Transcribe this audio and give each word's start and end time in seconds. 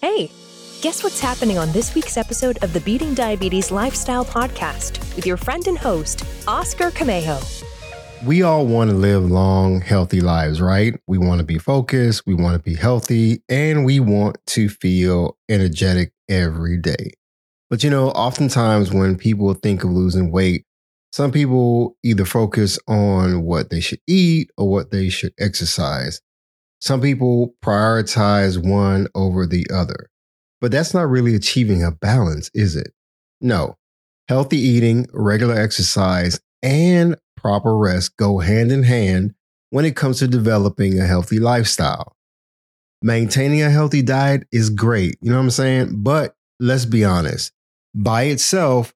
Hey, 0.00 0.30
guess 0.80 1.04
what's 1.04 1.20
happening 1.20 1.58
on 1.58 1.70
this 1.72 1.94
week's 1.94 2.16
episode 2.16 2.56
of 2.64 2.72
the 2.72 2.80
Beating 2.80 3.12
Diabetes 3.12 3.70
Lifestyle 3.70 4.24
Podcast 4.24 4.98
with 5.14 5.26
your 5.26 5.36
friend 5.36 5.66
and 5.66 5.76
host, 5.76 6.24
Oscar 6.48 6.90
Camejo. 6.90 7.38
We 8.24 8.42
all 8.42 8.64
want 8.66 8.88
to 8.88 8.96
live 8.96 9.30
long, 9.30 9.82
healthy 9.82 10.22
lives, 10.22 10.58
right? 10.58 10.98
We 11.06 11.18
want 11.18 11.40
to 11.40 11.44
be 11.44 11.58
focused, 11.58 12.22
we 12.26 12.32
want 12.32 12.56
to 12.56 12.62
be 12.62 12.76
healthy, 12.76 13.42
and 13.50 13.84
we 13.84 14.00
want 14.00 14.38
to 14.46 14.70
feel 14.70 15.36
energetic 15.50 16.14
every 16.30 16.78
day. 16.78 17.10
But 17.68 17.84
you 17.84 17.90
know, 17.90 18.08
oftentimes 18.08 18.90
when 18.90 19.18
people 19.18 19.52
think 19.52 19.84
of 19.84 19.90
losing 19.90 20.32
weight, 20.32 20.64
some 21.12 21.30
people 21.30 21.94
either 22.02 22.24
focus 22.24 22.78
on 22.88 23.42
what 23.42 23.68
they 23.68 23.80
should 23.80 24.00
eat 24.06 24.50
or 24.56 24.66
what 24.70 24.92
they 24.92 25.10
should 25.10 25.34
exercise. 25.38 26.22
Some 26.80 27.00
people 27.00 27.54
prioritize 27.62 28.56
one 28.58 29.06
over 29.14 29.46
the 29.46 29.66
other. 29.72 30.10
But 30.60 30.72
that's 30.72 30.94
not 30.94 31.08
really 31.08 31.34
achieving 31.34 31.82
a 31.82 31.90
balance, 31.90 32.50
is 32.54 32.76
it? 32.76 32.92
No. 33.40 33.76
Healthy 34.28 34.58
eating, 34.58 35.06
regular 35.12 35.54
exercise, 35.54 36.40
and 36.62 37.16
proper 37.36 37.76
rest 37.76 38.16
go 38.16 38.38
hand 38.38 38.70
in 38.70 38.82
hand 38.82 39.34
when 39.70 39.84
it 39.84 39.96
comes 39.96 40.18
to 40.18 40.28
developing 40.28 40.98
a 40.98 41.06
healthy 41.06 41.38
lifestyle. 41.38 42.16
Maintaining 43.02 43.62
a 43.62 43.70
healthy 43.70 44.02
diet 44.02 44.46
is 44.52 44.68
great, 44.68 45.16
you 45.22 45.30
know 45.30 45.36
what 45.36 45.44
I'm 45.44 45.50
saying? 45.50 46.02
But 46.02 46.34
let's 46.58 46.84
be 46.84 47.04
honest, 47.04 47.52
by 47.94 48.24
itself, 48.24 48.92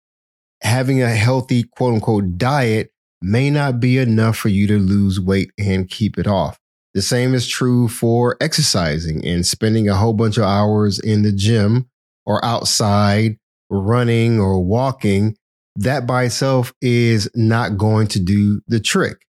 having 0.61 1.03
a 1.03 1.09
healthy 1.09 1.63
quote 1.63 1.95
unquote 1.95 2.37
diet 2.37 2.93
may 3.23 3.49
not 3.49 3.81
be 3.81 3.97
enough 3.97 4.37
for 4.37 4.51
you 4.51 4.67
to 4.67 4.79
lose 4.79 5.19
weight 5.19 5.51
and 5.59 5.89
keep 5.89 6.19
it 6.19 6.27
off. 6.27 6.59
The 6.95 7.03
same 7.03 7.35
is 7.35 7.49
true 7.49 7.89
for 7.89 8.37
exercising 8.41 9.25
and 9.25 9.45
spending 9.45 9.89
a 9.89 9.97
whole 9.97 10.13
bunch 10.13 10.39
of 10.39 10.45
hours 10.45 11.01
in 11.01 11.23
the 11.23 11.33
gym 11.33 11.89
or 12.25 12.45
outside 12.45 13.37
running 13.69 14.39
or 14.39 14.61
walking. 14.61 15.37
That 15.77 16.07
by 16.07 16.25
itself 16.25 16.73
is 16.81 17.29
not 17.35 17.77
going 17.77 18.07
to 18.09 18.21
do 18.21 18.61
the 18.69 18.79
trick. 18.79 19.27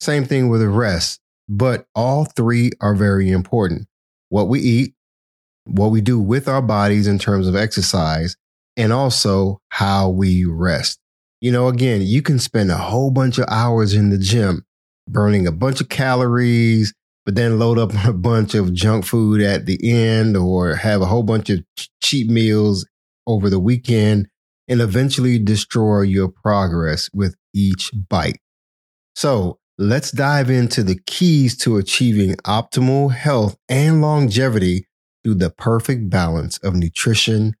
Same 0.00 0.24
thing 0.24 0.48
with 0.48 0.62
the 0.62 0.70
rest, 0.70 1.20
but 1.50 1.84
all 1.94 2.24
three 2.24 2.70
are 2.80 2.94
very 2.94 3.30
important. 3.30 3.88
What 4.30 4.48
we 4.48 4.60
eat, 4.60 4.94
what 5.64 5.88
we 5.88 6.00
do 6.00 6.18
with 6.18 6.48
our 6.48 6.62
bodies 6.62 7.06
in 7.06 7.18
terms 7.18 7.46
of 7.46 7.54
exercise, 7.54 8.36
and 8.78 8.90
also 8.90 9.60
how 9.68 10.08
we 10.08 10.46
rest. 10.46 10.98
You 11.42 11.52
know, 11.52 11.68
again, 11.68 12.00
you 12.00 12.22
can 12.22 12.38
spend 12.38 12.70
a 12.70 12.78
whole 12.78 13.10
bunch 13.10 13.36
of 13.36 13.44
hours 13.48 13.92
in 13.92 14.08
the 14.08 14.18
gym 14.18 14.64
burning 15.08 15.46
a 15.46 15.52
bunch 15.52 15.80
of 15.80 15.90
calories, 15.90 16.94
but 17.24 17.34
then 17.34 17.58
load 17.58 17.78
up 17.78 17.94
on 17.94 18.06
a 18.08 18.12
bunch 18.12 18.54
of 18.54 18.72
junk 18.72 19.04
food 19.04 19.40
at 19.40 19.66
the 19.66 19.78
end 19.82 20.36
or 20.36 20.74
have 20.76 21.00
a 21.00 21.06
whole 21.06 21.22
bunch 21.22 21.50
of 21.50 21.60
cheap 22.02 22.28
meals 22.28 22.86
over 23.26 23.48
the 23.48 23.60
weekend 23.60 24.28
and 24.68 24.80
eventually 24.80 25.38
destroy 25.38 26.02
your 26.02 26.28
progress 26.28 27.10
with 27.12 27.36
each 27.54 27.90
bite. 28.08 28.38
So 29.14 29.58
let's 29.78 30.10
dive 30.10 30.50
into 30.50 30.82
the 30.82 30.98
keys 31.06 31.56
to 31.58 31.76
achieving 31.76 32.34
optimal 32.36 33.12
health 33.12 33.56
and 33.68 34.00
longevity 34.00 34.86
through 35.22 35.34
the 35.34 35.50
perfect 35.50 36.10
balance 36.10 36.58
of 36.58 36.74
nutrition, 36.74 37.54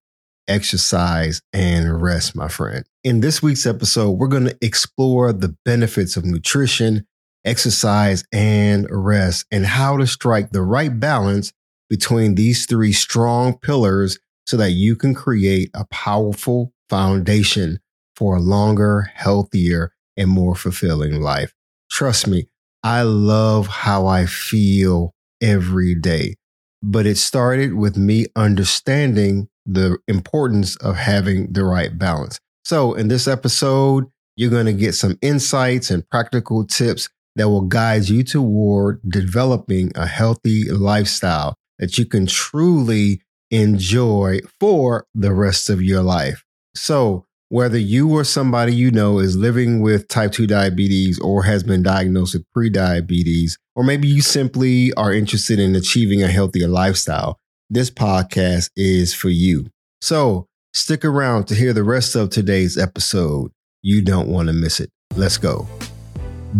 exercise, 0.48 1.40
and 1.52 2.02
rest, 2.02 2.34
my 2.34 2.48
friend. 2.48 2.84
In 3.04 3.20
this 3.20 3.42
week's 3.42 3.66
episode, 3.66 4.12
we're 4.12 4.28
going 4.28 4.46
to 4.46 4.58
explore 4.60 5.32
the 5.32 5.56
benefits 5.64 6.16
of 6.16 6.24
nutrition 6.24 7.06
exercise, 7.44 8.24
and 8.32 8.86
rest, 8.90 9.46
and 9.50 9.66
how 9.66 9.96
to 9.96 10.06
strike 10.06 10.50
the 10.50 10.62
right 10.62 10.98
balance 10.98 11.52
between 11.88 12.34
these 12.34 12.66
three 12.66 12.92
strong 12.92 13.58
pillars 13.58 14.18
so 14.46 14.56
that 14.56 14.70
you 14.70 14.96
can 14.96 15.14
create 15.14 15.70
a 15.74 15.84
powerful 15.86 16.72
foundation 16.88 17.78
for 18.16 18.36
a 18.36 18.40
longer, 18.40 19.10
healthier, 19.14 19.92
and 20.16 20.30
more 20.30 20.54
fulfilling 20.54 21.20
life. 21.20 21.54
Trust 21.90 22.26
me, 22.26 22.48
I 22.82 23.02
love 23.02 23.66
how 23.66 24.06
I 24.06 24.26
feel 24.26 25.14
every 25.40 25.94
day. 25.94 26.36
But 26.82 27.06
it 27.06 27.16
started 27.16 27.74
with 27.74 27.96
me 27.96 28.26
understanding 28.34 29.48
the 29.64 29.98
importance 30.08 30.76
of 30.76 30.96
having 30.96 31.52
the 31.52 31.64
right 31.64 31.96
balance. 31.96 32.40
So, 32.64 32.94
in 32.94 33.08
this 33.08 33.28
episode, 33.28 34.06
you're 34.36 34.50
going 34.50 34.66
to 34.66 34.72
get 34.72 34.94
some 34.94 35.18
insights 35.22 35.90
and 35.90 36.08
practical 36.10 36.66
tips 36.66 37.08
that 37.36 37.48
will 37.48 37.62
guide 37.62 38.08
you 38.08 38.22
toward 38.22 39.00
developing 39.08 39.92
a 39.94 40.06
healthy 40.06 40.70
lifestyle 40.70 41.54
that 41.78 41.98
you 41.98 42.04
can 42.04 42.26
truly 42.26 43.22
enjoy 43.50 44.40
for 44.60 45.06
the 45.14 45.32
rest 45.32 45.70
of 45.70 45.82
your 45.82 46.02
life. 46.02 46.44
So, 46.74 47.26
whether 47.48 47.76
you 47.76 48.08
or 48.08 48.24
somebody 48.24 48.74
you 48.74 48.90
know 48.90 49.18
is 49.18 49.36
living 49.36 49.82
with 49.82 50.08
type 50.08 50.32
2 50.32 50.46
diabetes 50.46 51.18
or 51.18 51.42
has 51.42 51.62
been 51.62 51.82
diagnosed 51.82 52.32
with 52.34 52.46
prediabetes, 52.56 53.58
or 53.76 53.84
maybe 53.84 54.08
you 54.08 54.22
simply 54.22 54.90
are 54.94 55.12
interested 55.12 55.58
in 55.58 55.76
achieving 55.76 56.22
a 56.22 56.28
healthier 56.28 56.66
lifestyle, 56.66 57.38
this 57.68 57.90
podcast 57.90 58.70
is 58.74 59.12
for 59.12 59.28
you. 59.28 59.66
So, 60.00 60.46
stick 60.72 61.04
around 61.04 61.46
to 61.48 61.54
hear 61.54 61.74
the 61.74 61.84
rest 61.84 62.16
of 62.16 62.30
today's 62.30 62.78
episode. 62.78 63.52
You 63.82 64.00
don't 64.00 64.28
want 64.28 64.48
to 64.48 64.54
miss 64.54 64.80
it. 64.80 64.90
Let's 65.14 65.36
go. 65.36 65.68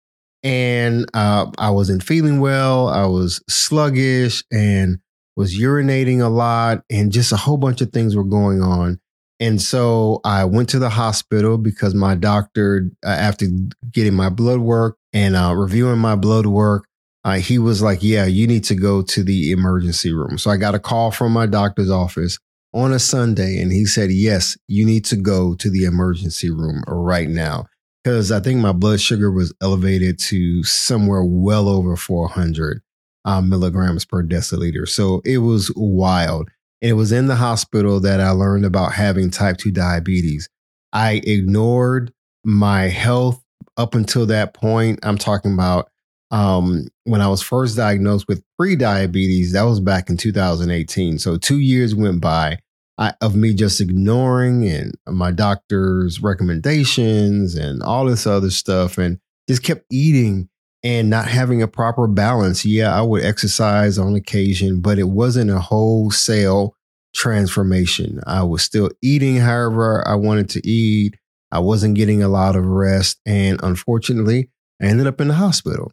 and 0.44 1.06
uh, 1.14 1.46
I 1.58 1.70
wasn't 1.70 2.04
feeling 2.04 2.38
well. 2.38 2.88
I 2.88 3.06
was 3.06 3.42
sluggish 3.48 4.44
and 4.52 4.98
was 5.36 5.58
urinating 5.58 6.20
a 6.20 6.28
lot, 6.28 6.84
and 6.90 7.10
just 7.10 7.32
a 7.32 7.36
whole 7.36 7.56
bunch 7.56 7.80
of 7.80 7.90
things 7.90 8.14
were 8.14 8.22
going 8.22 8.62
on. 8.62 9.00
And 9.40 9.60
so 9.60 10.20
I 10.24 10.44
went 10.44 10.68
to 10.70 10.78
the 10.78 10.90
hospital 10.90 11.58
because 11.58 11.94
my 11.94 12.14
doctor, 12.14 12.90
uh, 13.04 13.08
after 13.08 13.46
getting 13.90 14.14
my 14.14 14.28
blood 14.28 14.60
work 14.60 14.96
and 15.12 15.34
uh, 15.34 15.54
reviewing 15.56 15.98
my 15.98 16.14
blood 16.14 16.46
work, 16.46 16.86
uh, 17.24 17.38
he 17.38 17.58
was 17.58 17.82
like, 17.82 18.02
Yeah, 18.02 18.26
you 18.26 18.46
need 18.46 18.64
to 18.64 18.74
go 18.74 19.02
to 19.02 19.24
the 19.24 19.50
emergency 19.50 20.12
room. 20.12 20.38
So 20.38 20.50
I 20.50 20.56
got 20.56 20.74
a 20.74 20.78
call 20.78 21.10
from 21.10 21.32
my 21.32 21.46
doctor's 21.46 21.90
office 21.90 22.38
on 22.72 22.92
a 22.92 22.98
Sunday, 22.98 23.60
and 23.60 23.72
he 23.72 23.86
said, 23.86 24.10
Yes, 24.12 24.56
you 24.68 24.84
need 24.84 25.04
to 25.06 25.16
go 25.16 25.54
to 25.56 25.70
the 25.70 25.84
emergency 25.84 26.50
room 26.50 26.84
right 26.86 27.28
now 27.28 27.66
because 28.04 28.30
I 28.30 28.40
think 28.40 28.60
my 28.60 28.72
blood 28.72 29.00
sugar 29.00 29.30
was 29.30 29.54
elevated 29.62 30.18
to 30.20 30.62
somewhere 30.62 31.24
well 31.24 31.68
over 31.68 31.96
400 31.96 32.82
uh, 33.24 33.40
milligrams 33.40 34.04
per 34.04 34.22
deciliter. 34.22 34.86
So 34.86 35.22
it 35.24 35.38
was 35.38 35.72
wild. 35.74 36.50
And 36.82 36.90
it 36.90 36.94
was 36.94 37.12
in 37.12 37.28
the 37.28 37.36
hospital 37.36 38.00
that 38.00 38.20
I 38.20 38.30
learned 38.30 38.66
about 38.66 38.92
having 38.92 39.30
type 39.30 39.56
2 39.56 39.70
diabetes. 39.70 40.50
I 40.92 41.22
ignored 41.24 42.12
my 42.44 42.82
health 42.82 43.42
up 43.78 43.94
until 43.94 44.26
that 44.26 44.52
point. 44.52 45.00
I'm 45.02 45.16
talking 45.16 45.54
about 45.54 45.88
um, 46.30 46.88
when 47.04 47.22
I 47.22 47.28
was 47.28 47.40
first 47.40 47.76
diagnosed 47.76 48.28
with 48.28 48.44
pre-diabetes. 48.58 49.52
That 49.52 49.62
was 49.62 49.80
back 49.80 50.10
in 50.10 50.18
2018. 50.18 51.18
So 51.18 51.38
two 51.38 51.58
years 51.58 51.94
went 51.94 52.20
by 52.20 52.58
I, 52.98 53.14
of 53.20 53.34
me 53.34 53.54
just 53.54 53.80
ignoring 53.80 54.68
and 54.68 54.94
my 55.06 55.32
doctor's 55.32 56.22
recommendations 56.22 57.54
and 57.54 57.82
all 57.82 58.06
this 58.06 58.26
other 58.26 58.50
stuff, 58.50 58.98
and 58.98 59.18
just 59.48 59.62
kept 59.62 59.84
eating 59.90 60.48
and 60.82 61.10
not 61.10 61.26
having 61.26 61.62
a 61.62 61.68
proper 61.68 62.06
balance. 62.06 62.64
Yeah, 62.64 62.96
I 62.96 63.02
would 63.02 63.24
exercise 63.24 63.98
on 63.98 64.14
occasion, 64.14 64.80
but 64.80 64.98
it 64.98 65.08
wasn't 65.08 65.50
a 65.50 65.58
wholesale 65.58 66.76
transformation. 67.14 68.20
I 68.26 68.42
was 68.42 68.62
still 68.62 68.90
eating 69.02 69.36
however 69.36 70.06
I 70.06 70.14
wanted 70.14 70.50
to 70.50 70.66
eat. 70.66 71.16
I 71.50 71.60
wasn't 71.60 71.94
getting 71.94 72.22
a 72.22 72.28
lot 72.28 72.56
of 72.56 72.66
rest. 72.66 73.20
And 73.24 73.60
unfortunately, 73.62 74.50
I 74.82 74.86
ended 74.86 75.06
up 75.06 75.20
in 75.20 75.28
the 75.28 75.34
hospital. 75.34 75.92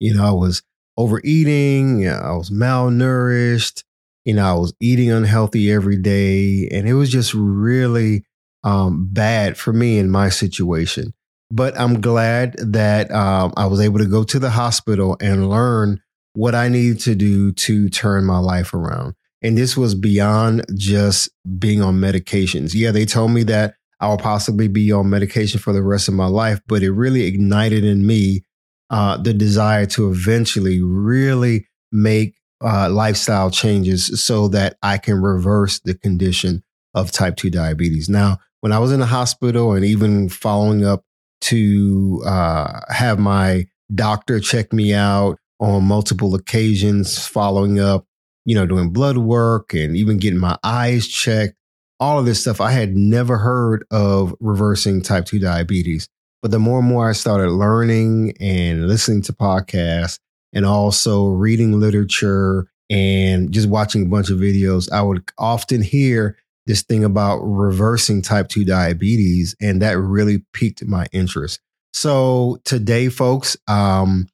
You 0.00 0.14
know, 0.14 0.24
I 0.24 0.32
was 0.32 0.62
overeating, 0.96 2.08
I 2.08 2.32
was 2.32 2.50
malnourished, 2.50 3.84
you 4.24 4.34
know, 4.34 4.44
I 4.44 4.54
was 4.54 4.74
eating 4.80 5.10
unhealthy 5.10 5.70
every 5.70 5.96
day. 5.96 6.68
And 6.70 6.88
it 6.88 6.94
was 6.94 7.10
just 7.10 7.34
really 7.34 8.24
um, 8.64 9.08
bad 9.10 9.56
for 9.56 9.72
me 9.72 9.98
in 9.98 10.10
my 10.10 10.28
situation. 10.28 11.12
But 11.50 11.78
I'm 11.78 12.00
glad 12.00 12.56
that 12.58 13.10
um, 13.10 13.52
I 13.56 13.66
was 13.66 13.80
able 13.80 13.98
to 13.98 14.06
go 14.06 14.24
to 14.24 14.38
the 14.38 14.50
hospital 14.50 15.16
and 15.20 15.50
learn 15.50 16.00
what 16.34 16.54
I 16.54 16.68
needed 16.68 17.00
to 17.00 17.14
do 17.14 17.52
to 17.52 17.88
turn 17.90 18.24
my 18.24 18.38
life 18.38 18.72
around. 18.72 19.14
And 19.42 19.58
this 19.58 19.76
was 19.76 19.94
beyond 19.94 20.64
just 20.74 21.28
being 21.58 21.82
on 21.82 22.00
medications. 22.00 22.74
Yeah, 22.74 22.90
they 22.90 23.04
told 23.04 23.32
me 23.32 23.42
that 23.44 23.74
I 24.00 24.08
will 24.08 24.18
possibly 24.18 24.68
be 24.68 24.90
on 24.92 25.10
medication 25.10 25.60
for 25.60 25.72
the 25.72 25.82
rest 25.82 26.08
of 26.08 26.14
my 26.14 26.26
life, 26.26 26.60
but 26.66 26.82
it 26.82 26.92
really 26.92 27.24
ignited 27.24 27.84
in 27.84 28.06
me 28.06 28.44
uh, 28.88 29.16
the 29.16 29.34
desire 29.34 29.86
to 29.86 30.10
eventually 30.10 30.80
really 30.80 31.66
make 31.90 32.36
uh, 32.64 32.88
lifestyle 32.90 33.50
changes 33.50 34.22
so 34.22 34.48
that 34.48 34.76
I 34.82 34.98
can 34.98 35.20
reverse 35.20 35.80
the 35.80 35.94
condition 35.94 36.62
of 36.94 37.10
type 37.10 37.36
2 37.36 37.50
diabetes. 37.50 38.08
Now, 38.08 38.38
when 38.60 38.72
I 38.72 38.78
was 38.78 38.92
in 38.92 39.00
the 39.00 39.06
hospital 39.06 39.72
and 39.72 39.84
even 39.84 40.28
following 40.28 40.84
up 40.84 41.04
to 41.42 42.22
uh, 42.24 42.80
have 42.88 43.18
my 43.18 43.66
doctor 43.94 44.40
check 44.40 44.72
me 44.72 44.94
out 44.94 45.38
on 45.58 45.84
multiple 45.84 46.34
occasions, 46.34 47.26
following 47.26 47.80
up 47.80 48.06
you 48.44 48.54
know, 48.54 48.66
doing 48.66 48.90
blood 48.90 49.18
work 49.18 49.72
and 49.74 49.96
even 49.96 50.18
getting 50.18 50.38
my 50.38 50.58
eyes 50.62 51.06
checked, 51.06 51.54
all 52.00 52.18
of 52.18 52.26
this 52.26 52.40
stuff. 52.40 52.60
I 52.60 52.72
had 52.72 52.96
never 52.96 53.38
heard 53.38 53.84
of 53.90 54.34
reversing 54.40 55.02
type 55.02 55.26
2 55.26 55.38
diabetes. 55.38 56.08
But 56.40 56.50
the 56.50 56.58
more 56.58 56.80
and 56.80 56.88
more 56.88 57.08
I 57.08 57.12
started 57.12 57.50
learning 57.50 58.34
and 58.40 58.88
listening 58.88 59.22
to 59.22 59.32
podcasts 59.32 60.18
and 60.52 60.66
also 60.66 61.26
reading 61.26 61.78
literature 61.80 62.68
and 62.90 63.52
just 63.52 63.68
watching 63.68 64.02
a 64.02 64.08
bunch 64.08 64.30
of 64.30 64.38
videos, 64.38 64.90
I 64.92 65.02
would 65.02 65.24
often 65.38 65.82
hear 65.82 66.36
this 66.66 66.82
thing 66.82 67.04
about 67.04 67.38
reversing 67.38 68.22
type 68.22 68.48
2 68.48 68.64
diabetes. 68.64 69.56
And 69.60 69.82
that 69.82 69.98
really 69.98 70.44
piqued 70.52 70.84
my 70.84 71.06
interest. 71.12 71.60
So 71.94 72.58
today, 72.64 73.08
folks, 73.08 73.56
um, 73.66 74.28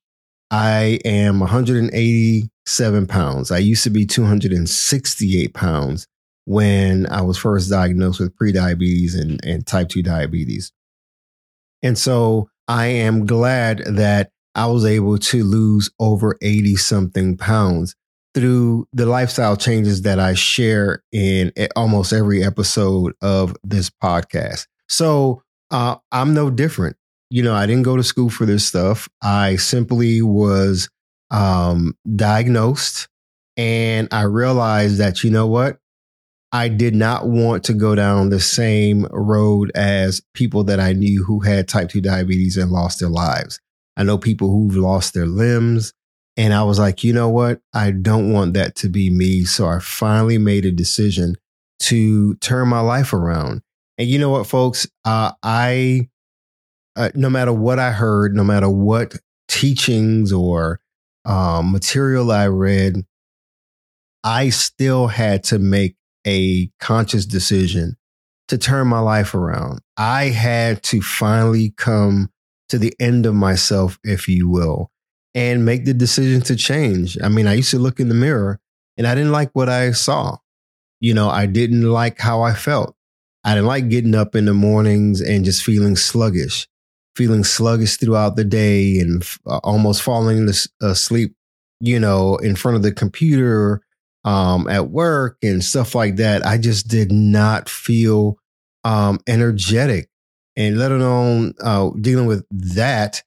I 0.51 0.99
am 1.05 1.41
187 1.41 3.07
pounds. 3.07 3.51
I 3.51 3.59
used 3.59 3.85
to 3.85 3.91
be 3.91 4.07
268 4.07 5.55
pounds 5.55 6.07
when 6.45 7.07
I 7.11 7.23
was 7.23 7.37
first 7.37 7.71
diagnosed 7.71 8.21
with 8.21 8.37
prediabetes 8.37 9.19
and, 9.19 9.45
and 9.45 9.67
type 9.67 9.89
2 9.89 10.03
diabetes. 10.03 10.73
And 11.83 11.97
so 11.97 12.49
I 12.67 12.87
am 12.87 13.27
glad 13.27 13.85
that 13.87 14.31
I 14.55 14.67
was 14.67 14.85
able 14.85 15.19
to 15.19 15.45
lose 15.45 15.91
over 16.01 16.39
80 16.43 16.77
something 16.77 17.37
pounds 17.37 17.95
through 18.35 18.87
the 18.93 19.07
lifestyle 19.07 19.57
changes 19.57 20.03
that 20.03 20.19
I 20.19 20.35
share 20.35 21.03
in 21.13 21.53
almost 21.77 22.13
every 22.13 22.45
episode 22.45 23.15
of 23.23 23.57
this 23.65 23.91
podcast. 23.91 24.67
So 24.89 25.43
uh, 25.71 25.97
I'm 26.13 26.35
no 26.35 26.51
different 26.51 26.97
you 27.31 27.43
know, 27.43 27.55
I 27.55 27.67
didn't 27.67 27.83
go 27.83 27.97
to 27.97 28.03
school 28.03 28.31
for 28.31 28.47
this 28.47 28.67
stuff. 28.67 29.09
I 29.23 29.57
simply 29.57 30.23
was 30.23 30.89
um, 31.31 31.97
diagnosed 32.17 33.09
and 33.57 34.09
I 34.13 34.23
realized 34.23 34.99
that, 34.99 35.23
you 35.23 35.31
know 35.31 35.47
what? 35.47 35.79
I 36.51 36.69
did 36.69 36.95
not 36.95 37.29
want 37.29 37.65
to 37.65 37.75
go 37.75 37.95
down 37.95 38.31
the 38.31 38.41
same 38.41 39.07
road 39.11 39.71
as 39.75 40.23
people 40.33 40.65
that 40.65 40.81
I 40.81 40.95
knew 40.95 41.23
who 41.23 41.41
had 41.41 41.69
type 41.69 41.91
2 41.91 42.01
diabetes 42.01 42.57
and 42.57 42.71
lost 42.71 43.01
their 43.01 43.11
lives. 43.11 43.61
I 43.99 44.05
know 44.05 44.17
people 44.17 44.49
who've 44.51 44.77
lost 44.77 45.13
their 45.13 45.27
limbs. 45.27 45.93
And 46.37 46.55
I 46.55 46.63
was 46.63 46.79
like, 46.79 47.03
you 47.03 47.13
know 47.13 47.29
what? 47.29 47.61
I 47.75 47.91
don't 47.91 48.33
want 48.33 48.55
that 48.55 48.77
to 48.77 48.89
be 48.89 49.11
me. 49.11 49.45
So 49.45 49.67
I 49.67 49.81
finally 49.81 50.39
made 50.39 50.65
a 50.65 50.71
decision 50.71 51.35
to 51.81 52.37
turn 52.37 52.69
my 52.69 52.81
life 52.81 53.13
around. 53.13 53.61
And 53.99 54.09
you 54.09 54.21
know 54.21 54.31
what, 54.31 54.47
folks? 54.47 54.87
Uh, 55.05 55.33
I 55.43 56.09
uh, 56.95 57.11
no 57.15 57.29
matter 57.31 57.53
what 57.53 57.79
I 57.79 57.91
heard, 57.91 58.35
no 58.35 58.45
matter 58.45 58.69
what 58.69 59.17
teachings 59.49 60.33
or 60.33 60.81
um, 61.25 61.73
material 61.73 62.31
I 62.31 62.49
read, 62.49 63.05
I 64.25 64.51
still 64.51 65.07
had 65.07 65.45
to 65.45 65.59
make 65.59 65.97
a 66.27 66.71
conscious 66.81 67.25
decision 67.25 67.97
to 68.49 68.59
turn 68.59 68.89
my 68.89 68.99
life 68.99 69.35
around. 69.35 69.81
I 69.97 70.25
had 70.25 70.83
to 70.85 71.01
finally 71.01 71.71
come 71.77 72.31
to 72.69 72.79
the 72.79 72.95
end 73.01 73.27
of 73.27 73.35
myself, 73.35 73.99
if 74.05 74.29
you 74.29 74.49
will, 74.49 74.91
and 75.35 75.65
make 75.65 75.85
the 75.85 75.95
decision 75.95 76.41
to 76.43 76.57
change. 76.57 77.19
I 77.23 77.29
mean, 77.29 77.47
I 77.47 77.55
used 77.55 77.71
to 77.71 77.79
look 77.79 78.01
in 78.01 78.09
the 78.09 78.15
mirror 78.15 78.61
and 78.97 79.07
I 79.07 79.15
didn't 79.15 79.33
like 79.33 79.51
what 79.53 79.69
I 79.69 79.93
saw. 79.93 80.39
You 81.01 81.15
know, 81.15 81.29
I 81.29 81.47
didn't 81.47 81.91
like 81.91 82.19
how 82.19 82.43
I 82.43 82.55
felt. 82.55 82.97
I 83.45 83.55
didn't 83.55 83.67
like 83.67 83.89
getting 83.89 84.15
up 84.15 84.35
in 84.35 84.47
the 84.47 84.55
mornings 84.55 85.21
and 85.21 85.45
just 85.45 85.63
feeling 85.63 85.97
sluggish 85.97 86.69
feeling 87.19 87.43
sluggish 87.43 87.97
throughout 87.97 88.37
the 88.37 88.45
day 88.45 89.01
and 89.01 89.29
uh, 89.45 89.59
almost 89.65 90.03
falling 90.03 90.49
asleep, 90.81 91.35
you 91.81 91.99
know, 91.99 92.37
in 92.37 92.55
front 92.55 92.77
of 92.77 92.85
the 92.85 92.93
computer 92.93 93.83
um, 94.25 94.69
at 94.69 94.91
work 94.91 95.37
and 95.43 95.65
stuff 95.65 95.97
like 95.97 96.15
that. 96.17 96.47
I 96.47 96.59
just 96.59 96.87
did 96.87 97.11
not 97.11 97.69
feel 97.69 98.39
um, 98.85 99.19
energetic. 99.27 100.09
And 100.59 100.77
let 100.77 100.91
alone 100.91 101.55
uh, 101.63 101.91
dealing 102.01 102.27
with 102.27 102.45
that, 102.51 103.23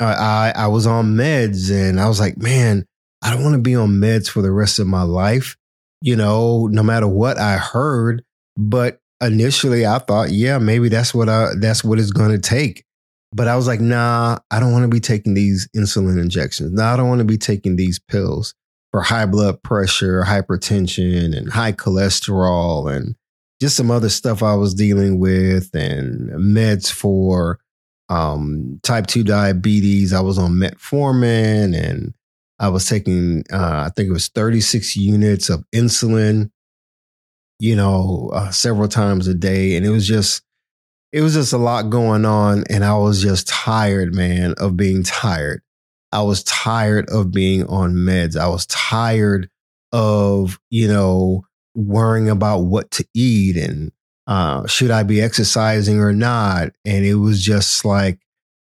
uh, 0.00 0.04
I, 0.04 0.52
I 0.54 0.66
was 0.66 0.86
on 0.86 1.14
meds 1.14 1.72
and 1.72 1.98
I 1.98 2.08
was 2.08 2.20
like, 2.20 2.36
man, 2.36 2.84
I 3.22 3.32
don't 3.32 3.42
want 3.42 3.54
to 3.54 3.60
be 3.62 3.74
on 3.74 3.92
meds 3.92 4.28
for 4.28 4.42
the 4.42 4.52
rest 4.52 4.78
of 4.78 4.86
my 4.86 5.02
life, 5.02 5.56
you 6.02 6.14
know, 6.14 6.66
no 6.66 6.82
matter 6.82 7.08
what 7.08 7.38
I 7.38 7.56
heard. 7.56 8.22
But 8.58 9.00
initially 9.22 9.86
I 9.86 9.98
thought, 9.98 10.30
yeah, 10.30 10.58
maybe 10.58 10.90
that's 10.90 11.14
what 11.14 11.30
I, 11.30 11.52
that's 11.58 11.82
what 11.82 11.98
it's 11.98 12.10
going 12.10 12.32
to 12.32 12.38
take. 12.38 12.84
But 13.32 13.48
I 13.48 13.56
was 13.56 13.66
like, 13.66 13.80
nah, 13.80 14.38
I 14.50 14.60
don't 14.60 14.72
want 14.72 14.82
to 14.82 14.88
be 14.88 15.00
taking 15.00 15.32
these 15.32 15.66
insulin 15.74 16.20
injections. 16.20 16.70
Nah, 16.70 16.92
I 16.92 16.96
don't 16.98 17.08
want 17.08 17.20
to 17.20 17.24
be 17.24 17.38
taking 17.38 17.76
these 17.76 17.98
pills 17.98 18.54
for 18.92 19.00
high 19.00 19.26
blood 19.26 19.62
pressure, 19.62 20.22
hypertension, 20.22 21.36
and 21.36 21.50
high 21.50 21.72
cholesterol, 21.72 22.94
and 22.94 23.16
just 23.60 23.76
some 23.76 23.90
other 23.90 24.08
stuff 24.08 24.42
I 24.42 24.54
was 24.54 24.74
dealing 24.74 25.18
with, 25.18 25.74
and 25.74 26.30
meds 26.30 26.90
for 26.90 27.60
um, 28.08 28.80
type 28.82 29.06
2 29.06 29.24
diabetes. 29.24 30.12
I 30.12 30.20
was 30.20 30.38
on 30.38 30.52
metformin 30.52 31.76
and 31.76 32.14
I 32.58 32.68
was 32.68 32.86
taking, 32.86 33.44
uh, 33.52 33.84
I 33.86 33.90
think 33.94 34.08
it 34.08 34.12
was 34.12 34.28
36 34.28 34.96
units 34.96 35.48
of 35.48 35.64
insulin, 35.74 36.50
you 37.58 37.76
know, 37.76 38.30
uh, 38.34 38.50
several 38.50 38.88
times 38.88 39.26
a 39.26 39.34
day. 39.34 39.76
And 39.76 39.84
it 39.84 39.90
was 39.90 40.06
just, 40.06 40.42
it 41.12 41.20
was 41.20 41.34
just 41.34 41.52
a 41.52 41.58
lot 41.58 41.90
going 41.90 42.24
on. 42.24 42.64
And 42.68 42.84
I 42.84 42.96
was 42.96 43.22
just 43.22 43.48
tired, 43.48 44.14
man, 44.14 44.54
of 44.58 44.76
being 44.76 45.02
tired. 45.02 45.62
I 46.12 46.22
was 46.22 46.44
tired 46.44 47.08
of 47.10 47.32
being 47.32 47.66
on 47.66 47.94
meds. 47.94 48.36
I 48.36 48.48
was 48.48 48.66
tired 48.66 49.50
of, 49.90 50.60
you 50.70 50.86
know, 50.86 51.44
worrying 51.74 52.28
about 52.28 52.60
what 52.60 52.90
to 52.92 53.06
eat 53.14 53.56
and 53.56 53.92
uh, 54.26 54.66
should 54.66 54.90
I 54.90 55.02
be 55.02 55.20
exercising 55.20 56.00
or 56.00 56.12
not. 56.12 56.70
And 56.84 57.04
it 57.04 57.16
was 57.16 57.42
just 57.42 57.84
like 57.84 58.18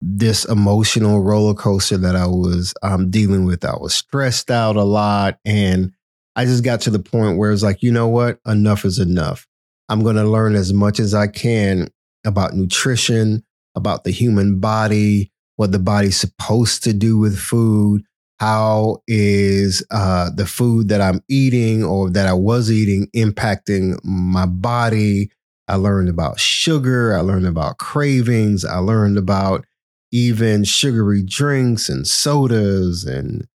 this 0.00 0.44
emotional 0.44 1.22
roller 1.22 1.54
coaster 1.54 1.96
that 1.98 2.16
I 2.16 2.26
was 2.26 2.74
um, 2.82 3.10
dealing 3.10 3.44
with. 3.44 3.64
I 3.64 3.76
was 3.76 3.94
stressed 3.94 4.50
out 4.50 4.76
a 4.76 4.82
lot. 4.82 5.38
And 5.44 5.92
I 6.34 6.44
just 6.44 6.64
got 6.64 6.82
to 6.82 6.90
the 6.90 6.98
point 6.98 7.38
where 7.38 7.52
it's 7.52 7.62
like, 7.62 7.82
you 7.82 7.92
know 7.92 8.08
what? 8.08 8.38
Enough 8.46 8.84
is 8.84 8.98
enough. 8.98 9.46
I'm 9.88 10.02
going 10.02 10.16
to 10.16 10.24
learn 10.24 10.54
as 10.54 10.72
much 10.72 10.98
as 10.98 11.14
I 11.14 11.28
can 11.28 11.88
about 12.24 12.54
nutrition, 12.54 13.44
about 13.74 14.04
the 14.04 14.10
human 14.10 14.58
body, 14.58 15.32
what 15.56 15.72
the 15.72 15.78
body's 15.78 16.16
supposed 16.16 16.84
to 16.84 16.92
do 16.92 17.16
with 17.16 17.38
food. 17.38 18.02
How 18.38 19.02
is 19.06 19.84
uh, 19.90 20.30
the 20.34 20.46
food 20.46 20.88
that 20.88 21.00
I'm 21.00 21.22
eating 21.28 21.82
or 21.82 22.10
that 22.10 22.26
I 22.26 22.34
was 22.34 22.70
eating 22.70 23.08
impacting 23.14 23.98
my 24.04 24.46
body? 24.46 25.30
I 25.68 25.76
learned 25.76 26.08
about 26.08 26.38
sugar. 26.38 27.16
I 27.16 27.20
learned 27.20 27.46
about 27.46 27.78
cravings. 27.78 28.64
I 28.64 28.78
learned 28.78 29.18
about 29.18 29.64
even 30.12 30.64
sugary 30.64 31.22
drinks 31.22 31.88
and 31.88 32.06
sodas 32.06 33.04
and 33.04 33.46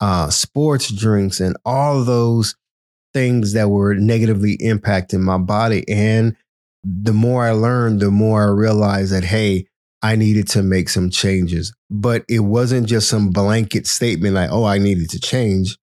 uh, 0.00 0.30
sports 0.30 0.90
drinks 0.90 1.40
and 1.40 1.56
all 1.64 2.04
those 2.04 2.56
things 3.14 3.52
that 3.52 3.70
were 3.70 3.94
negatively 3.94 4.58
impacting 4.58 5.20
my 5.20 5.38
body. 5.38 5.88
And 5.88 6.36
the 6.82 7.14
more 7.14 7.46
I 7.46 7.52
learned, 7.52 8.00
the 8.00 8.10
more 8.10 8.42
I 8.42 8.50
realized 8.50 9.12
that, 9.12 9.24
hey, 9.24 9.66
I 10.04 10.16
needed 10.16 10.46
to 10.48 10.62
make 10.62 10.90
some 10.90 11.08
changes. 11.08 11.74
But 11.90 12.26
it 12.28 12.40
wasn't 12.40 12.86
just 12.86 13.08
some 13.08 13.30
blanket 13.30 13.86
statement 13.86 14.34
like, 14.34 14.50
oh, 14.52 14.64
I 14.64 14.76
needed 14.76 15.08
to 15.10 15.18
change. 15.18 15.78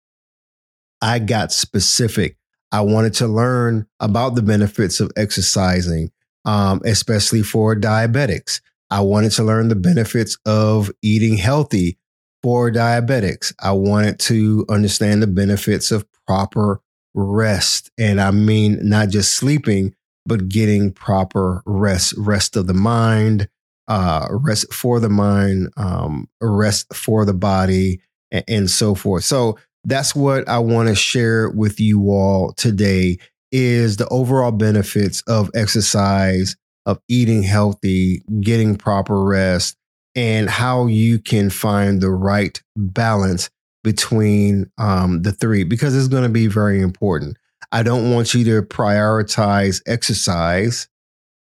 I 1.01 1.19
got 1.19 1.53
specific. 1.53 2.35
I 2.73 2.81
wanted 2.81 3.13
to 3.15 3.27
learn 3.27 3.87
about 4.01 4.35
the 4.35 4.41
benefits 4.41 4.99
of 4.99 5.09
exercising, 5.15 6.11
um, 6.43 6.81
especially 6.83 7.43
for 7.43 7.77
diabetics. 7.77 8.59
I 8.91 8.99
wanted 8.99 9.31
to 9.33 9.43
learn 9.43 9.69
the 9.69 9.75
benefits 9.75 10.37
of 10.45 10.91
eating 11.01 11.37
healthy 11.37 11.97
for 12.43 12.69
diabetics. 12.69 13.53
I 13.61 13.71
wanted 13.71 14.19
to 14.19 14.65
understand 14.67 15.23
the 15.23 15.27
benefits 15.27 15.91
of 15.91 16.05
proper 16.27 16.81
rest. 17.13 17.89
And 17.97 18.19
I 18.19 18.31
mean, 18.31 18.79
not 18.81 19.09
just 19.09 19.35
sleeping, 19.35 19.95
but 20.25 20.49
getting 20.49 20.91
proper 20.91 21.63
rest, 21.65 22.15
rest 22.17 22.57
of 22.57 22.67
the 22.67 22.73
mind, 22.73 23.47
uh, 23.89 24.27
rest 24.29 24.71
for 24.73 24.99
the 24.99 25.09
mind, 25.09 25.69
um, 25.75 26.29
rest 26.39 26.93
for 26.95 27.25
the 27.25 27.33
body, 27.33 27.99
and, 28.31 28.43
and 28.47 28.69
so 28.69 28.95
forth. 28.95 29.23
So 29.23 29.57
that's 29.83 30.15
what 30.15 30.47
I 30.47 30.59
want 30.59 30.89
to 30.89 30.95
share 30.95 31.49
with 31.49 31.79
you 31.79 32.09
all 32.09 32.53
today 32.53 33.17
is 33.51 33.97
the 33.97 34.07
overall 34.09 34.51
benefits 34.51 35.21
of 35.21 35.49
exercise, 35.55 36.55
of 36.85 36.99
eating 37.09 37.43
healthy, 37.43 38.23
getting 38.41 38.75
proper 38.75 39.23
rest, 39.23 39.75
and 40.15 40.49
how 40.49 40.87
you 40.87 41.19
can 41.19 41.49
find 41.49 42.01
the 42.01 42.11
right 42.11 42.61
balance 42.75 43.49
between 43.83 44.69
um, 44.77 45.21
the 45.21 45.31
three 45.31 45.63
because 45.63 45.95
it's 45.95 46.07
going 46.07 46.23
to 46.23 46.29
be 46.29 46.47
very 46.47 46.81
important. 46.81 47.37
I 47.71 47.83
don't 47.83 48.11
want 48.11 48.33
you 48.33 48.43
to 48.45 48.61
prioritize 48.63 49.81
exercise 49.87 50.87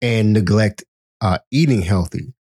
and 0.03 0.33
neglect 0.33 0.85
uh, 1.21 1.39
eating 1.51 1.83
healthy. 1.83 2.35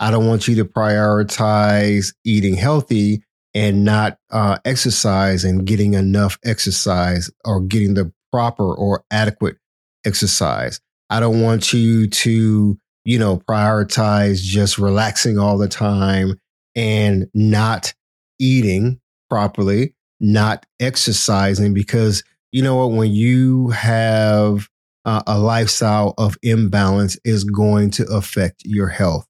I 0.00 0.10
don't 0.10 0.26
want 0.26 0.48
you 0.48 0.56
to 0.56 0.64
prioritize 0.64 2.14
eating 2.24 2.54
healthy 2.54 3.22
and 3.54 3.84
not 3.84 4.18
uh, 4.30 4.58
exercise 4.64 5.44
and 5.44 5.66
getting 5.66 5.94
enough 5.94 6.38
exercise 6.44 7.30
or 7.44 7.60
getting 7.60 7.94
the 7.94 8.12
proper 8.32 8.74
or 8.74 9.04
adequate 9.10 9.56
exercise. 10.04 10.80
I 11.10 11.20
don't 11.20 11.42
want 11.42 11.72
you 11.72 12.08
to, 12.08 12.78
you 13.04 13.18
know, 13.18 13.36
prioritize 13.38 14.40
just 14.40 14.78
relaxing 14.78 15.38
all 15.38 15.58
the 15.58 15.68
time 15.68 16.38
and 16.74 17.28
not 17.34 17.92
eating 18.38 19.00
properly, 19.28 19.94
not 20.20 20.64
exercising 20.80 21.74
because 21.74 22.22
you 22.50 22.62
know 22.62 22.76
what 22.76 22.96
when 22.96 23.12
you 23.12 23.68
have 23.70 24.68
uh, 25.04 25.22
a 25.26 25.38
lifestyle 25.38 26.14
of 26.18 26.36
imbalance 26.42 27.18
is 27.24 27.44
going 27.44 27.90
to 27.92 28.04
affect 28.06 28.62
your 28.64 28.88
health 28.88 29.26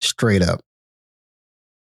straight 0.00 0.42
up. 0.42 0.60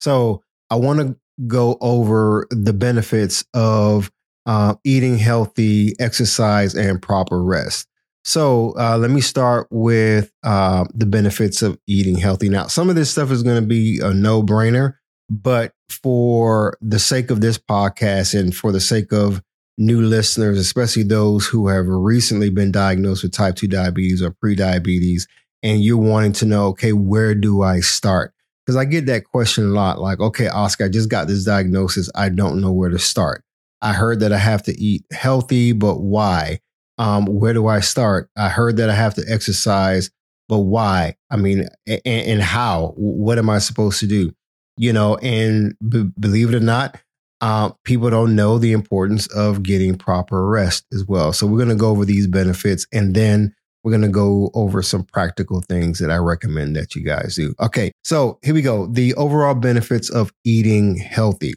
So, 0.01 0.43
I 0.71 0.77
want 0.77 1.01
to 1.01 1.17
go 1.47 1.77
over 1.81 2.47
the 2.51 2.73
benefits 2.73 3.45
of 3.55 4.11
uh, 4.47 4.75
eating 4.85 5.19
healthy, 5.19 5.93
exercise, 5.99 6.75
and 6.75 7.01
proper 7.01 7.43
rest. 7.43 7.89
So, 8.25 8.75
uh, 8.79 8.97
let 8.99 9.11
me 9.11 9.21
start 9.21 9.69
with 9.71 10.33
uh, 10.43 10.85
the 10.95 11.07
benefits 11.07 11.63
of 11.63 11.79
eating 11.87 12.17
healthy. 12.17 12.49
Now, 12.49 12.67
some 12.67 12.89
of 12.89 12.97
this 12.97 13.11
stuff 13.11 13.31
is 13.31 13.43
going 13.43 13.61
to 13.61 13.67
be 13.67 14.01
a 14.03 14.13
no 14.13 14.43
brainer 14.43 14.95
but 15.31 15.73
for 15.89 16.77
the 16.81 16.99
sake 16.99 17.31
of 17.31 17.41
this 17.41 17.59
podcast 17.59 18.39
and 18.39 18.55
for 18.55 18.73
the 18.73 18.81
sake 18.81 19.13
of 19.13 19.43
new 19.78 20.00
listeners, 20.02 20.59
especially 20.59 21.02
those 21.02 21.47
who 21.47 21.69
have 21.69 21.87
recently 21.87 22.50
been 22.50 22.73
diagnosed 22.73 23.23
with 23.23 23.33
type 23.33 23.57
2 23.57 23.69
diabetes 23.69 24.23
or 24.23 24.31
pre-diabetes, 24.31 25.26
and 25.62 25.83
you're 25.83 25.97
wanting 25.97 26.33
to 26.35 26.47
know, 26.47 26.66
okay, 26.69 26.93
where 26.93 27.35
do 27.35 27.62
I 27.62 27.81
start? 27.81 28.33
Because 28.64 28.76
I 28.76 28.85
get 28.85 29.07
that 29.07 29.25
question 29.25 29.64
a 29.64 29.69
lot 29.69 30.00
like, 30.00 30.21
okay, 30.21 30.49
Oscar, 30.49 30.85
I 30.85 30.88
just 30.88 31.11
got 31.11 31.26
this 31.26 31.45
diagnosis. 31.45 32.11
I 32.14 32.28
don't 32.28 32.61
know 32.61 32.73
where 32.73 32.90
to 32.90 32.99
start. 32.99 33.43
I 33.83 33.93
heard 33.93 34.21
that 34.21 34.33
I 34.33 34.38
have 34.38 34.62
to 34.64 34.81
eat 34.81 35.04
healthy, 35.12 35.73
but 35.73 36.00
why? 36.00 36.61
Um, 36.97 37.26
where 37.26 37.52
do 37.52 37.66
I 37.66 37.81
start? 37.81 38.31
I 38.37 38.49
heard 38.49 38.76
that 38.78 38.88
I 38.88 38.95
have 38.95 39.14
to 39.14 39.25
exercise, 39.28 40.11
but 40.49 40.61
why? 40.61 41.16
I 41.31 41.37
mean, 41.37 41.69
and, 41.87 42.00
and 42.07 42.43
how? 42.43 42.95
What 42.97 43.38
am 43.38 43.50
I 43.50 43.59
supposed 43.59 44.00
to 44.00 44.07
do? 44.07 44.33
you 44.76 44.93
know, 44.93 45.16
and 45.16 45.76
b- 45.87 46.11
believe 46.19 46.49
it 46.49 46.54
or 46.54 46.61
not, 46.61 46.99
uh, 47.41 47.71
people 47.85 48.11
don't 48.11 48.35
know 48.35 48.59
the 48.59 48.73
importance 48.73 49.26
of 49.29 49.62
getting 49.62 49.97
proper 49.97 50.47
rest 50.47 50.87
as 50.93 51.05
well. 51.07 51.33
So 51.33 51.47
we're 51.47 51.59
going 51.59 51.69
to 51.69 51.75
go 51.75 51.91
over 51.91 52.05
these 52.05 52.26
benefits 52.26 52.87
and 52.93 53.14
then 53.14 53.55
we're 53.83 53.93
going 53.93 54.03
to 54.03 54.09
go 54.09 54.50
over 54.55 54.81
some 54.83 55.05
practical 55.05 55.61
things 55.61 55.99
that 55.99 56.11
I 56.11 56.17
recommend 56.17 56.75
that 56.76 56.95
you 56.95 57.03
guys 57.03 57.37
do. 57.37 57.55
Okay, 57.61 57.93
so 58.03 58.38
here 58.43 58.55
we 58.55 58.62
go. 58.62 58.87
The 58.87 59.14
overall 59.14 59.55
benefits 59.55 60.09
of 60.09 60.33
eating 60.45 60.97
healthy. 60.97 61.55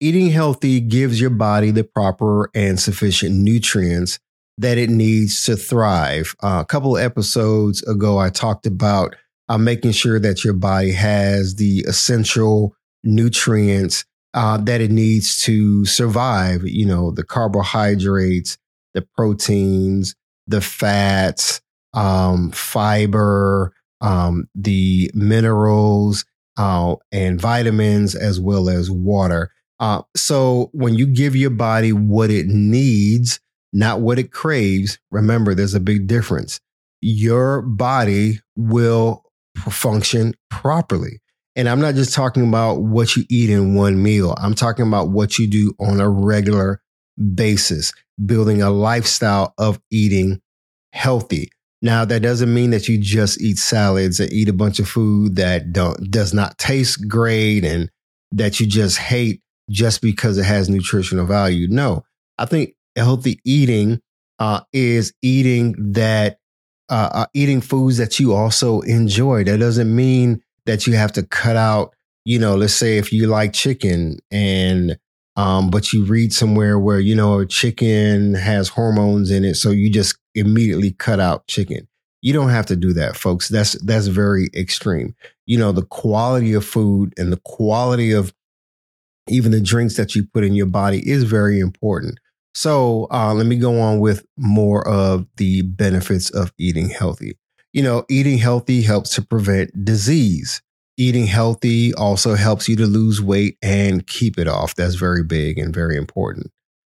Eating 0.00 0.30
healthy 0.30 0.80
gives 0.80 1.20
your 1.20 1.30
body 1.30 1.70
the 1.70 1.84
proper 1.84 2.50
and 2.54 2.80
sufficient 2.80 3.36
nutrients 3.36 4.18
that 4.58 4.78
it 4.78 4.90
needs 4.90 5.44
to 5.44 5.56
thrive. 5.56 6.34
Uh, 6.42 6.58
a 6.62 6.66
couple 6.66 6.96
of 6.96 7.02
episodes 7.02 7.82
ago, 7.82 8.18
I 8.18 8.30
talked 8.30 8.66
about 8.66 9.14
uh, 9.48 9.58
making 9.58 9.92
sure 9.92 10.18
that 10.18 10.42
your 10.42 10.54
body 10.54 10.92
has 10.92 11.56
the 11.56 11.84
essential 11.86 12.74
nutrients 13.04 14.04
uh, 14.34 14.56
that 14.58 14.80
it 14.80 14.90
needs 14.90 15.42
to 15.42 15.84
survive. 15.84 16.62
You 16.64 16.86
know, 16.86 17.10
the 17.10 17.24
carbohydrates, 17.24 18.58
the 18.94 19.02
proteins, 19.14 20.14
the 20.46 20.60
fats, 20.60 21.60
um, 21.94 22.50
fiber, 22.52 23.72
um, 24.00 24.48
the 24.54 25.10
minerals, 25.14 26.24
uh, 26.58 26.96
and 27.10 27.40
vitamins, 27.40 28.14
as 28.14 28.40
well 28.40 28.68
as 28.68 28.90
water. 28.90 29.50
Uh, 29.80 30.02
so 30.14 30.70
when 30.72 30.94
you 30.94 31.06
give 31.06 31.34
your 31.34 31.50
body 31.50 31.92
what 31.92 32.30
it 32.30 32.46
needs, 32.46 33.40
not 33.72 34.00
what 34.00 34.18
it 34.18 34.30
craves, 34.30 34.98
remember 35.10 35.54
there's 35.54 35.74
a 35.74 35.80
big 35.80 36.06
difference. 36.06 36.60
Your 37.00 37.62
body 37.62 38.40
will 38.56 39.24
function 39.70 40.34
properly. 40.50 41.21
And 41.54 41.68
I'm 41.68 41.80
not 41.80 41.94
just 41.94 42.14
talking 42.14 42.46
about 42.48 42.82
what 42.82 43.14
you 43.14 43.24
eat 43.28 43.50
in 43.50 43.74
one 43.74 44.02
meal. 44.02 44.34
I'm 44.38 44.54
talking 44.54 44.86
about 44.86 45.10
what 45.10 45.38
you 45.38 45.46
do 45.46 45.74
on 45.78 46.00
a 46.00 46.08
regular 46.08 46.80
basis, 47.34 47.92
building 48.24 48.62
a 48.62 48.70
lifestyle 48.70 49.52
of 49.58 49.80
eating 49.90 50.40
healthy. 50.92 51.50
Now, 51.82 52.04
that 52.04 52.22
doesn't 52.22 52.52
mean 52.52 52.70
that 52.70 52.88
you 52.88 52.96
just 52.96 53.40
eat 53.40 53.58
salads 53.58 54.20
and 54.20 54.32
eat 54.32 54.48
a 54.48 54.52
bunch 54.52 54.78
of 54.78 54.88
food 54.88 55.36
that 55.36 55.72
don't, 55.72 56.10
does 56.10 56.32
not 56.32 56.56
taste 56.56 57.08
great 57.08 57.64
and 57.64 57.90
that 58.30 58.60
you 58.60 58.66
just 58.66 58.98
hate 58.98 59.42
just 59.68 60.00
because 60.00 60.38
it 60.38 60.44
has 60.44 60.68
nutritional 60.68 61.26
value. 61.26 61.66
No, 61.68 62.04
I 62.38 62.46
think 62.46 62.74
healthy 62.96 63.40
eating 63.44 64.00
uh, 64.38 64.60
is 64.72 65.12
eating 65.22 65.92
that 65.92 66.38
uh, 66.88 67.08
uh, 67.12 67.26
eating 67.34 67.60
foods 67.60 67.96
that 67.96 68.20
you 68.20 68.34
also 68.34 68.80
enjoy. 68.80 69.44
That 69.44 69.58
doesn't 69.58 69.94
mean 69.94 70.42
that 70.66 70.86
you 70.86 70.94
have 70.94 71.12
to 71.12 71.22
cut 71.22 71.56
out, 71.56 71.94
you 72.24 72.38
know, 72.38 72.56
let's 72.56 72.74
say 72.74 72.98
if 72.98 73.12
you 73.12 73.26
like 73.26 73.52
chicken 73.52 74.18
and, 74.30 74.98
um, 75.36 75.70
but 75.70 75.92
you 75.92 76.04
read 76.04 76.32
somewhere 76.32 76.78
where, 76.78 77.00
you 77.00 77.14
know, 77.14 77.44
chicken 77.44 78.34
has 78.34 78.68
hormones 78.68 79.30
in 79.30 79.44
it. 79.44 79.54
So 79.54 79.70
you 79.70 79.90
just 79.90 80.18
immediately 80.34 80.92
cut 80.92 81.20
out 81.20 81.46
chicken. 81.46 81.88
You 82.20 82.32
don't 82.32 82.50
have 82.50 82.66
to 82.66 82.76
do 82.76 82.92
that, 82.92 83.16
folks. 83.16 83.48
That's, 83.48 83.72
that's 83.82 84.06
very 84.06 84.48
extreme. 84.54 85.14
You 85.46 85.58
know, 85.58 85.72
the 85.72 85.84
quality 85.86 86.52
of 86.52 86.64
food 86.64 87.14
and 87.16 87.32
the 87.32 87.40
quality 87.44 88.12
of 88.12 88.32
even 89.28 89.52
the 89.52 89.60
drinks 89.60 89.96
that 89.96 90.14
you 90.14 90.24
put 90.32 90.44
in 90.44 90.54
your 90.54 90.66
body 90.66 91.08
is 91.08 91.24
very 91.24 91.58
important. 91.58 92.18
So 92.54 93.08
uh, 93.10 93.32
let 93.32 93.46
me 93.46 93.56
go 93.56 93.80
on 93.80 93.98
with 93.98 94.26
more 94.36 94.86
of 94.86 95.26
the 95.36 95.62
benefits 95.62 96.30
of 96.30 96.52
eating 96.58 96.90
healthy. 96.90 97.38
You 97.72 97.82
know, 97.82 98.04
eating 98.10 98.38
healthy 98.38 98.82
helps 98.82 99.14
to 99.14 99.22
prevent 99.22 99.84
disease. 99.84 100.60
Eating 100.98 101.26
healthy 101.26 101.94
also 101.94 102.34
helps 102.34 102.68
you 102.68 102.76
to 102.76 102.86
lose 102.86 103.20
weight 103.22 103.56
and 103.62 104.06
keep 104.06 104.38
it 104.38 104.46
off. 104.46 104.74
That's 104.74 104.94
very 104.94 105.22
big 105.22 105.58
and 105.58 105.74
very 105.74 105.96
important. 105.96 106.50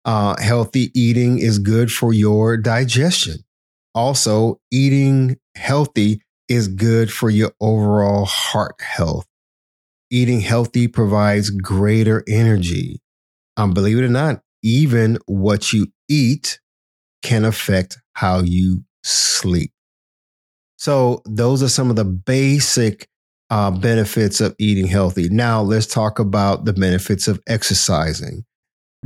Uh, 0.05 0.35
healthy 0.41 0.91
eating 0.99 1.39
is 1.39 1.59
good 1.59 1.93
for 1.93 2.13
your 2.13 2.57
digestion. 2.57 3.37
Also, 3.95 4.61
eating 4.73 5.37
healthy 5.55 6.21
is 6.49 6.69
good 6.69 7.13
for 7.13 7.31
your 7.31 7.53
overall 7.61 8.25
heart 8.25 8.81
health. 8.81 9.27
Eating 10.11 10.41
healthy 10.41 10.89
provides 10.89 11.51
greater 11.51 12.25
energy. 12.29 13.01
Um, 13.57 13.73
believe 13.73 13.99
it 13.99 14.05
or 14.05 14.09
not, 14.09 14.43
even 14.63 15.19
what 15.27 15.73
you 15.73 15.87
eat 16.09 16.61
can 17.23 17.45
affect 17.45 17.99
how 18.15 18.41
you 18.41 18.85
sleep. 19.05 19.74
So, 20.85 21.23
those 21.25 21.63
are 21.63 21.71
some 21.71 21.89
of 21.89 21.97
the 21.97 22.05
basic 22.05 23.09
uh, 23.49 23.71
benefits 23.71 24.43
of 24.43 24.55
eating 24.59 24.87
healthy. 24.87 25.31
Now, 25.31 25.63
let's 25.63 25.87
talk 25.87 26.19
about 26.19 26.67
the 26.67 26.75
benefits 26.75 27.27
of 27.27 27.41
exercising. 27.47 28.45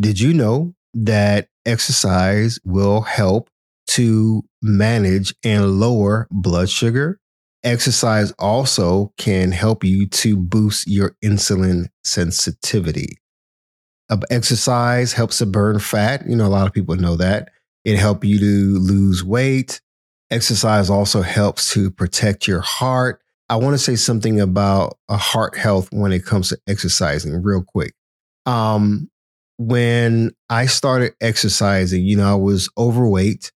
Did 0.01 0.19
you 0.19 0.35
know 0.35 0.75
that 0.93 1.47
exercise 1.65 2.59
will 2.65 3.03
help 3.03 3.49
to 3.91 4.43
manage 4.61 5.33
and 5.45 5.79
lower 5.79 6.27
blood 6.33 6.69
sugar? 6.69 7.21
Exercise 7.63 8.33
also 8.41 9.13
can 9.17 9.53
help 9.53 9.85
you 9.85 10.09
to 10.09 10.37
boost 10.37 10.89
your 10.89 11.15
insulin 11.25 11.91
sensitivity. 12.03 13.19
Uh, 14.11 14.19
exercise 14.31 15.13
helps 15.13 15.39
to 15.39 15.47
burn 15.47 15.79
fat. 15.79 16.29
You 16.29 16.35
know, 16.35 16.47
a 16.47 16.49
lot 16.49 16.67
of 16.67 16.73
people 16.73 16.97
know 16.97 17.15
that. 17.15 17.51
It 17.85 18.01
helps 18.01 18.27
you 18.27 18.41
to 18.41 18.81
lose 18.81 19.23
weight. 19.23 19.81
Exercise 20.31 20.91
also 20.91 21.23
helps 21.23 21.73
to 21.73 21.91
protect 21.91 22.47
your 22.47 22.61
heart. 22.61 23.23
I 23.49 23.57
want 23.57 23.75
to 23.75 23.79
say 23.79 23.97
something 23.97 24.41
about 24.41 24.99
a 25.09 25.17
heart 25.17 25.57
health 25.57 25.89
when 25.91 26.13
it 26.13 26.25
comes 26.25 26.51
to 26.51 26.59
exercising, 26.67 27.43
real 27.43 27.63
quick. 27.63 27.95
Um, 28.45 29.11
when 29.57 30.33
I 30.51 30.67
started 30.67 31.15
exercising, 31.21 32.05
you 32.05 32.17
know, 32.17 32.31
I 32.31 32.35
was 32.35 32.69
overweight 32.77 33.53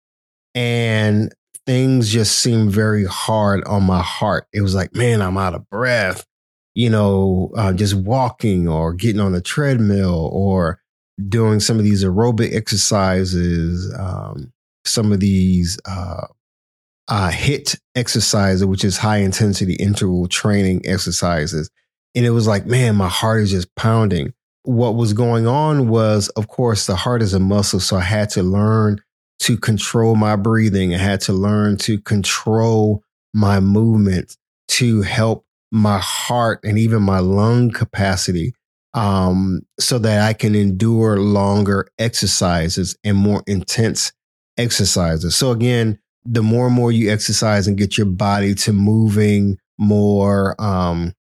and 0.55 1.35
things 1.67 2.11
just 2.11 2.39
seemed 2.39 2.71
very 2.71 3.05
hard 3.05 3.65
on 3.65 3.83
my 3.83 4.01
heart. 4.01 4.47
It 4.53 4.63
was 4.63 4.75
like, 4.75 4.95
man, 4.95 5.21
I'm 5.21 5.37
out 5.37 5.55
of 5.55 5.69
breath, 5.69 6.25
you 6.75 6.89
know, 6.89 7.51
uh, 7.57 7.73
just 7.73 7.95
walking 7.95 8.69
or 8.69 8.95
getting 8.95 9.21
on 9.21 9.33
the 9.33 9.41
treadmill 9.41 10.31
or 10.33 10.81
doing 11.29 11.61
some 11.61 11.79
of 11.79 11.85
these 11.85 12.05
aerobic 12.05 12.55
exercises, 12.55 13.93
um, 13.99 14.53
some 14.85 15.13
of 15.13 15.21
these 15.21 15.79
uh, 15.85 16.27
uh, 17.09 17.31
HIIT 17.31 17.79
exercises, 17.95 18.65
which 18.65 18.85
is 18.85 18.99
high 18.99 19.19
intensity 19.19 19.75
interval 19.75 20.29
training 20.29 20.83
exercises. 20.85 21.71
And 22.15 22.27
it 22.27 22.31
was 22.31 22.47
like, 22.47 22.67
man, 22.67 22.97
my 22.97 23.09
heart 23.09 23.43
is 23.43 23.51
just 23.51 23.75
pounding. 23.75 24.33
What 24.63 24.97
was 24.97 25.13
going 25.13 25.47
on 25.47 25.89
was, 25.89 26.29
of 26.31 26.49
course, 26.49 26.87
the 26.87 26.97
heart 26.97 27.23
is 27.23 27.35
a 27.35 27.41
muscle. 27.41 27.81
So 27.81 27.97
I 27.97 28.03
had 28.03 28.31
to 28.31 28.43
learn 28.43 29.01
to 29.41 29.57
control 29.57 30.17
my 30.17 30.37
breathing. 30.37 30.95
I 30.95 30.99
had 30.99 31.21
to 31.23 31.33
learn 31.33 31.77
to 31.79 31.99
control 31.99 33.03
my 33.33 33.61
movement 33.61 34.37
to 34.69 35.03
help 35.03 35.45
my 35.71 35.99
heart 35.99 36.61
and 36.65 36.79
even 36.79 37.03
my 37.03 37.21
lung 37.21 37.71
capacity 37.71 38.53
um, 38.95 39.63
so 39.79 39.99
that 39.99 40.27
I 40.27 40.33
can 40.33 40.55
endure 40.55 41.19
longer 41.19 41.89
exercises 41.99 42.97
and 43.05 43.17
more 43.17 43.43
intense 43.47 44.13
exercises. 44.57 45.37
So 45.37 45.51
again, 45.51 45.99
the 46.31 46.43
more 46.43 46.67
and 46.67 46.75
more 46.75 46.93
you 46.93 47.11
exercise 47.11 47.67
and 47.67 47.79
get 47.79 47.97
your 47.97 48.07
body 48.07 48.55
to 48.55 48.73
moving 48.73 49.59
more, 49.79 50.61
um, 50.61 51.15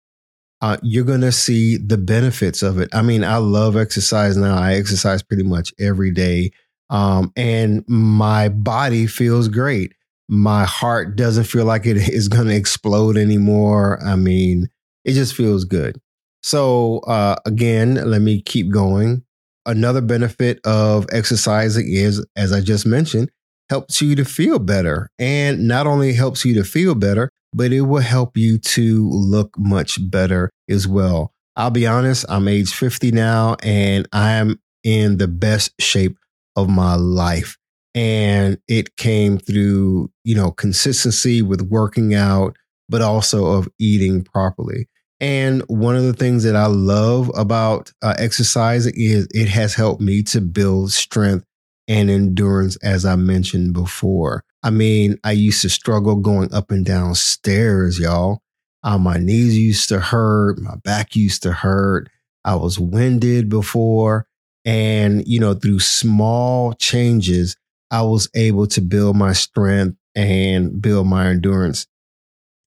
uh, 0.61 0.77
you're 0.81 1.05
going 1.05 1.21
to 1.21 1.31
see 1.31 1.77
the 1.77 1.97
benefits 1.97 2.63
of 2.63 2.79
it. 2.79 2.89
I 2.93 3.01
mean, 3.01 3.23
I 3.23 3.37
love 3.37 3.77
exercise 3.77 4.35
now. 4.35 4.57
I 4.57 4.73
exercise 4.73 5.21
pretty 5.21 5.43
much 5.43 5.73
every 5.79 6.11
day. 6.11 6.51
Um, 6.89 7.31
and 7.35 7.83
my 7.87 8.49
body 8.49 9.07
feels 9.07 9.47
great. 9.47 9.93
My 10.29 10.65
heart 10.65 11.15
doesn't 11.15 11.45
feel 11.45 11.65
like 11.65 11.85
it 11.85 11.97
is 12.09 12.27
going 12.27 12.47
to 12.47 12.55
explode 12.55 13.17
anymore. 13.17 14.03
I 14.03 14.15
mean, 14.15 14.69
it 15.05 15.13
just 15.13 15.35
feels 15.35 15.63
good. 15.63 15.99
So, 16.43 16.99
uh, 16.99 17.35
again, 17.45 17.95
let 17.95 18.21
me 18.21 18.41
keep 18.41 18.71
going. 18.71 19.23
Another 19.65 20.01
benefit 20.01 20.59
of 20.65 21.05
exercising 21.11 21.91
is, 21.91 22.25
as 22.35 22.53
I 22.53 22.61
just 22.61 22.85
mentioned, 22.85 23.29
helps 23.69 24.01
you 24.01 24.15
to 24.15 24.25
feel 24.25 24.59
better. 24.59 25.09
And 25.19 25.67
not 25.67 25.87
only 25.87 26.13
helps 26.13 26.45
you 26.45 26.53
to 26.55 26.63
feel 26.63 26.95
better, 26.95 27.29
but 27.53 27.71
it 27.71 27.81
will 27.81 28.01
help 28.01 28.37
you 28.37 28.57
to 28.59 29.09
look 29.09 29.57
much 29.57 29.97
better 30.09 30.51
as 30.69 30.87
well. 30.87 31.33
I'll 31.55 31.71
be 31.71 31.87
honest, 31.87 32.25
I'm 32.29 32.47
age 32.47 32.71
50 32.71 33.11
now 33.11 33.55
and 33.63 34.07
I'm 34.13 34.59
in 34.83 35.17
the 35.17 35.27
best 35.27 35.71
shape 35.79 36.17
of 36.55 36.69
my 36.69 36.95
life. 36.95 37.57
And 37.95 38.59
it 38.67 38.95
came 38.95 39.39
through, 39.39 40.11
you 40.23 40.35
know, 40.35 40.51
consistency 40.51 41.41
with 41.41 41.61
working 41.61 42.13
out, 42.13 42.55
but 42.89 43.01
also 43.01 43.47
of 43.47 43.67
eating 43.79 44.23
properly. 44.23 44.87
And 45.19 45.63
one 45.63 45.95
of 45.95 46.03
the 46.03 46.13
things 46.13 46.43
that 46.43 46.55
I 46.55 46.67
love 46.67 47.31
about 47.35 47.91
uh, 48.03 48.13
exercising 48.19 48.93
is 48.95 49.27
it 49.31 49.47
has 49.47 49.73
helped 49.73 49.99
me 49.99 50.21
to 50.23 50.41
build 50.41 50.91
strength 50.91 51.43
and 51.87 52.09
endurance, 52.09 52.75
as 52.77 53.05
I 53.05 53.15
mentioned 53.15 53.73
before. 53.73 54.43
I 54.63 54.69
mean, 54.69 55.17
I 55.23 55.31
used 55.31 55.61
to 55.61 55.69
struggle 55.69 56.15
going 56.15 56.53
up 56.53 56.71
and 56.71 56.85
down 56.85 57.15
stairs, 57.15 57.99
y'all. 57.99 58.41
Uh, 58.83 58.97
my 58.97 59.17
knees 59.17 59.57
used 59.57 59.89
to 59.89 59.99
hurt, 59.99 60.59
my 60.59 60.75
back 60.83 61.15
used 61.15 61.43
to 61.43 61.51
hurt. 61.51 62.09
I 62.43 62.55
was 62.55 62.79
winded 62.79 63.49
before. 63.49 64.27
And, 64.65 65.25
you 65.27 65.39
know, 65.39 65.53
through 65.53 65.79
small 65.79 66.73
changes, 66.73 67.55
I 67.89 68.01
was 68.01 68.29
able 68.35 68.67
to 68.67 68.81
build 68.81 69.15
my 69.15 69.33
strength 69.33 69.97
and 70.15 70.81
build 70.81 71.07
my 71.07 71.27
endurance. 71.27 71.87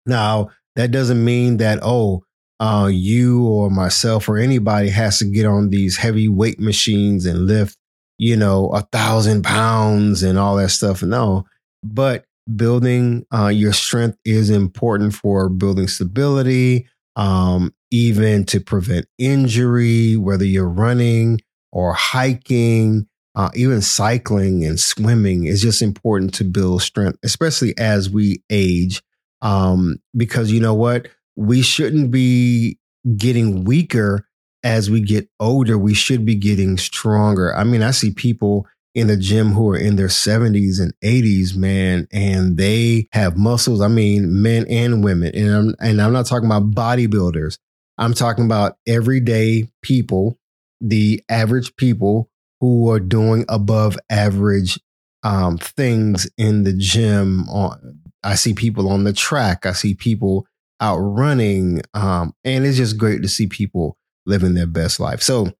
Now, 0.06 0.50
that 0.76 0.92
doesn't 0.92 1.22
mean 1.22 1.58
that, 1.58 1.78
oh, 1.82 2.24
uh, 2.58 2.90
you 2.92 3.46
or 3.46 3.70
myself 3.70 4.28
or 4.28 4.38
anybody 4.38 4.90
has 4.90 5.18
to 5.18 5.24
get 5.24 5.46
on 5.46 5.70
these 5.70 5.96
heavy 5.96 6.28
weight 6.28 6.60
machines 6.60 7.26
and 7.26 7.46
lift 7.46 7.76
you 8.20 8.36
know, 8.36 8.68
a 8.68 8.82
thousand 8.92 9.42
pounds 9.42 10.22
and 10.22 10.38
all 10.38 10.56
that 10.56 10.68
stuff. 10.68 11.02
No, 11.02 11.46
but 11.82 12.26
building 12.54 13.24
uh, 13.32 13.48
your 13.48 13.72
strength 13.72 14.18
is 14.26 14.50
important 14.50 15.14
for 15.14 15.48
building 15.48 15.88
stability, 15.88 16.86
um, 17.16 17.74
even 17.90 18.44
to 18.44 18.60
prevent 18.60 19.06
injury, 19.18 20.18
whether 20.18 20.44
you're 20.44 20.68
running 20.68 21.40
or 21.72 21.94
hiking, 21.94 23.06
uh, 23.36 23.48
even 23.54 23.80
cycling 23.80 24.66
and 24.66 24.78
swimming 24.78 25.44
is 25.44 25.62
just 25.62 25.80
important 25.80 26.34
to 26.34 26.44
build 26.44 26.82
strength, 26.82 27.18
especially 27.24 27.72
as 27.78 28.10
we 28.10 28.42
age. 28.50 29.02
Um, 29.40 29.96
because 30.14 30.52
you 30.52 30.60
know 30.60 30.74
what? 30.74 31.08
We 31.36 31.62
shouldn't 31.62 32.10
be 32.10 32.78
getting 33.16 33.64
weaker 33.64 34.26
as 34.62 34.90
we 34.90 35.00
get 35.00 35.28
older, 35.38 35.78
we 35.78 35.94
should 35.94 36.24
be 36.24 36.34
getting 36.34 36.76
stronger. 36.76 37.54
I 37.54 37.64
mean, 37.64 37.82
I 37.82 37.90
see 37.90 38.12
people 38.12 38.66
in 38.94 39.06
the 39.06 39.16
gym 39.16 39.52
who 39.52 39.70
are 39.70 39.78
in 39.78 39.96
their 39.96 40.08
70s 40.08 40.80
and 40.80 40.92
80s, 41.02 41.56
man, 41.56 42.08
and 42.12 42.56
they 42.56 43.08
have 43.12 43.36
muscles. 43.36 43.80
I 43.80 43.88
mean, 43.88 44.42
men 44.42 44.66
and 44.68 45.04
women. 45.04 45.34
And 45.34 45.50
I'm, 45.50 45.74
and 45.80 46.02
I'm 46.02 46.12
not 46.12 46.26
talking 46.26 46.46
about 46.46 46.72
bodybuilders. 46.72 47.58
I'm 47.98 48.14
talking 48.14 48.44
about 48.44 48.76
everyday 48.86 49.68
people, 49.82 50.38
the 50.80 51.22
average 51.28 51.76
people 51.76 52.30
who 52.60 52.90
are 52.90 53.00
doing 53.00 53.44
above 53.48 53.96
average 54.10 54.78
um, 55.22 55.58
things 55.58 56.28
in 56.36 56.64
the 56.64 56.72
gym. 56.72 57.48
On, 57.48 58.00
I 58.22 58.34
see 58.34 58.54
people 58.54 58.90
on 58.90 59.04
the 59.04 59.12
track. 59.12 59.66
I 59.66 59.72
see 59.72 59.94
people 59.94 60.46
out 60.80 60.98
running. 60.98 61.82
Um, 61.94 62.34
and 62.44 62.64
it's 62.64 62.78
just 62.78 62.96
great 62.96 63.22
to 63.22 63.28
see 63.28 63.46
people 63.46 63.96
living 64.26 64.54
their 64.54 64.66
best 64.66 65.00
life. 65.00 65.22
So, 65.22 65.52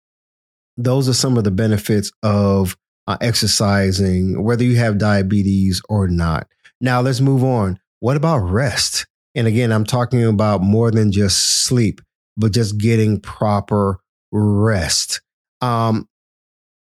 those 0.76 1.08
are 1.08 1.14
some 1.14 1.36
of 1.36 1.44
the 1.44 1.50
benefits 1.50 2.10
of 2.22 2.76
uh, 3.06 3.16
exercising, 3.20 4.42
whether 4.42 4.64
you 4.64 4.76
have 4.76 4.98
diabetes 4.98 5.82
or 5.88 6.08
not. 6.08 6.46
Now, 6.80 7.00
let's 7.00 7.20
move 7.20 7.44
on. 7.44 7.78
What 8.00 8.16
about 8.16 8.38
rest? 8.38 9.06
And 9.34 9.46
again, 9.46 9.72
I'm 9.72 9.84
talking 9.84 10.24
about 10.24 10.62
more 10.62 10.90
than 10.90 11.12
just 11.12 11.64
sleep, 11.64 12.00
but 12.36 12.52
just 12.52 12.78
getting 12.78 13.20
proper 13.20 14.00
rest. 14.32 15.20
Um, 15.60 16.08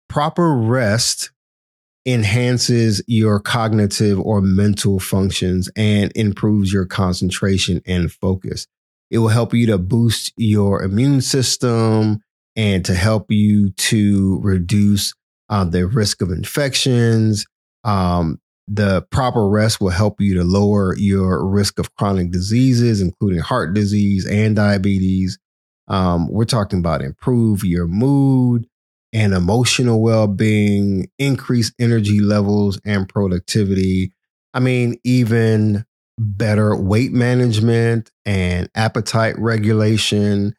proper 0.09 0.54
rest 0.54 1.30
enhances 2.06 3.02
your 3.06 3.40
cognitive 3.40 4.18
or 4.20 4.40
mental 4.40 5.00
functions 5.00 5.68
and 5.76 6.12
improves 6.14 6.72
your 6.72 6.87
concentration 6.87 7.83
and 7.87 8.11
focus. 8.11 8.66
It 9.11 9.18
will 9.18 9.29
help 9.29 9.55
you 9.55 9.66
to 9.66 9.79
boost 9.79 10.33
your 10.37 10.83
immune 10.83 11.20
system 11.20 12.20
and 12.57 12.85
to 12.85 12.94
help 12.94 13.31
you 13.31 13.70
to 13.70 14.38
reduce 14.42 15.14
uh, 15.49 15.64
the 15.64 15.87
risk 15.87 16.23
of 16.23 16.31
infections. 16.31 17.46
Um, 17.85 18.40
the 18.68 19.03
proper 19.11 19.49
rest 19.49 19.81
will 19.81 19.90
help 19.90 20.20
you 20.20 20.35
to 20.35 20.44
lower 20.44 20.96
your 20.96 21.44
risk 21.44 21.79
of 21.81 21.94
chronic 21.96 22.31
diseases, 22.31 23.01
including 23.01 23.40
heart 23.40 23.75
disease 23.75 24.27
and 24.27 24.55
diabetes. 24.55 25.38
Um, 25.88 26.29
we're 26.29 26.44
talking 26.44 26.79
about 26.79 27.03
improve 27.03 27.64
your 27.64 27.88
mood 27.88 28.68
and 29.12 29.35
emotional 29.35 30.01
well 30.01 30.29
being, 30.29 31.11
increase 31.18 31.73
energy 31.81 32.20
levels 32.20 32.81
and 32.85 33.09
productivity. 33.09 34.12
I 34.55 34.61
mean, 34.61 35.01
even 35.03 35.85
better 36.20 36.76
weight 36.76 37.12
management 37.12 38.11
and 38.26 38.68
appetite 38.74 39.38
regulation. 39.38 40.54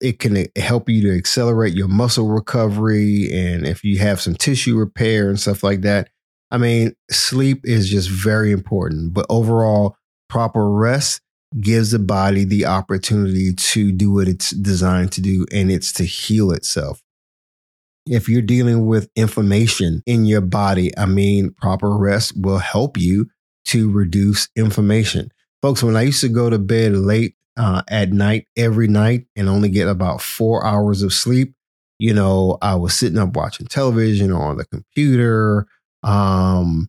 It 0.00 0.18
can 0.18 0.46
help 0.56 0.88
you 0.88 1.02
to 1.02 1.16
accelerate 1.16 1.74
your 1.74 1.88
muscle 1.88 2.28
recovery. 2.28 3.28
And 3.30 3.66
if 3.66 3.84
you 3.84 3.98
have 3.98 4.20
some 4.20 4.34
tissue 4.34 4.76
repair 4.76 5.28
and 5.28 5.38
stuff 5.38 5.62
like 5.62 5.82
that, 5.82 6.08
I 6.50 6.58
mean, 6.58 6.94
sleep 7.10 7.60
is 7.64 7.90
just 7.90 8.08
very 8.08 8.52
important, 8.52 9.12
but 9.12 9.26
overall, 9.28 9.96
proper 10.28 10.70
rest 10.70 11.20
gives 11.60 11.90
the 11.90 11.98
body 11.98 12.44
the 12.44 12.66
opportunity 12.66 13.52
to 13.52 13.92
do 13.92 14.12
what 14.12 14.28
it's 14.28 14.50
designed 14.50 15.12
to 15.12 15.20
do, 15.20 15.44
and 15.52 15.70
it's 15.70 15.92
to 15.92 16.04
heal 16.04 16.52
itself. 16.52 17.02
If 18.06 18.28
you're 18.28 18.42
dealing 18.42 18.86
with 18.86 19.10
inflammation 19.16 20.02
in 20.06 20.24
your 20.24 20.40
body, 20.40 20.96
I 20.96 21.06
mean, 21.06 21.50
proper 21.50 21.96
rest 21.96 22.34
will 22.36 22.58
help 22.58 22.96
you 22.96 23.26
to 23.66 23.90
reduce 23.90 24.48
inflammation. 24.56 25.30
Folks, 25.62 25.82
when 25.82 25.96
I 25.96 26.02
used 26.02 26.20
to 26.20 26.28
go 26.28 26.50
to 26.50 26.58
bed 26.58 26.92
late 26.92 27.34
uh, 27.56 27.82
at 27.88 28.12
night 28.12 28.46
every 28.56 28.88
night 28.88 29.26
and 29.34 29.48
only 29.48 29.68
get 29.68 29.88
about 29.88 30.20
four 30.20 30.64
hours 30.64 31.02
of 31.02 31.12
sleep, 31.12 31.54
you 31.98 32.12
know, 32.12 32.58
I 32.60 32.74
was 32.74 32.94
sitting 32.94 33.18
up 33.18 33.34
watching 33.34 33.66
television 33.66 34.30
or 34.30 34.42
on 34.42 34.58
the 34.58 34.66
computer, 34.66 35.66
um, 36.02 36.88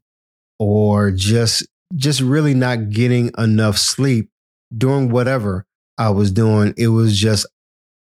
or 0.60 1.12
just 1.12 1.68
just 1.96 2.20
really 2.20 2.54
not 2.54 2.90
getting 2.90 3.32
enough 3.38 3.78
sleep 3.78 4.30
doing 4.76 5.10
whatever 5.10 5.66
I 5.98 6.10
was 6.10 6.32
doing. 6.32 6.74
It 6.78 6.90
was 6.90 7.18
just 7.18 7.46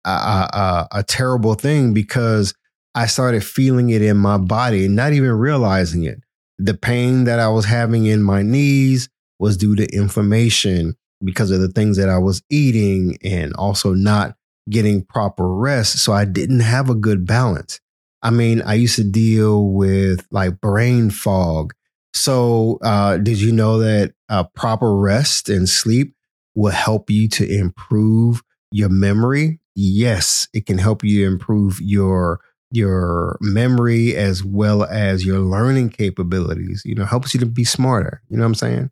a, 0.04 0.10
a, 0.10 0.88
a 0.92 1.02
terrible 1.04 1.54
thing 1.54 1.94
because 1.94 2.54
I 2.94 3.06
started 3.06 3.44
feeling 3.44 3.90
it 3.90 4.02
in 4.02 4.16
my 4.16 4.38
body 4.38 4.86
and 4.86 4.96
not 4.96 5.12
even 5.12 5.30
realizing 5.30 6.04
it. 6.04 6.20
The 6.58 6.74
pain 6.74 7.24
that 7.24 7.38
I 7.38 7.48
was 7.48 7.64
having 7.64 8.06
in 8.06 8.22
my 8.22 8.42
knees 8.42 9.08
was 9.38 9.56
due 9.56 9.76
to 9.76 9.86
inflammation 9.94 10.96
because 11.24 11.50
of 11.50 11.60
the 11.60 11.68
things 11.68 11.96
that 11.96 12.08
I 12.08 12.18
was 12.18 12.42
eating 12.50 13.18
and 13.22 13.52
also 13.54 13.92
not 13.92 14.36
getting 14.70 15.04
proper 15.04 15.52
rest. 15.52 15.98
So 15.98 16.12
I 16.12 16.24
didn't 16.24 16.60
have 16.60 16.90
a 16.90 16.94
good 16.94 17.26
balance. 17.26 17.80
I 18.22 18.30
mean, 18.30 18.62
I 18.62 18.74
used 18.74 18.96
to 18.96 19.04
deal 19.04 19.68
with 19.68 20.26
like 20.30 20.60
brain 20.60 21.10
fog. 21.10 21.72
So, 22.14 22.78
uh, 22.82 23.18
did 23.18 23.40
you 23.40 23.52
know 23.52 23.78
that 23.78 24.12
uh, 24.28 24.44
proper 24.54 24.96
rest 24.96 25.48
and 25.48 25.68
sleep 25.68 26.14
will 26.54 26.72
help 26.72 27.10
you 27.10 27.28
to 27.28 27.48
improve 27.48 28.42
your 28.72 28.88
memory? 28.88 29.60
Yes, 29.76 30.48
it 30.52 30.66
can 30.66 30.78
help 30.78 31.04
you 31.04 31.28
improve 31.28 31.80
your 31.80 32.40
your 32.70 33.38
memory 33.40 34.14
as 34.14 34.44
well 34.44 34.84
as 34.84 35.24
your 35.24 35.38
learning 35.38 35.90
capabilities. 35.90 36.82
You 36.84 36.94
know, 36.94 37.04
helps 37.04 37.34
you 37.34 37.40
to 37.40 37.46
be 37.46 37.64
smarter. 37.64 38.22
You 38.28 38.36
know 38.36 38.42
what 38.42 38.48
I'm 38.48 38.54
saying? 38.54 38.90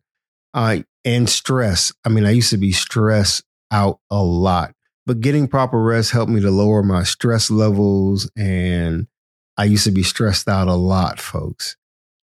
Uh, 0.54 0.78
and 1.04 1.28
stress. 1.28 1.92
I 2.04 2.08
mean, 2.08 2.24
I 2.24 2.30
used 2.30 2.50
to 2.50 2.56
be 2.56 2.72
stressed 2.72 3.44
out 3.70 4.00
a 4.10 4.22
lot, 4.22 4.74
but 5.04 5.20
getting 5.20 5.48
proper 5.48 5.82
rest 5.82 6.10
helped 6.10 6.32
me 6.32 6.40
to 6.40 6.50
lower 6.50 6.82
my 6.82 7.02
stress 7.02 7.50
levels. 7.50 8.30
And 8.36 9.06
I 9.56 9.64
used 9.64 9.84
to 9.84 9.92
be 9.92 10.02
stressed 10.02 10.48
out 10.48 10.68
a 10.68 10.74
lot, 10.74 11.20
folks. 11.20 11.76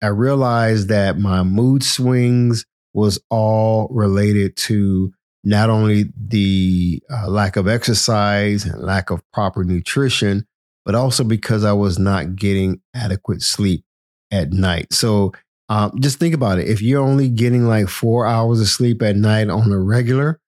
I 0.02 0.08
realized 0.08 0.88
that 0.88 1.18
my 1.18 1.42
mood 1.42 1.84
swings 1.84 2.66
was 2.92 3.20
all 3.30 3.88
related 3.90 4.56
to 4.56 5.12
not 5.44 5.70
only 5.70 6.06
the 6.16 7.02
uh, 7.10 7.28
lack 7.28 7.56
of 7.56 7.68
exercise 7.68 8.64
and 8.64 8.82
lack 8.82 9.10
of 9.10 9.22
proper 9.32 9.64
nutrition, 9.64 10.46
but 10.84 10.94
also 10.94 11.24
because 11.24 11.64
I 11.64 11.72
was 11.72 11.98
not 11.98 12.36
getting 12.36 12.80
adequate 12.94 13.42
sleep 13.42 13.84
at 14.30 14.52
night. 14.52 14.92
So 14.92 15.32
um, 15.68 15.92
just 16.00 16.18
think 16.18 16.34
about 16.34 16.58
it. 16.58 16.68
If 16.68 16.82
you're 16.82 17.02
only 17.02 17.28
getting 17.28 17.66
like 17.66 17.88
four 17.88 18.26
hours 18.26 18.60
of 18.60 18.68
sleep 18.68 19.02
at 19.02 19.16
night 19.16 19.48
on 19.48 19.72
a 19.72 19.78
regular, 19.78 20.40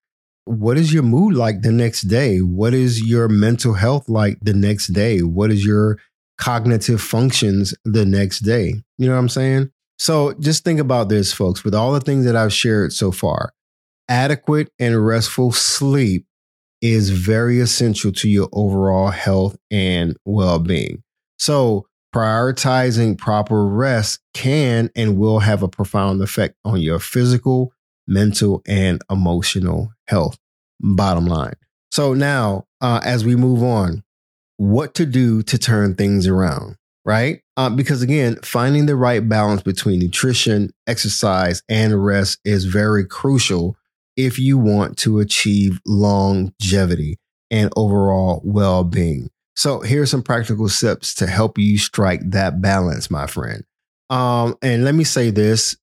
what 0.44 0.76
is 0.76 0.92
your 0.92 1.02
mood 1.02 1.34
like 1.34 1.62
the 1.62 1.72
next 1.72 2.02
day? 2.02 2.38
What 2.38 2.74
is 2.74 3.02
your 3.02 3.28
mental 3.28 3.74
health 3.74 4.08
like 4.08 4.38
the 4.42 4.52
next 4.52 4.88
day? 4.88 5.20
What 5.20 5.50
is 5.50 5.64
your 5.64 5.98
cognitive 6.36 7.00
functions 7.00 7.74
the 7.84 8.04
next 8.04 8.40
day? 8.40 8.74
You 8.98 9.06
know 9.06 9.12
what 9.12 9.20
I'm 9.20 9.28
saying? 9.28 9.70
So 9.98 10.34
just 10.34 10.64
think 10.64 10.80
about 10.80 11.08
this, 11.08 11.32
folks, 11.32 11.64
with 11.64 11.74
all 11.74 11.92
the 11.92 12.00
things 12.00 12.24
that 12.26 12.36
I've 12.36 12.52
shared 12.52 12.92
so 12.92 13.10
far. 13.10 13.54
Adequate 14.08 14.70
and 14.78 15.06
restful 15.06 15.52
sleep 15.52 16.26
is 16.84 17.08
very 17.08 17.60
essential 17.60 18.12
to 18.12 18.28
your 18.28 18.46
overall 18.52 19.08
health 19.08 19.56
and 19.70 20.18
well 20.26 20.58
being. 20.58 21.02
So, 21.38 21.86
prioritizing 22.14 23.16
proper 23.16 23.66
rest 23.66 24.20
can 24.34 24.90
and 24.94 25.16
will 25.16 25.38
have 25.38 25.62
a 25.62 25.68
profound 25.68 26.22
effect 26.22 26.56
on 26.62 26.78
your 26.80 27.00
physical, 27.00 27.72
mental, 28.06 28.62
and 28.68 29.00
emotional 29.10 29.92
health. 30.08 30.38
Bottom 30.78 31.24
line. 31.26 31.54
So, 31.90 32.12
now 32.12 32.66
uh, 32.82 33.00
as 33.02 33.24
we 33.24 33.34
move 33.34 33.62
on, 33.62 34.04
what 34.58 34.94
to 34.96 35.06
do 35.06 35.42
to 35.44 35.56
turn 35.56 35.94
things 35.94 36.26
around, 36.26 36.76
right? 37.06 37.40
Uh, 37.56 37.70
because 37.70 38.02
again, 38.02 38.36
finding 38.42 38.84
the 38.84 38.94
right 38.94 39.26
balance 39.26 39.62
between 39.62 40.00
nutrition, 40.00 40.70
exercise, 40.86 41.62
and 41.66 42.04
rest 42.04 42.40
is 42.44 42.66
very 42.66 43.06
crucial 43.06 43.74
if 44.16 44.38
you 44.38 44.58
want 44.58 44.96
to 44.98 45.20
achieve 45.20 45.80
longevity 45.86 47.18
and 47.50 47.72
overall 47.76 48.40
well 48.44 48.84
being. 48.84 49.30
So, 49.56 49.80
here's 49.80 50.10
some 50.10 50.22
practical 50.22 50.68
steps 50.68 51.14
to 51.16 51.26
help 51.26 51.58
you 51.58 51.78
strike 51.78 52.20
that 52.30 52.60
balance, 52.60 53.10
my 53.10 53.26
friend. 53.26 53.64
Um, 54.10 54.56
and 54.62 54.84
let 54.84 54.94
me 54.94 55.04
say 55.04 55.30
this 55.30 55.76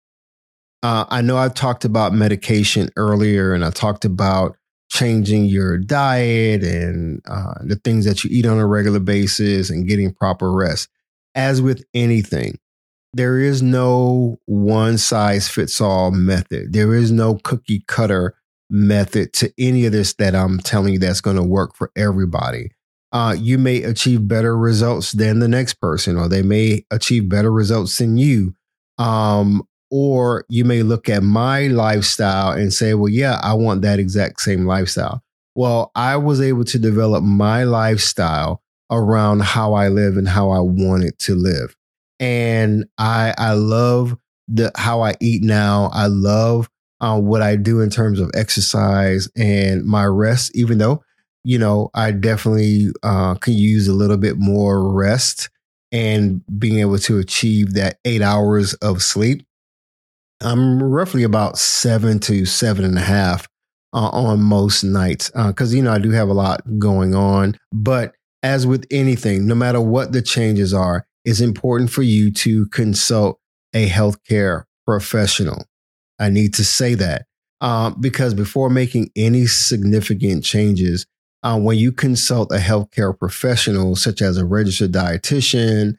uh, 0.83 1.05
I 1.09 1.21
know 1.21 1.37
I've 1.37 1.53
talked 1.53 1.85
about 1.85 2.13
medication 2.13 2.89
earlier, 2.95 3.53
and 3.53 3.63
I 3.63 3.69
talked 3.69 4.05
about 4.05 4.57
changing 4.89 5.45
your 5.45 5.77
diet 5.77 6.63
and 6.63 7.21
uh, 7.27 7.53
the 7.61 7.75
things 7.77 8.05
that 8.05 8.23
you 8.23 8.29
eat 8.33 8.45
on 8.45 8.57
a 8.57 8.65
regular 8.65 8.99
basis 8.99 9.69
and 9.69 9.87
getting 9.87 10.13
proper 10.13 10.51
rest. 10.51 10.89
As 11.33 11.61
with 11.61 11.83
anything, 11.93 12.59
there 13.13 13.39
is 13.39 13.61
no 13.61 14.39
one 14.45 14.97
size 14.97 15.47
fits 15.49 15.81
all 15.81 16.11
method. 16.11 16.73
There 16.73 16.95
is 16.95 17.11
no 17.11 17.35
cookie 17.35 17.83
cutter 17.87 18.35
method 18.69 19.33
to 19.33 19.53
any 19.57 19.85
of 19.85 19.91
this 19.91 20.13
that 20.13 20.33
I'm 20.33 20.59
telling 20.59 20.93
you 20.93 20.99
that's 20.99 21.21
going 21.21 21.35
to 21.35 21.43
work 21.43 21.75
for 21.75 21.91
everybody. 21.95 22.71
Uh, 23.11 23.35
you 23.37 23.57
may 23.57 23.83
achieve 23.83 24.27
better 24.27 24.57
results 24.57 25.11
than 25.11 25.39
the 25.39 25.49
next 25.49 25.75
person, 25.75 26.17
or 26.17 26.29
they 26.29 26.41
may 26.41 26.85
achieve 26.89 27.27
better 27.27 27.51
results 27.51 27.97
than 27.97 28.17
you. 28.17 28.55
Um, 28.97 29.67
or 29.89 30.45
you 30.47 30.63
may 30.63 30.83
look 30.83 31.09
at 31.09 31.21
my 31.21 31.67
lifestyle 31.67 32.53
and 32.53 32.73
say, 32.73 32.93
well, 32.93 33.09
yeah, 33.09 33.41
I 33.43 33.53
want 33.53 33.81
that 33.81 33.99
exact 33.99 34.39
same 34.39 34.65
lifestyle. 34.65 35.21
Well, 35.53 35.91
I 35.95 36.15
was 36.15 36.39
able 36.39 36.63
to 36.63 36.79
develop 36.79 37.25
my 37.25 37.65
lifestyle 37.65 38.63
around 38.89 39.41
how 39.41 39.73
I 39.73 39.89
live 39.89 40.15
and 40.15 40.29
how 40.29 40.51
I 40.51 40.61
wanted 40.61 41.19
to 41.19 41.35
live 41.35 41.75
and 42.21 42.85
I 42.97 43.33
I 43.37 43.53
love 43.53 44.15
the 44.47 44.71
how 44.75 45.01
I 45.01 45.15
eat 45.19 45.43
now. 45.43 45.89
I 45.91 46.05
love 46.05 46.69
uh, 47.01 47.19
what 47.19 47.41
I 47.41 47.55
do 47.57 47.81
in 47.81 47.89
terms 47.89 48.19
of 48.19 48.31
exercise 48.35 49.27
and 49.35 49.83
my 49.83 50.05
rest. 50.05 50.55
Even 50.55 50.77
though 50.77 51.03
you 51.43 51.57
know 51.57 51.89
I 51.93 52.11
definitely 52.11 52.91
uh, 53.03 53.35
can 53.35 53.53
use 53.53 53.87
a 53.87 53.93
little 53.93 54.17
bit 54.17 54.37
more 54.37 54.89
rest 54.93 55.49
and 55.91 56.41
being 56.57 56.79
able 56.79 56.99
to 56.99 57.17
achieve 57.17 57.73
that 57.73 57.97
eight 58.05 58.21
hours 58.21 58.75
of 58.75 59.01
sleep. 59.01 59.43
I'm 60.41 60.81
roughly 60.81 61.23
about 61.23 61.57
seven 61.57 62.19
to 62.21 62.45
seven 62.45 62.85
and 62.85 62.97
a 62.97 63.01
half 63.01 63.47
uh, 63.93 64.09
on 64.09 64.41
most 64.41 64.83
nights 64.83 65.29
because 65.29 65.73
uh, 65.73 65.75
you 65.75 65.81
know 65.81 65.91
I 65.91 65.99
do 65.99 66.11
have 66.11 66.29
a 66.29 66.33
lot 66.33 66.61
going 66.79 67.15
on. 67.15 67.57
But 67.71 68.15
as 68.43 68.65
with 68.65 68.85
anything, 68.91 69.47
no 69.47 69.55
matter 69.55 69.81
what 69.81 70.13
the 70.13 70.21
changes 70.21 70.73
are, 70.73 71.05
it's 71.25 71.41
important 71.41 71.89
for 71.89 72.01
you 72.01 72.31
to 72.31 72.65
consult 72.67 73.39
a 73.73 73.87
healthcare 73.89 74.63
professional. 74.85 75.65
I 76.19 76.29
need 76.29 76.53
to 76.55 76.63
say 76.63 76.95
that 76.95 77.25
uh, 77.61 77.91
because 77.91 78.33
before 78.33 78.69
making 78.69 79.11
any 79.15 79.45
significant 79.45 80.43
changes, 80.43 81.05
uh, 81.43 81.59
when 81.59 81.77
you 81.77 81.91
consult 81.91 82.51
a 82.51 82.57
healthcare 82.57 83.17
professional, 83.17 83.95
such 83.95 84.21
as 84.21 84.37
a 84.37 84.45
registered 84.45 84.91
dietitian, 84.91 85.97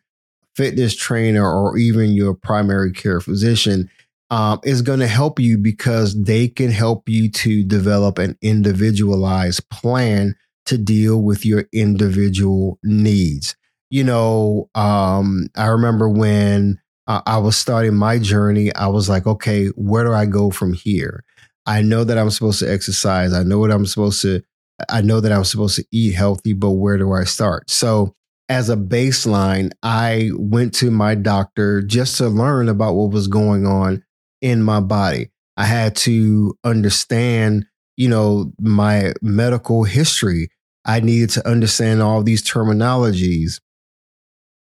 fitness 0.55 0.95
trainer, 0.95 1.51
or 1.51 1.77
even 1.77 2.13
your 2.13 2.35
primary 2.35 2.93
care 2.93 3.21
physician, 3.21 3.91
um, 4.31 4.61
is 4.65 4.83
going 4.83 5.01
to 5.01 5.07
help 5.07 5.39
you 5.39 5.59
because 5.59 6.21
they 6.23 6.49
can 6.49 6.71
help 6.71 7.09
you 7.09 7.31
to 7.31 7.63
develop 7.65 8.19
an 8.19 8.37
individualized 8.41 9.69
plan 9.69 10.35
to 10.67 10.79
deal 10.79 11.21
with 11.21 11.45
your 11.45 11.65
individual 11.73 12.79
needs 12.83 13.57
you 13.93 14.03
know, 14.03 14.71
um, 14.75 15.49
I 15.55 15.67
remember 15.67 16.09
when 16.09 16.81
uh, 17.07 17.21
I 17.27 17.37
was 17.37 17.59
starting 17.59 17.95
my 17.95 18.19
journey, 18.19 18.75
I 18.75 18.87
was 18.87 19.07
like, 19.11 19.27
okay, 19.27 19.67
where 19.77 20.03
do 20.03 20.15
I 20.15 20.25
go 20.25 20.51
from 20.51 20.73
here? 20.73 21.25
I 21.67 21.83
know 21.83 22.03
that 22.03 22.17
I'm 22.17 22.31
supposed 22.31 22.61
to 22.61 22.73
exercise. 22.73 23.35
I 23.35 23.43
know 23.43 23.59
what 23.59 23.71
I'm 23.71 23.85
supposed 23.85 24.23
to, 24.23 24.43
I 24.89 25.03
know 25.03 25.21
that 25.21 25.31
I'm 25.31 25.45
supposed 25.45 25.77
to 25.77 25.85
eat 25.93 26.15
healthy, 26.15 26.55
but 26.55 26.71
where 26.71 26.97
do 26.97 27.13
I 27.13 27.25
start? 27.25 27.69
So, 27.71 28.15
as 28.49 28.71
a 28.71 28.77
baseline, 28.77 29.73
I 29.83 30.31
went 30.37 30.73
to 30.77 30.91
my 30.91 31.15
doctor 31.15 31.83
just 31.83 32.17
to 32.17 32.29
learn 32.29 32.71
about 32.71 32.95
what 32.95 33.11
was 33.11 33.29
going 33.29 33.67
on 33.67 34.03
in 34.41 34.63
my 34.63 34.81
body. 34.81 35.31
I 35.59 35.67
had 35.67 35.97
to 35.97 36.57
understand, 36.65 37.67
you 37.99 38.09
know, 38.09 38.55
my 38.59 39.13
medical 39.21 39.85
history. 39.85 40.49
I 40.87 41.01
needed 41.01 41.29
to 41.31 41.47
understand 41.47 42.01
all 42.01 42.23
these 42.23 42.43
terminologies 42.43 43.61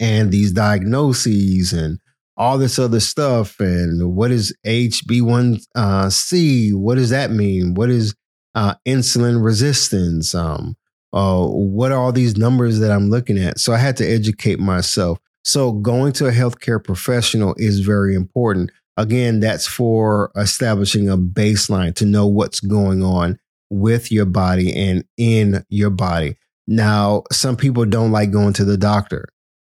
and 0.00 0.30
these 0.30 0.52
diagnoses 0.52 1.72
and 1.72 1.98
all 2.36 2.56
this 2.56 2.78
other 2.78 3.00
stuff. 3.00 3.58
And 3.60 4.14
what 4.14 4.30
is 4.30 4.56
HB1C? 4.64 6.74
What 6.74 6.94
does 6.94 7.10
that 7.10 7.30
mean? 7.30 7.74
What 7.74 7.90
is 7.90 8.14
uh, 8.54 8.74
insulin 8.86 9.44
resistance? 9.44 10.34
Um, 10.34 10.76
uh, 11.12 11.46
what 11.46 11.90
are 11.90 11.98
all 11.98 12.12
these 12.12 12.36
numbers 12.36 12.78
that 12.78 12.90
I'm 12.90 13.10
looking 13.10 13.38
at? 13.38 13.58
So 13.58 13.72
I 13.72 13.78
had 13.78 13.96
to 13.98 14.06
educate 14.06 14.60
myself. 14.60 15.18
So 15.44 15.72
going 15.72 16.12
to 16.14 16.26
a 16.26 16.32
healthcare 16.32 16.82
professional 16.82 17.54
is 17.56 17.80
very 17.80 18.14
important. 18.14 18.70
Again, 18.96 19.40
that's 19.40 19.66
for 19.66 20.30
establishing 20.36 21.08
a 21.08 21.16
baseline 21.16 21.94
to 21.96 22.04
know 22.04 22.26
what's 22.26 22.60
going 22.60 23.02
on 23.02 23.38
with 23.70 24.12
your 24.12 24.26
body 24.26 24.74
and 24.74 25.04
in 25.16 25.64
your 25.68 25.90
body. 25.90 26.36
Now, 26.66 27.22
some 27.32 27.56
people 27.56 27.86
don't 27.86 28.12
like 28.12 28.30
going 28.30 28.52
to 28.54 28.64
the 28.64 28.76
doctor. 28.76 29.28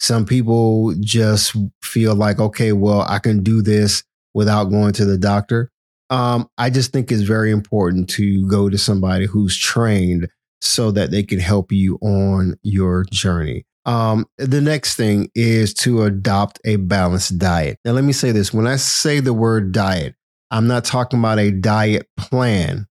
Some 0.04 0.26
people 0.26 0.94
just 1.00 1.56
feel 1.82 2.14
like, 2.14 2.38
okay, 2.38 2.74
well, 2.74 3.06
I 3.08 3.20
can 3.20 3.42
do 3.42 3.62
this 3.62 4.04
without 4.34 4.66
going 4.66 4.92
to 4.96 5.06
the 5.06 5.18
doctor. 5.18 5.72
Um, 6.10 6.50
I 6.58 6.72
just 6.72 6.92
think 6.92 7.10
it's 7.10 7.22
very 7.22 7.52
important 7.52 8.10
to 8.10 8.46
go 8.50 8.68
to 8.68 8.78
somebody 8.78 9.28
who's 9.28 9.58
trained 9.58 10.28
so 10.60 10.92
that 10.92 11.12
they 11.12 11.24
can 11.24 11.40
help 11.40 11.72
you 11.72 12.00
on 12.02 12.56
your 12.64 13.06
journey. 13.14 13.66
Um, 13.86 14.26
the 14.38 14.60
next 14.60 14.96
thing 14.96 15.30
is 15.36 15.74
to 15.76 16.04
adopt 16.04 16.60
a 16.66 16.76
balanced 16.76 17.38
diet. 17.38 17.78
Now, 17.86 17.94
let 17.94 18.04
me 18.04 18.12
say 18.12 18.34
this 18.34 18.54
when 18.54 18.68
I 18.68 18.76
say 18.76 19.22
the 19.22 19.34
word 19.34 19.72
diet, 19.72 20.16
I'm 20.52 20.68
not 20.68 20.84
talking 20.84 21.20
about 21.20 21.40
a 21.40 21.50
diet 21.50 22.10
plan. 22.18 22.88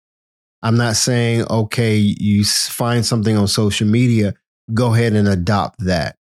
I'm 0.62 0.78
not 0.78 0.96
saying, 0.96 1.44
okay, 1.50 1.96
you 1.96 2.42
find 2.46 3.04
something 3.04 3.36
on 3.36 3.48
social 3.48 3.86
media, 3.86 4.32
go 4.72 4.94
ahead 4.94 5.12
and 5.12 5.28
adopt 5.28 5.84
that. 5.84 6.16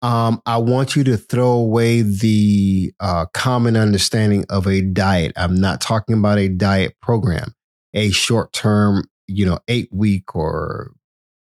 Um, 0.00 0.40
I 0.46 0.58
want 0.58 0.94
you 0.94 1.02
to 1.04 1.16
throw 1.16 1.50
away 1.50 2.02
the 2.02 2.92
uh, 3.00 3.26
common 3.34 3.76
understanding 3.76 4.44
of 4.48 4.66
a 4.66 4.80
diet. 4.80 5.32
I'm 5.36 5.60
not 5.60 5.80
talking 5.80 6.16
about 6.16 6.38
a 6.38 6.48
diet 6.48 6.94
program, 7.02 7.54
a 7.94 8.10
short 8.10 8.52
term, 8.52 9.04
you 9.26 9.44
know, 9.44 9.58
eight 9.66 9.88
week 9.92 10.36
or, 10.36 10.92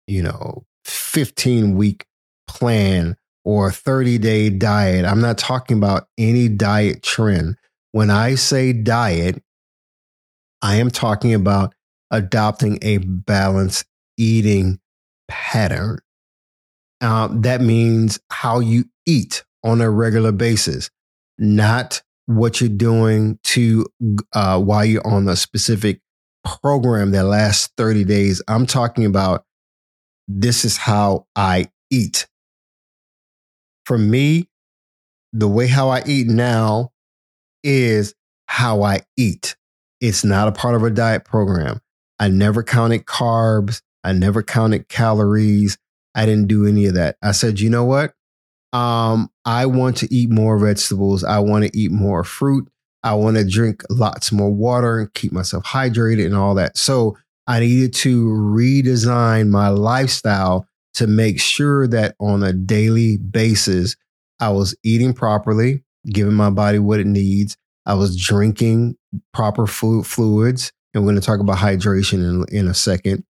you 0.08 0.22
know, 0.22 0.66
15 0.84 1.78
week 1.78 2.06
plan 2.48 3.16
or 3.46 3.72
30 3.72 4.18
day 4.18 4.50
diet. 4.50 5.06
I'm 5.06 5.22
not 5.22 5.38
talking 5.38 5.78
about 5.78 6.08
any 6.18 6.50
diet 6.50 7.04
trend. 7.04 7.56
When 7.94 8.10
I 8.10 8.36
say 8.36 8.74
diet, 8.74 9.42
I 10.62 10.76
am 10.76 10.92
talking 10.92 11.34
about 11.34 11.74
adopting 12.12 12.80
a 12.82 12.98
balanced 12.98 13.86
eating 14.18 14.80
pattern. 15.28 16.00
Uh, 17.02 17.30
that 17.32 17.62
means 17.62 18.20
how 18.30 18.60
you 18.60 18.86
eat 19.06 19.44
on 19.64 19.82
a 19.82 19.90
regular 19.90 20.32
basis, 20.32 20.90
not 21.38 22.02
what 22.28 22.62
you're 22.62 22.70
doing 22.70 23.40
to 23.44 23.86
uh, 24.34 24.60
while 24.60 24.86
you're 24.86 25.06
on 25.06 25.28
a 25.28 25.36
specific 25.36 26.00
program 26.44 27.12
that 27.12 27.26
lasts 27.26 27.72
30 27.78 28.04
days. 28.04 28.42
I'm 28.48 28.66
talking 28.66 29.06
about 29.06 29.46
this 30.28 30.64
is 30.64 30.78
how 30.78 31.28
I 31.36 31.68
eat. 31.90 32.28
For 33.86 33.98
me, 33.98 34.48
the 35.34 35.48
way 35.48 35.68
how 35.68 35.90
I 35.90 36.04
eat 36.06 36.28
now 36.28 36.92
is 37.64 38.14
how 38.48 38.84
I 38.84 39.02
eat. 39.18 39.56
It's 40.00 40.24
not 40.24 40.48
a 40.48 40.52
part 40.52 40.76
of 40.76 40.84
a 40.84 40.90
diet 40.90 41.26
program. 41.26 41.80
I 42.20 42.28
never 42.28 42.64
counted 42.64 43.06
carbs. 43.06 43.82
I 44.04 44.14
never 44.14 44.44
counted 44.44 44.88
calories. 44.88 45.78
I 46.16 46.26
didn't 46.26 46.48
do 46.48 46.66
any 46.66 46.86
of 46.86 46.96
that. 46.96 47.18
I 47.22 47.32
said, 47.32 47.60
you 47.60 47.70
know 47.70 47.86
what? 47.86 48.14
Um, 48.74 49.30
I 49.46 49.66
want 49.66 49.98
to 49.98 50.14
eat 50.14 50.30
more 50.30 50.58
vegetables. 50.58 51.24
I 51.24 51.40
want 51.40 51.66
to 51.66 51.78
eat 51.78 51.92
more 51.92 52.24
fruit. 52.24 52.70
I 53.04 53.16
want 53.16 53.38
to 53.38 53.48
drink 53.48 53.84
lots 53.90 54.32
more 54.32 54.52
water 54.52 55.00
and 55.00 55.14
keep 55.14 55.32
myself 55.32 55.64
hydrated 55.64 56.26
and 56.26 56.36
all 56.36 56.56
that. 56.56 56.78
So 56.78 57.18
I 57.48 57.60
needed 57.60 57.94
to 57.96 58.28
redesign 58.28 59.50
my 59.50 59.70
lifestyle 59.70 60.68
to 60.94 61.08
make 61.08 61.40
sure 61.40 61.88
that 61.88 62.16
on 62.20 62.44
a 62.44 62.54
daily 62.54 63.18
basis, 63.18 63.96
I 64.40 64.50
was 64.50 64.76
eating 64.84 65.14
properly, 65.14 65.84
giving 66.06 66.34
my 66.34 66.50
body 66.50 66.80
what 66.80 67.00
it 67.00 67.08
needs. 67.08 67.58
I 67.86 67.96
was 67.96 68.16
drinking 68.16 68.98
proper 69.34 69.68
food 69.68 70.06
fluids. 70.06 70.72
And 70.94 71.04
we're 71.04 71.12
going 71.12 71.22
to 71.22 71.26
talk 71.26 71.40
about 71.40 71.58
hydration 71.58 72.46
in, 72.50 72.56
in 72.56 72.68
a 72.68 72.74
second. 72.74 73.24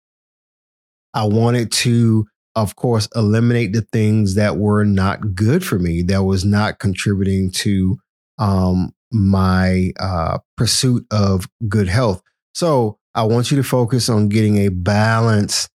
I 1.13 1.25
wanted 1.25 1.71
to 1.73 2.25
of 2.61 2.75
course, 2.75 3.07
eliminate 3.15 3.73
the 3.73 3.81
things 3.81 4.35
that 4.35 4.57
were 4.57 4.83
not 4.83 5.35
good 5.35 5.65
for 5.65 5.79
me, 5.79 6.01
that 6.03 6.23
was 6.23 6.45
not 6.45 6.79
contributing 6.79 7.51
to 7.51 7.97
um, 8.37 8.93
my 9.11 9.91
uh, 9.99 10.39
pursuit 10.57 11.05
of 11.11 11.47
good 11.67 11.87
health. 11.87 12.21
So 12.53 12.97
I 13.15 13.23
want 13.23 13.51
you 13.51 13.57
to 13.57 13.63
focus 13.63 14.09
on 14.09 14.29
getting 14.29 14.57
a 14.57 14.69
balanced 14.69 15.69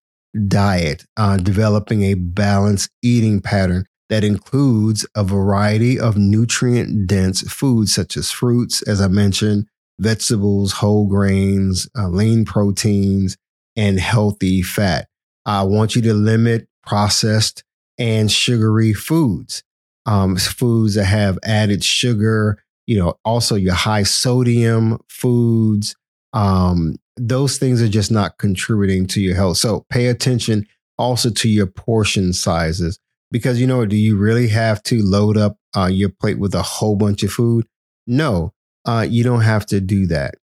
diet, 0.49 1.05
uh, 1.17 1.37
developing 1.37 2.03
a 2.03 2.15
balanced 2.15 2.91
eating 3.03 3.41
pattern 3.41 3.87
that 4.11 4.25
includes 4.25 5.07
a 5.15 5.25
variety 5.25 5.99
of 5.99 6.17
nutrient 6.17 7.07
dense 7.07 7.41
foods 7.43 7.95
such 7.95 8.17
as 8.17 8.31
fruits, 8.31 8.83
as 8.83 9.01
I 9.01 9.09
mentioned, 9.09 9.67
vegetables, 9.99 10.73
whole 10.73 11.07
grains, 11.07 11.89
uh, 11.97 12.09
lean 12.09 12.45
proteins, 12.45 13.37
and 13.77 13.99
healthy 13.99 14.63
fat. 14.63 15.09
I 15.47 15.63
want 15.65 15.97
you 15.97 16.03
to 16.03 16.15
limit 16.15 16.69
processed 16.87 17.65
and 17.99 18.31
sugary 18.31 18.93
foods, 18.93 19.63
um, 20.07 20.37
foods 20.37 20.95
that 20.95 21.05
have 21.05 21.39
added 21.45 21.85
sugar, 21.85 22.63
you 22.87 22.99
know, 22.99 23.15
also 23.25 23.55
your 23.55 23.75
high 23.75 24.03
sodium 24.03 24.99
foods. 25.09 25.95
Um, 26.33 26.97
those 27.17 27.59
things 27.59 27.81
are 27.81 27.89
just 27.89 28.11
not 28.11 28.39
contributing 28.39 29.07
to 29.09 29.21
your 29.21 29.37
health. 29.37 29.59
So 29.59 29.87
pay 29.89 30.07
attention 30.07 30.67
also 30.99 31.31
to 31.31 31.49
your 31.49 31.67
portion 31.67 32.33
sizes 32.33 32.99
because, 33.31 33.61
you 33.61 33.67
know, 33.67 33.87
do 33.87 33.97
you 33.97 34.17
really 34.17 34.49
have 34.49 34.83
to 34.85 35.03
load 35.03 35.37
up 35.37 35.57
uh, 35.77 35.87
your 35.87 36.09
plate 36.09 36.39
with 36.39 36.55
a 36.55 36.63
whole 36.63 36.97
bunch 36.97 37.23
of 37.23 37.33
food? 37.33 37.67
No, 38.07 38.53
uh, 38.85 39.07
you 39.09 39.25
don't 39.25 39.43
have 39.43 39.65
to 39.67 39.81
do 39.81 40.07
that. 40.09 40.35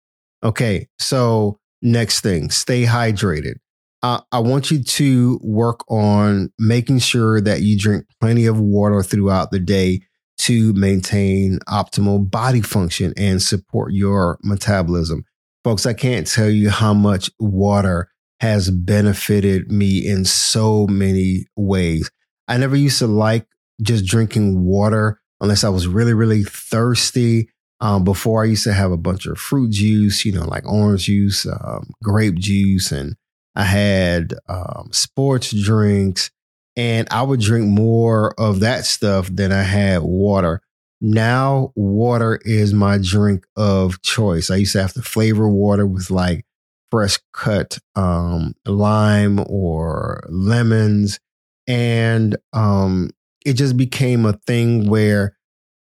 Okay. 0.42 0.88
So 0.98 1.58
next 1.82 2.20
thing, 2.20 2.50
stay 2.50 2.84
hydrated 2.84 3.56
uh, 4.02 4.20
I 4.32 4.38
want 4.38 4.70
you 4.70 4.82
to 4.82 5.38
work 5.42 5.80
on 5.90 6.50
making 6.58 7.00
sure 7.00 7.40
that 7.40 7.62
you 7.62 7.78
drink 7.78 8.06
plenty 8.20 8.46
of 8.46 8.58
water 8.58 9.02
throughout 9.02 9.50
the 9.50 9.60
day 9.60 10.00
to 10.38 10.72
maintain 10.72 11.58
optimal 11.68 12.30
body 12.30 12.62
function 12.62 13.12
and 13.16 13.42
support 13.42 13.92
your 13.92 14.38
metabolism. 14.42 15.24
Folks, 15.64 15.84
I 15.84 15.92
can't 15.92 16.26
tell 16.26 16.48
you 16.48 16.70
how 16.70 16.94
much 16.94 17.30
water 17.38 18.08
has 18.40 18.70
benefited 18.70 19.70
me 19.70 20.08
in 20.08 20.24
so 20.24 20.86
many 20.86 21.44
ways. 21.56 22.10
I 22.48 22.56
never 22.56 22.76
used 22.76 22.98
to 23.00 23.06
like 23.06 23.46
just 23.82 24.06
drinking 24.06 24.64
water 24.64 25.20
unless 25.42 25.62
I 25.62 25.68
was 25.68 25.86
really, 25.86 26.14
really 26.14 26.42
thirsty. 26.42 27.50
Um, 27.82 28.04
before 28.04 28.42
I 28.42 28.46
used 28.46 28.64
to 28.64 28.74
have 28.74 28.92
a 28.92 28.98
bunch 28.98 29.26
of 29.26 29.38
fruit 29.38 29.70
juice, 29.70 30.24
you 30.24 30.32
know, 30.32 30.44
like 30.44 30.66
orange 30.66 31.04
juice, 31.04 31.46
um, 31.46 31.90
grape 32.02 32.34
juice, 32.34 32.92
and 32.92 33.16
I 33.56 33.64
had 33.64 34.34
um, 34.48 34.88
sports 34.92 35.50
drinks, 35.52 36.30
and 36.76 37.08
I 37.10 37.22
would 37.22 37.40
drink 37.40 37.66
more 37.66 38.34
of 38.40 38.60
that 38.60 38.84
stuff 38.84 39.28
than 39.32 39.52
I 39.52 39.62
had 39.62 40.02
water. 40.02 40.62
Now, 41.00 41.72
water 41.74 42.40
is 42.44 42.74
my 42.74 42.98
drink 43.02 43.44
of 43.56 44.02
choice. 44.02 44.50
I 44.50 44.56
used 44.56 44.72
to 44.72 44.82
have 44.82 44.92
to 44.94 45.02
flavor 45.02 45.48
water 45.48 45.86
with 45.86 46.10
like 46.10 46.44
fresh 46.90 47.18
cut 47.32 47.78
um, 47.96 48.54
lime 48.66 49.40
or 49.46 50.22
lemons. 50.28 51.18
And 51.66 52.36
um, 52.52 53.10
it 53.46 53.54
just 53.54 53.76
became 53.76 54.26
a 54.26 54.34
thing 54.46 54.88
where 54.88 55.36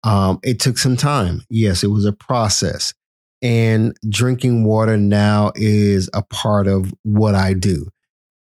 um, 0.04 0.40
it 0.44 0.60
took 0.60 0.78
some 0.78 0.98
time. 0.98 1.42
Yes, 1.50 1.84
it 1.84 1.88
was 1.88 2.06
a 2.06 2.14
process. 2.14 2.94
And 3.42 3.96
drinking 4.08 4.64
water 4.64 4.98
now 4.98 5.52
is 5.56 6.10
a 6.14 6.24
part 6.24 6.68
of 6.68 6.94
what 7.04 7.36
I 7.36 7.54
do. 7.54 7.88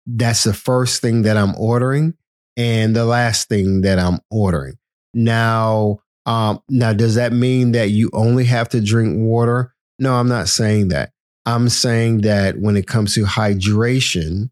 That's 0.07 0.43
the 0.43 0.53
first 0.53 1.01
thing 1.01 1.21
that 1.23 1.37
I'm 1.37 1.53
ordering 1.55 2.15
and 2.57 2.95
the 2.95 3.05
last 3.05 3.47
thing 3.47 3.81
that 3.81 3.99
I'm 3.99 4.19
ordering. 4.29 4.77
Now, 5.13 5.99
um, 6.25 6.61
now 6.69 6.93
does 6.93 7.15
that 7.15 7.33
mean 7.33 7.73
that 7.73 7.89
you 7.91 8.09
only 8.13 8.45
have 8.45 8.69
to 8.69 8.81
drink 8.81 9.17
water? 9.19 9.73
No, 9.99 10.15
I'm 10.15 10.27
not 10.27 10.47
saying 10.47 10.89
that. 10.89 11.11
I'm 11.45 11.69
saying 11.69 12.21
that 12.21 12.59
when 12.59 12.75
it 12.75 12.87
comes 12.87 13.15
to 13.15 13.23
hydration, 13.23 14.49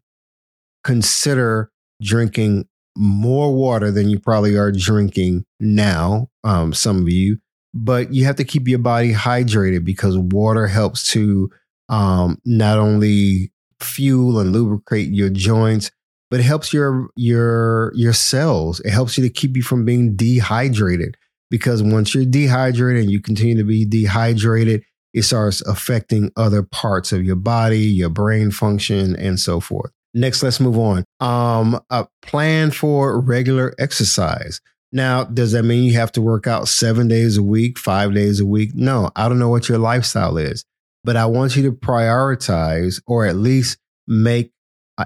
consider 0.84 1.70
drinking 2.02 2.66
more 2.96 3.54
water 3.54 3.90
than 3.90 4.08
you 4.08 4.18
probably 4.18 4.56
are 4.56 4.72
drinking 4.72 5.44
now. 5.60 6.28
Um, 6.42 6.72
some 6.72 7.02
of 7.02 7.08
you, 7.08 7.38
but 7.74 8.12
you 8.12 8.24
have 8.24 8.36
to 8.36 8.44
keep 8.44 8.66
your 8.68 8.78
body 8.78 9.12
hydrated 9.12 9.84
because 9.84 10.16
water 10.18 10.66
helps 10.66 11.10
to 11.12 11.50
um, 11.88 12.38
not 12.44 12.78
only 12.78 13.52
fuel 13.80 14.38
and 14.40 14.52
lubricate 14.52 15.08
your 15.10 15.30
joints, 15.30 15.90
but 16.30 16.40
it 16.40 16.44
helps 16.44 16.72
your 16.72 17.08
your 17.16 17.92
your 17.94 18.12
cells. 18.12 18.80
It 18.80 18.90
helps 18.90 19.18
you 19.18 19.24
to 19.24 19.30
keep 19.30 19.56
you 19.56 19.62
from 19.62 19.84
being 19.84 20.16
dehydrated. 20.16 21.16
because 21.50 21.82
once 21.82 22.14
you're 22.14 22.24
dehydrated 22.24 23.02
and 23.02 23.10
you 23.12 23.20
continue 23.20 23.56
to 23.56 23.64
be 23.64 23.84
dehydrated, 23.84 24.84
it 25.12 25.22
starts 25.22 25.60
affecting 25.62 26.30
other 26.36 26.62
parts 26.62 27.12
of 27.12 27.24
your 27.24 27.36
body, 27.36 27.80
your 27.80 28.08
brain 28.08 28.50
function, 28.52 29.16
and 29.16 29.40
so 29.40 29.58
forth. 29.60 29.90
Next, 30.14 30.42
let's 30.42 30.60
move 30.60 30.78
on. 30.78 31.04
Um, 31.20 31.80
a 31.90 32.06
plan 32.22 32.70
for 32.70 33.20
regular 33.20 33.74
exercise. 33.78 34.60
Now, 34.92 35.24
does 35.24 35.52
that 35.52 35.62
mean 35.62 35.84
you 35.84 35.94
have 35.94 36.12
to 36.12 36.22
work 36.22 36.46
out 36.46 36.68
seven 36.68 37.06
days 37.06 37.36
a 37.36 37.42
week, 37.42 37.78
five 37.78 38.12
days 38.12 38.40
a 38.40 38.46
week? 38.46 38.74
No, 38.74 39.10
I 39.14 39.28
don't 39.28 39.38
know 39.38 39.48
what 39.48 39.68
your 39.68 39.78
lifestyle 39.78 40.36
is, 40.36 40.64
but 41.04 41.16
I 41.16 41.26
want 41.26 41.54
you 41.56 41.62
to 41.64 41.72
prioritize 41.72 43.00
or 43.06 43.26
at 43.26 43.36
least 43.36 43.78
make 44.08 44.52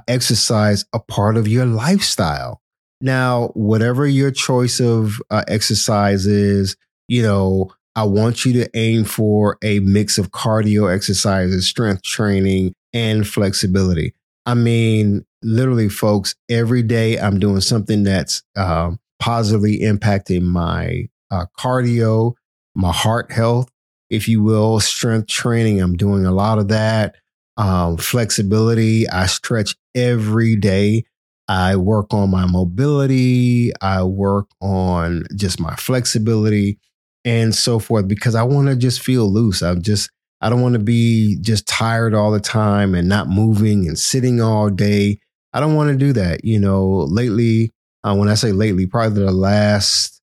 exercise 0.09 0.85
a 0.93 0.99
part 0.99 1.37
of 1.37 1.47
your 1.47 1.67
lifestyle. 1.67 2.61
Now, 3.01 3.49
whatever 3.55 4.07
your 4.07 4.31
choice 4.31 4.81
of 4.81 5.21
uh, 5.31 5.45
exercise 5.49 6.27
is, 6.27 6.77
you 7.09 7.23
know, 7.23 7.71
I 7.97 8.05
want 8.05 8.45
you 8.45 8.53
to 8.55 8.71
aim 8.75 9.05
for 9.05 9.59
a 9.63 9.79
mix 9.81 10.19
of 10.19 10.31
cardio 10.31 10.93
exercises, 10.93 11.67
strength 11.67 12.03
training, 12.03 12.75
and 12.93 13.27
flexibility. 13.27 14.15
I 14.47 14.55
mean, 14.55 15.25
literally, 15.43 15.89
folks, 15.89 16.35
every 16.49 16.83
day 16.83 17.19
I'm 17.19 17.39
doing 17.39 17.61
something 17.61 18.03
that's 18.03 18.43
um, 18.57 18.99
positively 19.25 19.79
impacting 19.79 20.43
my 20.43 21.09
uh, 21.31 21.47
cardio, 21.59 22.35
my 22.75 22.93
heart 22.93 23.33
health, 23.33 23.71
if 24.11 24.29
you 24.29 24.43
will, 24.43 24.79
strength 24.81 25.29
training. 25.29 25.81
I'm 25.81 25.97
doing 25.97 26.27
a 26.27 26.31
lot 26.31 26.59
of 26.59 26.69
that. 26.69 27.15
Um, 27.57 27.97
flexibility. 27.97 29.09
I 29.09 29.25
stretch 29.25 29.77
every 29.95 30.57
day. 30.57 31.05
I 31.49 31.77
work 31.77 32.13
on 32.13 32.31
my 32.31 32.45
mobility. 32.45 33.73
I 33.81 34.03
work 34.03 34.47
on 34.61 35.25
just 35.35 35.59
my 35.59 35.75
flexibility 35.77 36.79
and 37.25 37.55
so 37.55 37.79
forth 37.79 38.07
because 38.07 38.35
I 38.35 38.43
want 38.43 38.69
to 38.69 38.77
just 38.77 39.01
feel 39.01 39.33
loose. 39.33 39.63
I'm 39.63 39.81
just, 39.81 40.11
I 40.43 40.51
don't 40.51 40.61
want 40.61 40.75
to 40.75 40.81
be 40.81 41.39
just 41.41 41.67
tired 41.67 42.15
all 42.15 42.31
the 42.31 42.41
time 42.41 42.95
and 42.95 43.09
not 43.09 43.29
moving 43.29 43.89
and 43.89 43.99
sitting 43.99 44.43
all 44.43 44.69
day. 44.69 45.19
I 45.55 45.61
don't 45.61 45.77
want 45.77 45.93
to 45.93 45.97
do 45.97 46.13
that. 46.13 46.45
You 46.45 46.59
know, 46.59 47.07
lately, 47.09 47.73
uh, 48.05 48.15
when 48.15 48.29
I 48.29 48.35
say 48.35 48.53
lately, 48.53 48.87
probably 48.87 49.25
the 49.25 49.33
last 49.33 50.21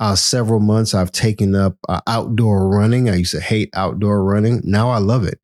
uh, 0.00 0.16
several 0.16 0.60
months, 0.60 0.94
I've 0.94 1.12
taken 1.12 1.54
up 1.54 1.76
uh, 1.88 2.00
outdoor 2.06 2.68
running. 2.68 3.08
I 3.08 3.16
used 3.16 3.32
to 3.32 3.40
hate 3.40 3.70
outdoor 3.74 4.24
running. 4.24 4.60
Now 4.64 4.90
I 4.90 4.98
love 4.98 5.24
it. 5.24 5.38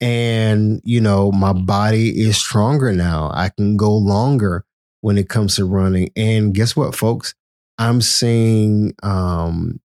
And, 0.00 0.80
you 0.84 1.00
know, 1.00 1.32
my 1.32 1.52
body 1.52 2.20
is 2.20 2.36
stronger 2.36 2.92
now. 2.92 3.30
I 3.34 3.50
can 3.50 3.76
go 3.76 3.94
longer 3.94 4.64
when 5.00 5.18
it 5.18 5.28
comes 5.28 5.56
to 5.56 5.64
running. 5.64 6.10
And 6.16 6.54
guess 6.54 6.76
what, 6.76 6.94
folks? 6.94 7.34
I'm 7.78 8.00
seeing 8.00 8.94
um, 9.02 9.80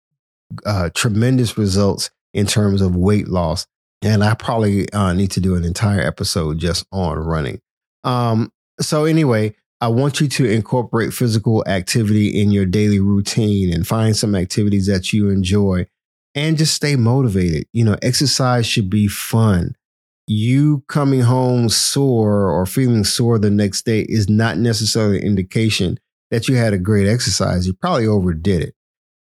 uh, 0.66 0.90
tremendous 0.94 1.58
results 1.58 2.12
in 2.34 2.46
terms 2.46 2.82
of 2.82 2.96
weight 2.96 3.28
loss. 3.28 3.66
And 4.02 4.24
I 4.24 4.34
probably 4.34 4.92
uh, 4.92 5.14
need 5.14 5.32
to 5.32 5.40
do 5.40 5.56
an 5.56 5.64
entire 5.64 6.02
episode 6.02 6.58
just 6.58 6.86
on 6.92 7.18
running. 7.18 7.62
Um, 8.04 8.52
so, 8.80 9.06
anyway, 9.06 9.56
I 9.82 9.88
want 9.88 10.22
you 10.22 10.28
to 10.28 10.46
incorporate 10.46 11.12
physical 11.12 11.64
activity 11.68 12.40
in 12.40 12.52
your 12.52 12.68
daily 12.68 13.00
routine 13.00 13.74
and 13.74 13.86
find 13.86 14.16
some 14.16 14.36
activities 14.36 14.86
that 14.86 15.12
you 15.12 15.30
enjoy 15.30 15.88
and 16.36 16.58
just 16.58 16.76
stay 16.76 16.96
motivated. 16.96 17.66
You 17.74 17.86
know, 17.86 17.98
exercise 18.04 18.68
should 18.68 18.92
be 18.92 19.08
fun. 19.08 19.76
You 20.28 20.84
coming 20.88 21.22
home 21.22 21.68
sore 21.68 22.50
or 22.50 22.68
feeling 22.68 23.04
sore 23.04 23.40
the 23.40 23.50
next 23.50 23.84
day 23.84 24.02
is 24.02 24.30
not 24.30 24.58
necessarily 24.58 25.18
an 25.18 25.26
indication 25.26 25.98
that 26.30 26.48
you 26.48 26.56
had 26.56 26.74
a 26.74 26.78
great 26.78 27.08
exercise. 27.08 27.66
You 27.66 27.74
probably 27.74 28.06
overdid 28.06 28.62
it. 28.62 28.76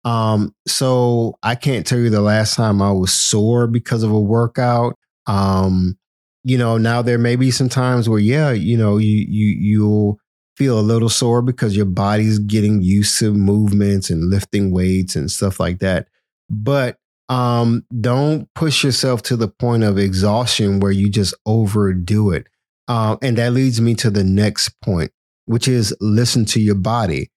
Um, 0.05 0.55
so 0.69 1.39
I 1.43 1.55
can't 1.55 1.87
tell 1.87 1.99
you 1.99 2.11
the 2.11 2.21
last 2.21 2.55
time 2.55 2.83
I 2.83 2.93
was 2.93 3.13
sore 3.13 3.67
because 3.67 4.03
of 4.03 4.13
a 4.13 4.21
workout. 4.21 4.95
Um, 5.27 5.97
you 6.45 6.59
know, 6.59 6.77
now 6.79 7.03
there 7.03 7.19
may 7.19 7.37
be 7.37 7.51
some 7.51 7.69
times 7.69 8.09
where, 8.09 8.21
yeah, 8.21 8.51
you 8.51 8.77
know, 8.77 8.99
you 8.99 9.25
you 9.29 9.47
you'll 9.59 10.20
feel 10.61 10.79
a 10.79 10.83
little 10.83 11.09
sore 11.09 11.43
because 11.43 11.75
your 11.75 11.87
body's 11.87 12.39
getting 12.39 12.83
used 12.83 13.19
to 13.19 13.33
movements 13.33 14.11
and 14.11 14.29
lifting 14.29 14.71
weights 14.71 15.17
and 15.17 15.31
stuff 15.31 15.59
like 15.59 15.79
that. 15.79 16.07
But 16.51 16.99
um, 17.29 17.87
don't 18.01 18.49
push 18.55 18.85
yourself 18.85 19.23
to 19.23 19.37
the 19.37 19.49
point 19.49 19.85
of 19.85 19.99
exhaustion 19.99 20.81
where 20.81 20.93
you 20.93 21.09
just 21.09 21.35
overdo 21.47 22.33
it. 22.33 22.47
Uh, 22.89 23.17
and 23.23 23.39
that 23.39 23.53
leads 23.53 23.81
me 23.81 23.95
to 23.95 24.11
the 24.11 24.25
next 24.25 24.71
point, 24.81 25.13
which 25.47 25.67
is 25.67 25.97
listen 26.01 26.45
to 26.45 26.61
your 26.61 26.75
body 26.75 27.31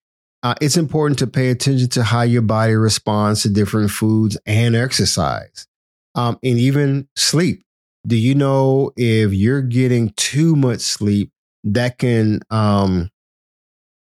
uh, 0.43 0.55
it's 0.59 0.75
important 0.75 1.17
to 1.19 1.25
pay 1.25 1.49
attention 1.49 1.88
to 1.88 2.03
how 2.03 2.21
your 2.21 2.41
body 2.41 2.73
responds 2.73 3.41
to 3.41 3.49
different 3.49 3.89
foods 3.89 4.38
and 4.45 4.75
exercise, 4.75 5.65
um, 6.15 6.38
and 6.43 6.59
even 6.59 7.07
sleep. 7.15 7.63
Do 8.05 8.17
you 8.17 8.36
know 8.36 8.91
if 8.97 9.33
you're 9.33 9.62
getting 9.62 10.09
too 10.17 10.57
much 10.57 10.81
sleep, 10.81 11.31
that 11.63 11.97
can, 11.97 12.41
um, 12.49 13.09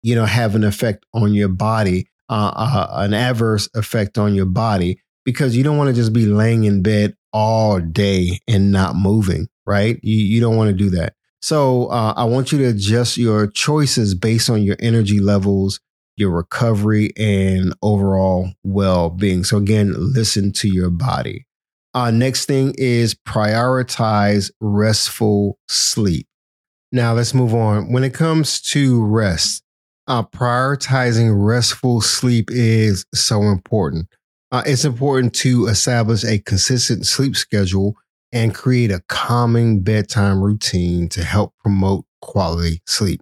you 0.03 0.15
know, 0.15 0.25
have 0.25 0.55
an 0.55 0.65
effect 0.65 1.05
on 1.15 1.35
your 1.35 1.49
body, 1.49 2.09
uh, 2.29 2.53
uh, 2.55 2.89
an 2.95 3.15
adverse 3.15 3.69
effect 3.75 4.19
on 4.19 4.35
your 4.35 4.47
body, 4.47 5.01
because 5.25 5.57
you 5.57 5.63
don't 5.63 5.79
want 5.79 5.89
to 5.89 5.95
just 5.95 6.13
be 6.13 6.27
laying 6.27 6.65
in 6.65 6.83
bed 6.83 7.15
all 7.33 7.81
day 7.81 8.41
and 8.49 8.73
not 8.73 8.97
moving, 8.97 9.49
right? 9.67 9.99
You, 10.03 10.17
you 10.17 10.41
don't 10.41 10.57
want 10.57 10.69
to 10.69 10.77
do 10.77 10.91
that. 10.91 11.15
So 11.41 11.87
uh, 11.87 12.15
I 12.17 12.25
want 12.25 12.53
you 12.53 12.59
to 12.59 12.69
adjust 12.69 13.17
your 13.17 13.47
choices 13.49 14.15
based 14.15 14.49
on 14.49 14.63
your 14.63 14.77
energy 14.81 15.19
levels 15.19 15.81
your 16.17 16.31
recovery 16.31 17.11
and 17.17 17.75
overall 17.83 18.53
well 18.63 19.11
being. 19.11 19.45
So, 19.45 19.57
again, 19.57 19.95
listen 19.97 20.53
to 20.53 20.69
your 20.69 20.91
body. 20.91 21.47
Uh, 21.95 22.11
next 22.11 22.47
thing 22.47 22.75
is 22.79 23.15
prioritize 23.15 24.51
restful 24.61 25.59
sleep. 25.69 26.27
Now, 26.91 27.15
let's 27.15 27.35
move 27.35 27.55
on. 27.55 27.93
When 27.93 28.05
it 28.05 28.15
comes 28.15 28.61
to 28.63 29.05
rest, 29.05 29.63
uh, 30.07 30.23
prioritizing 30.23 31.33
restful 31.35 32.01
sleep 32.01 32.51
is 32.51 33.05
so 33.15 33.43
important. 33.43 34.09
Uh, 34.51 34.63
it's 34.67 34.85
important 34.85 35.35
to 35.35 35.67
establish 35.67 36.25
a 36.25 36.39
consistent 36.39 37.07
sleep 37.07 37.37
schedule 37.37 37.95
and 38.33 38.55
create 38.55 38.91
a 38.91 39.03
calming 39.09 39.83
bedtime 39.83 40.43
routine 40.43 41.09
to 41.09 41.23
help 41.23 41.55
promote 41.63 42.05
quality 42.21 42.81
sleep. 42.87 43.21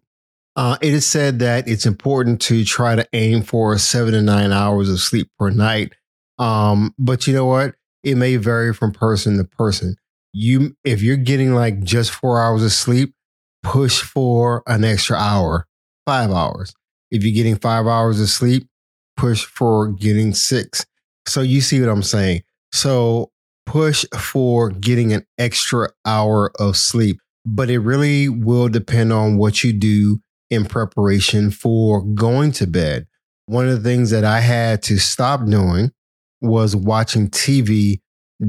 Uh, 0.56 0.76
it 0.80 0.92
is 0.92 1.06
said 1.06 1.38
that 1.38 1.68
it's 1.68 1.86
important 1.86 2.40
to 2.40 2.64
try 2.64 2.96
to 2.96 3.06
aim 3.12 3.42
for 3.42 3.76
seven 3.78 4.12
to 4.12 4.20
nine 4.20 4.52
hours 4.52 4.88
of 4.88 5.00
sleep 5.00 5.30
per 5.38 5.50
night. 5.50 5.94
Um, 6.38 6.94
but 6.98 7.26
you 7.26 7.34
know 7.34 7.46
what? 7.46 7.74
It 8.02 8.16
may 8.16 8.36
vary 8.36 8.72
from 8.74 8.92
person 8.92 9.36
to 9.36 9.44
person. 9.44 9.96
You, 10.32 10.76
if 10.84 11.02
you're 11.02 11.16
getting 11.16 11.54
like 11.54 11.82
just 11.82 12.10
four 12.10 12.40
hours 12.40 12.64
of 12.64 12.72
sleep, 12.72 13.14
push 13.62 14.00
for 14.00 14.62
an 14.66 14.84
extra 14.84 15.16
hour, 15.16 15.66
five 16.06 16.30
hours. 16.30 16.74
If 17.10 17.24
you're 17.24 17.34
getting 17.34 17.56
five 17.56 17.86
hours 17.86 18.20
of 18.20 18.28
sleep, 18.28 18.68
push 19.16 19.44
for 19.44 19.88
getting 19.88 20.34
six. 20.34 20.86
So 21.26 21.42
you 21.42 21.60
see 21.60 21.80
what 21.80 21.90
I'm 21.90 22.02
saying? 22.02 22.42
So 22.72 23.30
push 23.66 24.04
for 24.16 24.70
getting 24.70 25.12
an 25.12 25.26
extra 25.38 25.90
hour 26.04 26.52
of 26.58 26.76
sleep, 26.76 27.20
but 27.44 27.70
it 27.70 27.78
really 27.78 28.28
will 28.28 28.68
depend 28.68 29.12
on 29.12 29.36
what 29.36 29.62
you 29.62 29.72
do 29.72 30.20
in 30.50 30.64
preparation 30.64 31.50
for 31.50 32.02
going 32.02 32.52
to 32.52 32.66
bed. 32.66 33.06
One 33.46 33.68
of 33.68 33.82
the 33.82 33.88
things 33.88 34.10
that 34.10 34.24
I 34.24 34.40
had 34.40 34.82
to 34.84 34.98
stop 34.98 35.44
doing 35.46 35.92
was 36.40 36.74
watching 36.74 37.28
TV 37.28 38.00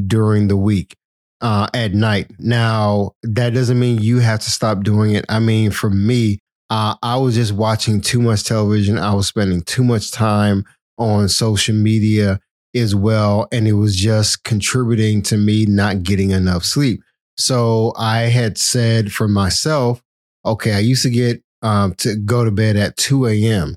during 0.08 0.48
the 0.48 0.58
week 0.58 0.96
uh, 1.42 1.68
at 1.74 1.94
night. 1.94 2.32
Now, 2.40 3.12
that 3.24 3.54
doesn't 3.54 3.80
mean 3.80 4.00
you 4.00 4.20
have 4.20 4.40
to 4.40 4.50
stop 4.50 4.84
doing 4.84 5.16
it. 5.16 5.26
I 5.28 5.40
mean, 5.40 5.72
for 5.72 5.90
me, 5.90 6.40
uh, 6.72 6.96
I 7.04 7.18
was 7.18 7.36
just 7.36 7.52
watching 7.52 8.00
too 8.00 8.22
much 8.22 8.46
television. 8.46 8.98
I 8.98 9.14
was 9.14 9.28
spending 9.28 9.62
too 9.62 9.84
much 9.84 10.10
time 10.10 10.64
on 10.98 11.28
social 11.28 11.76
media 11.76 12.40
as 12.74 12.96
well. 12.96 13.50
And 13.52 13.68
it 13.68 13.74
was 13.74 13.94
just 13.94 14.46
contributing 14.46 15.22
to 15.24 15.38
me 15.38 15.66
not 15.66 16.04
getting 16.04 16.32
enough 16.32 16.64
sleep. 16.64 17.02
So 17.36 17.92
I 17.98 18.22
had 18.22 18.58
said 18.58 19.12
for 19.12 19.28
myself, 19.28 20.02
okay, 20.46 20.72
I 20.72 20.80
used 20.80 21.04
to 21.04 21.10
get 21.10 21.44
um, 21.62 21.94
to 21.96 22.16
go 22.16 22.46
to 22.46 22.52
bed 22.52 22.78
at 22.78 22.96
2 22.96 23.28
a.m. 23.28 23.76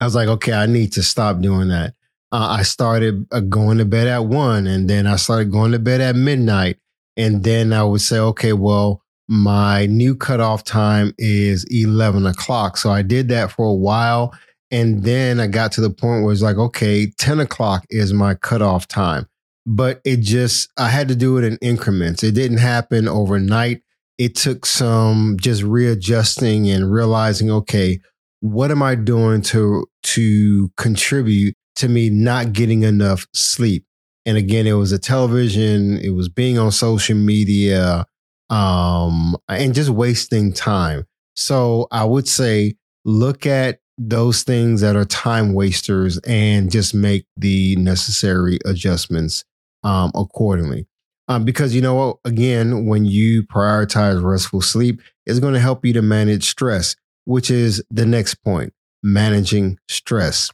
I 0.00 0.04
was 0.04 0.14
like, 0.14 0.28
okay, 0.28 0.52
I 0.52 0.66
need 0.66 0.92
to 0.92 1.02
stop 1.02 1.40
doing 1.40 1.70
that. 1.70 1.94
Uh, 2.30 2.56
I 2.60 2.62
started 2.62 3.26
uh, 3.32 3.40
going 3.40 3.78
to 3.78 3.84
bed 3.84 4.06
at 4.06 4.24
one, 4.24 4.68
and 4.68 4.88
then 4.88 5.08
I 5.08 5.16
started 5.16 5.50
going 5.50 5.72
to 5.72 5.80
bed 5.80 6.00
at 6.00 6.14
midnight. 6.14 6.78
And 7.16 7.42
then 7.42 7.72
I 7.72 7.82
would 7.82 8.00
say, 8.00 8.18
okay, 8.18 8.52
well, 8.52 9.02
my 9.30 9.86
new 9.86 10.14
cutoff 10.14 10.64
time 10.64 11.14
is 11.16 11.64
11 11.70 12.26
o'clock. 12.26 12.76
So 12.76 12.90
I 12.90 13.00
did 13.00 13.28
that 13.28 13.52
for 13.52 13.64
a 13.64 13.74
while. 13.74 14.34
And 14.70 15.02
then 15.02 15.40
I 15.40 15.46
got 15.46 15.72
to 15.72 15.80
the 15.80 15.90
point 15.90 16.22
where 16.22 16.32
it's 16.32 16.42
like, 16.42 16.56
okay, 16.56 17.10
10 17.18 17.40
o'clock 17.40 17.86
is 17.88 18.12
my 18.12 18.34
cutoff 18.34 18.86
time. 18.86 19.26
But 19.66 20.00
it 20.04 20.18
just, 20.18 20.70
I 20.76 20.88
had 20.88 21.08
to 21.08 21.16
do 21.16 21.38
it 21.38 21.44
in 21.44 21.56
increments. 21.62 22.22
It 22.22 22.32
didn't 22.34 22.58
happen 22.58 23.08
overnight 23.08 23.82
it 24.20 24.36
took 24.36 24.66
some 24.66 25.38
just 25.40 25.62
readjusting 25.62 26.68
and 26.68 26.92
realizing, 26.92 27.50
okay, 27.50 27.98
what 28.40 28.70
am 28.70 28.82
I 28.82 28.94
doing 28.94 29.40
to 29.42 29.86
to 30.02 30.68
contribute 30.76 31.54
to 31.76 31.88
me 31.88 32.10
not 32.10 32.52
getting 32.52 32.82
enough 32.82 33.26
sleep. 33.32 33.86
And 34.26 34.36
again, 34.36 34.66
it 34.66 34.74
was 34.74 34.92
a 34.92 34.98
television, 34.98 35.96
it 36.00 36.10
was 36.10 36.28
being 36.28 36.58
on 36.58 36.70
social 36.70 37.16
media, 37.16 38.04
um, 38.50 39.36
and 39.48 39.74
just 39.74 39.90
wasting 39.90 40.52
time. 40.52 41.06
So 41.36 41.86
I 41.90 42.04
would 42.04 42.28
say 42.28 42.74
look 43.04 43.46
at 43.46 43.80
those 43.96 44.42
things 44.42 44.80
that 44.80 44.96
are 44.96 45.04
time 45.04 45.52
wasters 45.52 46.18
and 46.26 46.70
just 46.70 46.94
make 46.94 47.26
the 47.36 47.76
necessary 47.76 48.58
adjustments 48.64 49.44
um, 49.84 50.10
accordingly. 50.14 50.86
Um, 51.28 51.44
because 51.44 51.74
you 51.74 51.80
know 51.80 51.94
what? 51.94 52.16
Again, 52.24 52.86
when 52.86 53.04
you 53.04 53.44
prioritize 53.44 54.22
restful 54.22 54.62
sleep, 54.62 55.00
it's 55.26 55.38
going 55.38 55.54
to 55.54 55.60
help 55.60 55.86
you 55.86 55.92
to 55.92 56.02
manage 56.02 56.48
stress, 56.48 56.96
which 57.24 57.50
is 57.50 57.84
the 57.90 58.04
next 58.04 58.34
point 58.36 58.72
managing 59.02 59.78
stress. 59.88 60.50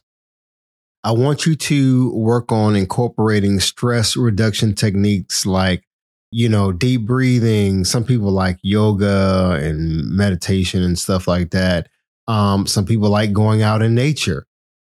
I 1.03 1.11
want 1.13 1.45
you 1.45 1.55
to 1.55 2.13
work 2.13 2.51
on 2.51 2.75
incorporating 2.75 3.59
stress 3.59 4.17
reduction 4.17 4.75
techniques 4.75 5.45
like, 5.45 5.86
you 6.31 6.49
know, 6.49 6.71
deep 6.71 7.05
breathing. 7.05 7.85
Some 7.85 8.03
people 8.03 8.31
like 8.31 8.57
yoga 8.61 9.57
and 9.61 10.09
meditation 10.09 10.83
and 10.83 10.97
stuff 10.99 11.27
like 11.27 11.51
that. 11.51 11.87
Um, 12.27 12.67
some 12.67 12.85
people 12.85 13.09
like 13.09 13.31
going 13.31 13.61
out 13.61 13.81
in 13.81 13.95
nature 13.95 14.45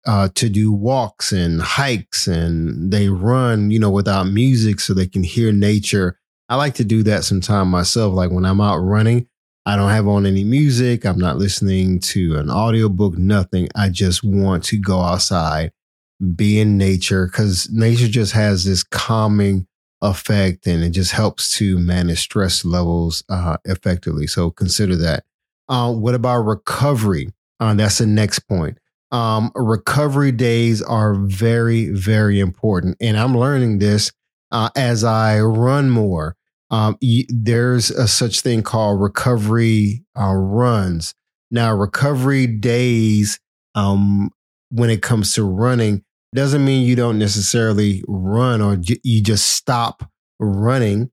uh, 0.07 0.29
to 0.35 0.49
do 0.49 0.73
walks 0.73 1.33
and 1.33 1.61
hikes, 1.61 2.27
and 2.27 2.93
they 2.93 3.09
run, 3.09 3.71
you 3.71 3.79
know, 3.79 3.91
without 3.91 4.25
music 4.25 4.79
so 4.79 4.95
they 4.95 5.07
can 5.07 5.25
hear 5.25 5.51
nature. 5.53 6.19
I 6.49 6.57
like 6.57 6.75
to 6.75 6.85
do 6.85 7.03
that 7.05 7.25
sometime 7.25 7.69
myself. 7.69 8.15
Like 8.15 8.31
when 8.31 8.45
I'm 8.45 8.61
out 8.61 8.77
running, 8.77 9.27
I 9.67 9.77
don't 9.77 9.91
have 9.91 10.07
on 10.07 10.27
any 10.27 10.45
music. 10.45 11.07
I'm 11.07 11.19
not 11.19 11.39
listening 11.39 11.99
to 12.01 12.37
an 12.37 12.51
audiobook, 12.51 13.17
nothing. 13.17 13.69
I 13.75 13.89
just 13.89 14.23
want 14.23 14.63
to 14.65 14.79
go 14.79 15.01
outside, 15.01 15.73
be 16.37 16.61
in 16.61 16.77
nature, 16.77 17.27
because 17.27 17.71
nature 17.73 18.09
just 18.09 18.33
has 18.33 18.65
this 18.65 18.85
calming 18.85 19.67
effect 20.05 20.67
and 20.67 20.85
it 20.85 20.91
just 20.91 21.13
helps 21.13 21.57
to 21.59 21.79
manage 21.79 22.21
stress 22.21 22.65
levels 22.65 23.25
uh, 23.29 23.57
effectively. 23.65 24.27
So 24.27 24.51
consider 24.51 24.97
that. 24.97 25.25
Uh, 25.69 25.93
what 25.93 26.15
about 26.15 26.41
recovery? 26.41 27.33
Uh, 27.59 27.75
that's 27.75 27.99
the 27.99 28.07
next 28.07 28.41
point. 28.41 28.79
Um, 29.11 29.51
recovery 29.55 30.33
days 30.33 30.83
are 30.83 31.15
very, 31.15 31.89
very 31.89 32.41
important. 32.41 32.97
And 33.01 33.17
I'm 33.17 33.37
learning 33.37 33.79
this 33.79 34.13
uh, 34.51 34.71
as 34.77 35.05
I 35.05 35.41
run 35.41 35.91
more. 35.91 36.37
Um, 36.71 36.99
y- 37.01 37.27
there's 37.29 37.91
a 37.91 38.09
such 38.09 38.41
thing 38.41 38.63
called 38.63 39.01
recovery 39.01 40.05
uh, 40.19 40.33
runs. 40.35 41.15
Now, 41.51 41.75
recovery 41.75 42.47
days, 42.47 43.39
um, 43.75 44.31
when 44.71 44.91
it 44.91 45.03
comes 45.03 45.35
to 45.35 45.45
running, 45.45 46.05
doesn't 46.35 46.65
mean 46.65 46.87
you 46.87 46.97
don't 46.97 47.19
necessarily 47.19 48.03
run 48.09 48.61
or 48.61 48.77
j- 48.77 49.01
you 49.03 49.23
just 49.23 49.51
stop 49.51 50.11
running. 50.39 51.11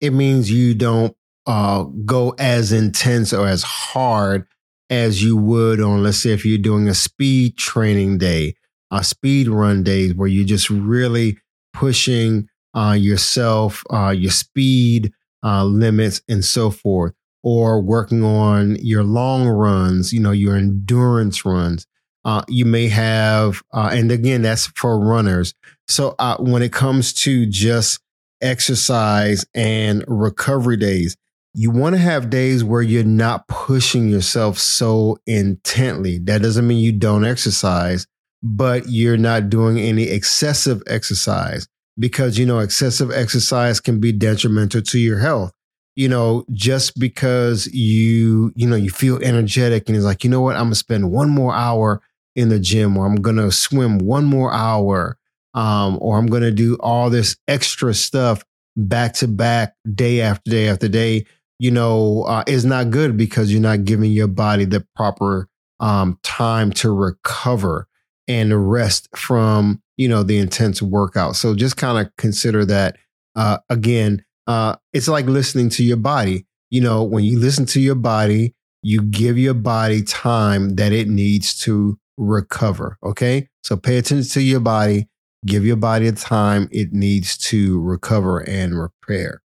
It 0.00 0.12
means 0.12 0.50
you 0.50 0.74
don't 0.74 1.16
uh, 1.46 1.84
go 2.04 2.34
as 2.38 2.72
intense 2.72 3.32
or 3.32 3.46
as 3.46 3.62
hard 3.62 4.46
as 4.90 5.22
you 5.22 5.36
would 5.36 5.80
on, 5.80 6.02
let's 6.02 6.18
say, 6.18 6.30
if 6.30 6.44
you're 6.44 6.58
doing 6.58 6.88
a 6.88 6.94
speed 6.94 7.56
training 7.56 8.18
day, 8.18 8.54
a 8.90 9.02
speed 9.02 9.48
run 9.48 9.82
day 9.82 10.10
where 10.10 10.28
you're 10.28 10.44
just 10.44 10.68
really 10.70 11.38
pushing 11.72 12.48
uh, 12.76 12.92
yourself, 12.98 13.82
uh, 13.90 14.10
your 14.10 14.30
speed 14.30 15.12
uh, 15.42 15.64
limits, 15.64 16.20
and 16.28 16.44
so 16.44 16.70
forth, 16.70 17.14
or 17.42 17.80
working 17.80 18.22
on 18.22 18.76
your 18.76 19.02
long 19.02 19.46
runs, 19.48 20.12
you 20.12 20.20
know, 20.20 20.32
your 20.32 20.56
endurance 20.56 21.44
runs. 21.44 21.86
Uh, 22.24 22.42
you 22.48 22.64
may 22.64 22.88
have, 22.88 23.62
uh, 23.72 23.90
and 23.92 24.10
again, 24.10 24.42
that's 24.42 24.66
for 24.68 24.98
runners. 24.98 25.54
So 25.88 26.14
uh, 26.18 26.38
when 26.38 26.62
it 26.62 26.72
comes 26.72 27.12
to 27.24 27.44
just 27.46 28.00
exercise 28.40 29.44
and 29.54 30.04
recovery 30.08 30.78
days, 30.78 31.16
you 31.52 31.70
want 31.70 31.94
to 31.94 32.00
have 32.00 32.30
days 32.30 32.64
where 32.64 32.82
you're 32.82 33.04
not 33.04 33.46
pushing 33.46 34.08
yourself 34.08 34.58
so 34.58 35.18
intently. 35.26 36.18
That 36.18 36.42
doesn't 36.42 36.66
mean 36.66 36.78
you 36.78 36.92
don't 36.92 37.24
exercise, 37.24 38.06
but 38.42 38.88
you're 38.88 39.16
not 39.16 39.50
doing 39.50 39.78
any 39.78 40.04
excessive 40.04 40.82
exercise 40.86 41.68
because, 41.98 42.38
you 42.38 42.46
know, 42.46 42.58
excessive 42.58 43.12
exercise 43.12 43.80
can 43.80 44.00
be 44.00 44.10
detrimental 44.12 44.82
to 44.82 44.98
your 44.98 45.18
health. 45.18 45.52
You 45.94 46.08
know, 46.08 46.44
just 46.52 46.98
because 46.98 47.68
you, 47.68 48.52
you 48.56 48.66
know, 48.66 48.74
you 48.74 48.90
feel 48.90 49.22
energetic 49.22 49.88
and 49.88 49.94
it's 49.94 50.04
like, 50.04 50.24
you 50.24 50.30
know 50.30 50.40
what, 50.40 50.56
I'm 50.56 50.62
going 50.62 50.72
to 50.72 50.76
spend 50.76 51.12
one 51.12 51.30
more 51.30 51.54
hour 51.54 52.02
in 52.36 52.48
the 52.48 52.58
gym 52.58 52.96
or 52.96 53.06
I'm 53.06 53.16
going 53.16 53.36
to 53.36 53.52
swim 53.52 53.98
one 53.98 54.24
more 54.24 54.52
hour 54.52 55.18
um, 55.54 55.98
or 56.00 56.18
I'm 56.18 56.26
going 56.26 56.42
to 56.42 56.50
do 56.50 56.76
all 56.80 57.10
this 57.10 57.36
extra 57.46 57.94
stuff 57.94 58.44
back 58.76 59.14
to 59.14 59.28
back, 59.28 59.74
day 59.94 60.20
after 60.20 60.50
day 60.50 60.68
after 60.68 60.88
day 60.88 61.26
you 61.58 61.70
know, 61.70 62.24
uh, 62.24 62.44
is 62.46 62.64
not 62.64 62.90
good 62.90 63.16
because 63.16 63.52
you're 63.52 63.60
not 63.60 63.84
giving 63.84 64.10
your 64.10 64.28
body 64.28 64.64
the 64.64 64.86
proper 64.94 65.48
um, 65.80 66.18
time 66.22 66.72
to 66.72 66.92
recover 66.92 67.88
and 68.26 68.70
rest 68.70 69.08
from, 69.16 69.82
you 69.96 70.08
know, 70.08 70.22
the 70.22 70.38
intense 70.38 70.82
workout. 70.82 71.36
So 71.36 71.54
just 71.54 71.76
kind 71.76 72.04
of 72.04 72.14
consider 72.16 72.64
that. 72.66 72.96
Uh, 73.36 73.58
again, 73.68 74.24
uh, 74.46 74.76
it's 74.92 75.08
like 75.08 75.26
listening 75.26 75.68
to 75.70 75.84
your 75.84 75.96
body. 75.96 76.46
You 76.70 76.80
know, 76.80 77.02
when 77.02 77.24
you 77.24 77.38
listen 77.38 77.66
to 77.66 77.80
your 77.80 77.94
body, 77.94 78.54
you 78.82 79.02
give 79.02 79.38
your 79.38 79.54
body 79.54 80.02
time 80.02 80.76
that 80.76 80.92
it 80.92 81.08
needs 81.08 81.58
to 81.60 81.98
recover. 82.16 82.98
Okay. 83.02 83.48
So 83.62 83.76
pay 83.76 83.98
attention 83.98 84.30
to 84.30 84.40
your 84.40 84.60
body, 84.60 85.08
give 85.46 85.64
your 85.64 85.76
body 85.76 86.10
the 86.10 86.20
time 86.20 86.68
it 86.70 86.92
needs 86.92 87.36
to 87.48 87.80
recover 87.80 88.40
and 88.40 88.78
repair. 88.78 89.42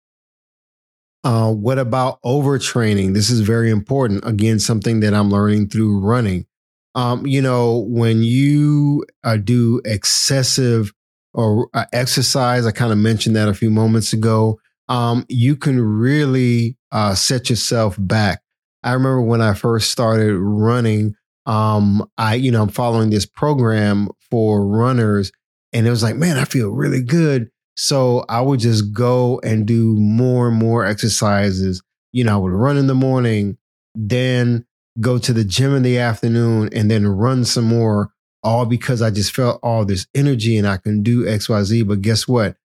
Uh, 1.23 1.51
what 1.51 1.79
about 1.79 2.21
overtraining? 2.21 3.15
This 3.15 3.31
is 3.31 3.41
very 3.41 3.71
important. 3.71 4.23
Again, 4.25 4.59
something 4.59 4.99
that 4.99 5.13
I'm 5.13 5.31
learning 5.31 5.69
through 5.69 5.99
running. 5.99 6.45
Um, 6.93 7.25
you 7.25 7.41
know, 7.41 7.85
when 7.89 8.21
you 8.21 9.05
uh, 9.23 9.37
do 9.37 9.81
excessive 9.85 10.93
or 11.33 11.67
uh, 11.73 11.85
exercise, 11.91 12.65
I 12.65 12.71
kind 12.71 12.91
of 12.91 12.99
mentioned 12.99 13.35
that 13.35 13.49
a 13.49 13.55
few 13.55 13.71
moments 13.71 14.13
ago. 14.13 14.59
Um, 14.87 15.25
you 15.27 15.55
can 15.55 15.81
really 15.81 16.77
uh, 16.91 17.15
set 17.15 17.49
yourself 17.49 17.95
back. 17.99 18.43
I 18.83 18.93
remember 18.93 19.23
when 19.23 19.41
I 19.41 19.55
first 19.55 19.89
started 19.89 20.37
running. 20.37 21.15
Um, 21.45 22.09
I, 22.17 22.35
you 22.35 22.51
know, 22.51 22.63
I'm 22.63 22.69
following 22.69 23.09
this 23.09 23.25
program 23.25 24.09
for 24.31 24.65
runners, 24.65 25.31
and 25.73 25.85
it 25.85 25.89
was 25.89 26.03
like, 26.03 26.15
man, 26.15 26.37
I 26.37 26.45
feel 26.45 26.69
really 26.69 27.03
good. 27.03 27.49
So 27.77 28.25
I 28.29 28.41
would 28.41 28.59
just 28.59 28.93
go 28.93 29.39
and 29.43 29.65
do 29.65 29.95
more 29.95 30.47
and 30.47 30.57
more 30.57 30.85
exercises. 30.85 31.81
You 32.13 32.23
know, 32.23 32.33
I 32.33 32.37
would 32.37 32.53
run 32.53 32.77
in 32.77 32.87
the 32.87 32.95
morning, 32.95 33.57
then 33.93 34.65
go 35.01 35.17
to 35.17 35.33
the 35.33 35.43
gym 35.43 35.75
in 35.75 35.83
the 35.83 35.97
afternoon, 35.97 36.69
and 36.73 36.89
then 36.89 37.07
run 37.07 37.43
some 37.45 37.65
more, 37.65 38.11
all 38.43 38.65
because 38.65 39.01
I 39.01 39.11
just 39.11 39.35
felt 39.35 39.59
all 39.61 39.85
this 39.85 40.07
energy 40.15 40.57
and 40.57 40.67
I 40.67 40.77
can 40.77 41.03
do 41.03 41.25
XYZ. 41.25 41.87
But 41.87 42.01
guess 42.01 42.27
what? 42.27 42.55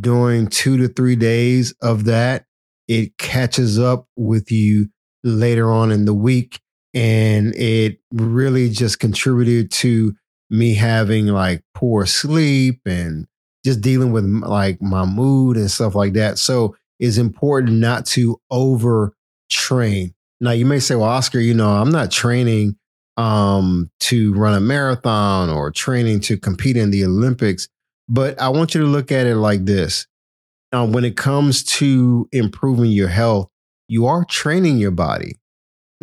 During 0.00 0.46
two 0.46 0.76
to 0.78 0.88
three 0.88 1.16
days 1.16 1.74
of 1.82 2.04
that, 2.04 2.46
it 2.88 3.18
catches 3.18 3.78
up 3.78 4.06
with 4.16 4.50
you 4.50 4.88
later 5.24 5.70
on 5.70 5.90
in 5.90 6.04
the 6.04 6.14
week. 6.14 6.60
And 6.94 7.54
it 7.54 7.98
really 8.12 8.68
just 8.68 9.00
contributed 9.00 9.70
to 9.72 10.14
me 10.50 10.74
having 10.74 11.26
like 11.26 11.62
poor 11.74 12.04
sleep 12.04 12.80
and 12.84 13.26
just 13.64 13.80
dealing 13.80 14.12
with 14.12 14.24
like 14.24 14.82
my 14.82 15.04
mood 15.04 15.56
and 15.56 15.70
stuff 15.70 15.94
like 15.94 16.12
that. 16.14 16.38
So 16.38 16.76
it's 16.98 17.16
important 17.16 17.78
not 17.78 18.06
to 18.06 18.40
over 18.50 19.14
train. 19.50 20.14
Now 20.40 20.50
you 20.50 20.66
may 20.66 20.80
say, 20.80 20.94
well, 20.94 21.08
Oscar, 21.08 21.38
you 21.40 21.54
know, 21.54 21.70
I'm 21.70 21.90
not 21.90 22.10
training 22.10 22.76
um, 23.16 23.90
to 24.00 24.34
run 24.34 24.54
a 24.54 24.60
marathon 24.60 25.48
or 25.48 25.70
training 25.70 26.20
to 26.20 26.36
compete 26.36 26.76
in 26.76 26.90
the 26.90 27.04
Olympics, 27.04 27.68
but 28.08 28.40
I 28.40 28.48
want 28.48 28.74
you 28.74 28.80
to 28.80 28.86
look 28.86 29.12
at 29.12 29.26
it 29.26 29.36
like 29.36 29.64
this. 29.64 30.06
Now, 30.72 30.86
when 30.86 31.04
it 31.04 31.16
comes 31.16 31.62
to 31.64 32.28
improving 32.32 32.90
your 32.90 33.08
health, 33.08 33.48
you 33.88 34.06
are 34.06 34.24
training 34.24 34.78
your 34.78 34.90
body, 34.90 35.38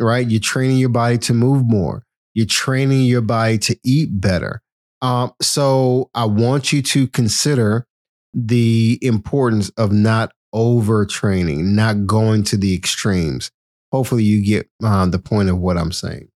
right? 0.00 0.28
You're 0.28 0.40
training 0.40 0.78
your 0.78 0.88
body 0.88 1.18
to 1.18 1.34
move 1.34 1.64
more. 1.66 2.04
You're 2.34 2.46
training 2.46 3.02
your 3.02 3.20
body 3.20 3.58
to 3.58 3.76
eat 3.84 4.20
better. 4.20 4.62
Um, 5.02 5.32
so 5.40 6.10
I 6.14 6.26
want 6.26 6.72
you 6.72 6.82
to 6.82 7.06
consider 7.08 7.86
the 8.32 8.98
importance 9.02 9.70
of 9.70 9.92
not 9.92 10.32
overtraining, 10.54 11.64
not 11.74 12.06
going 12.06 12.44
to 12.44 12.56
the 12.56 12.74
extremes. 12.74 13.50
Hopefully, 13.92 14.22
you 14.22 14.44
get 14.44 14.68
uh, 14.84 15.06
the 15.06 15.18
point 15.18 15.48
of 15.48 15.58
what 15.58 15.76
I'm 15.76 15.92
saying. 15.92 16.28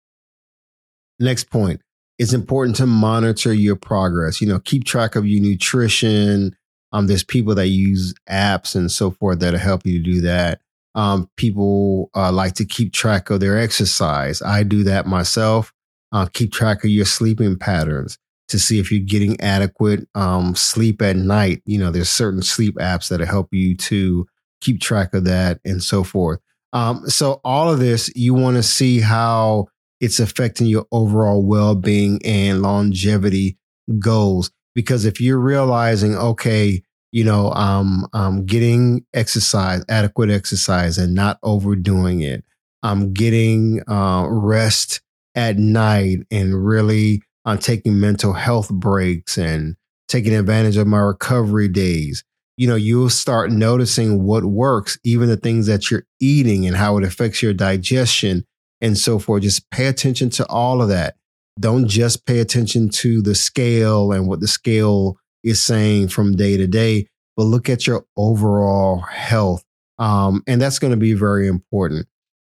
Next 1.18 1.50
point 1.50 1.80
it's 2.22 2.32
important 2.32 2.76
to 2.76 2.86
monitor 2.86 3.52
your 3.52 3.74
progress. 3.74 4.40
You 4.40 4.46
know, 4.46 4.60
keep 4.60 4.84
track 4.84 5.16
of 5.16 5.26
your 5.26 5.42
nutrition. 5.42 6.54
Um, 6.92 7.08
there's 7.08 7.24
people 7.24 7.54
that 7.56 7.66
use 7.66 8.14
apps 8.30 8.76
and 8.76 8.92
so 8.92 9.10
forth 9.10 9.40
that'll 9.40 9.58
help 9.58 9.84
you 9.84 9.98
do 9.98 10.20
that. 10.20 10.60
Um, 10.94 11.30
people 11.36 12.10
uh, 12.14 12.32
like 12.32 12.54
to 12.54 12.64
keep 12.64 12.92
track 12.92 13.30
of 13.30 13.40
their 13.40 13.58
exercise. 13.58 14.42
I 14.42 14.62
do 14.62 14.84
that 14.84 15.06
myself. 15.06 15.72
Uh, 16.12 16.26
keep 16.26 16.52
track 16.52 16.84
of 16.84 16.90
your 16.90 17.06
sleeping 17.06 17.56
patterns 17.56 18.18
to 18.48 18.58
see 18.58 18.78
if 18.78 18.92
you're 18.92 19.00
getting 19.00 19.40
adequate 19.40 20.06
um, 20.14 20.54
sleep 20.54 21.00
at 21.00 21.16
night. 21.16 21.62
You 21.64 21.78
know, 21.78 21.90
there's 21.90 22.10
certain 22.10 22.42
sleep 22.42 22.74
apps 22.76 23.08
that 23.08 23.20
help 23.20 23.48
you 23.52 23.74
to 23.76 24.26
keep 24.60 24.80
track 24.80 25.14
of 25.14 25.24
that 25.24 25.60
and 25.64 25.82
so 25.82 26.04
forth. 26.04 26.38
Um, 26.74 27.08
so 27.08 27.40
all 27.44 27.72
of 27.72 27.78
this, 27.78 28.10
you 28.14 28.34
want 28.34 28.56
to 28.56 28.62
see 28.62 29.00
how 29.00 29.68
it's 30.00 30.20
affecting 30.20 30.66
your 30.66 30.86
overall 30.92 31.44
well-being 31.44 32.20
and 32.24 32.60
longevity 32.60 33.56
goals. 33.98 34.50
Because 34.74 35.04
if 35.04 35.20
you're 35.20 35.38
realizing, 35.38 36.14
okay, 36.16 36.82
you 37.12 37.24
know, 37.24 37.52
um, 37.52 38.08
I'm 38.14 38.46
getting 38.46 39.04
exercise, 39.14 39.84
adequate 39.88 40.30
exercise, 40.30 40.98
and 40.98 41.14
not 41.14 41.38
overdoing 41.42 42.22
it. 42.22 42.42
I'm 42.82 43.12
getting 43.12 43.82
uh, 43.88 44.26
rest 44.28 45.02
at 45.34 45.58
night 45.58 46.18
and 46.30 46.66
really 46.66 47.22
I'm 47.44 47.58
taking 47.58 48.00
mental 48.00 48.32
health 48.32 48.70
breaks 48.70 49.36
and 49.38 49.76
taking 50.08 50.34
advantage 50.34 50.76
of 50.76 50.86
my 50.86 50.98
recovery 50.98 51.68
days. 51.68 52.24
You 52.56 52.68
know, 52.68 52.76
you'll 52.76 53.10
start 53.10 53.50
noticing 53.50 54.24
what 54.24 54.44
works, 54.44 54.98
even 55.04 55.28
the 55.28 55.36
things 55.36 55.66
that 55.66 55.90
you're 55.90 56.06
eating 56.20 56.66
and 56.66 56.76
how 56.76 56.98
it 56.98 57.04
affects 57.04 57.42
your 57.42 57.54
digestion 57.54 58.44
and 58.80 58.96
so 58.96 59.18
forth. 59.18 59.42
Just 59.42 59.70
pay 59.70 59.86
attention 59.86 60.30
to 60.30 60.46
all 60.48 60.82
of 60.82 60.88
that. 60.88 61.16
Don't 61.60 61.88
just 61.88 62.26
pay 62.26 62.40
attention 62.40 62.88
to 62.90 63.22
the 63.22 63.34
scale 63.34 64.12
and 64.12 64.26
what 64.26 64.40
the 64.40 64.48
scale 64.48 65.18
is 65.42 65.62
saying 65.62 66.08
from 66.08 66.36
day 66.36 66.56
to 66.56 66.66
day, 66.66 67.06
but 67.36 67.44
look 67.44 67.68
at 67.68 67.86
your 67.86 68.04
overall 68.16 69.00
health. 69.00 69.64
Um, 69.98 70.42
and 70.46 70.60
that's 70.60 70.78
going 70.78 70.92
to 70.92 70.96
be 70.96 71.14
very 71.14 71.46
important. 71.46 72.06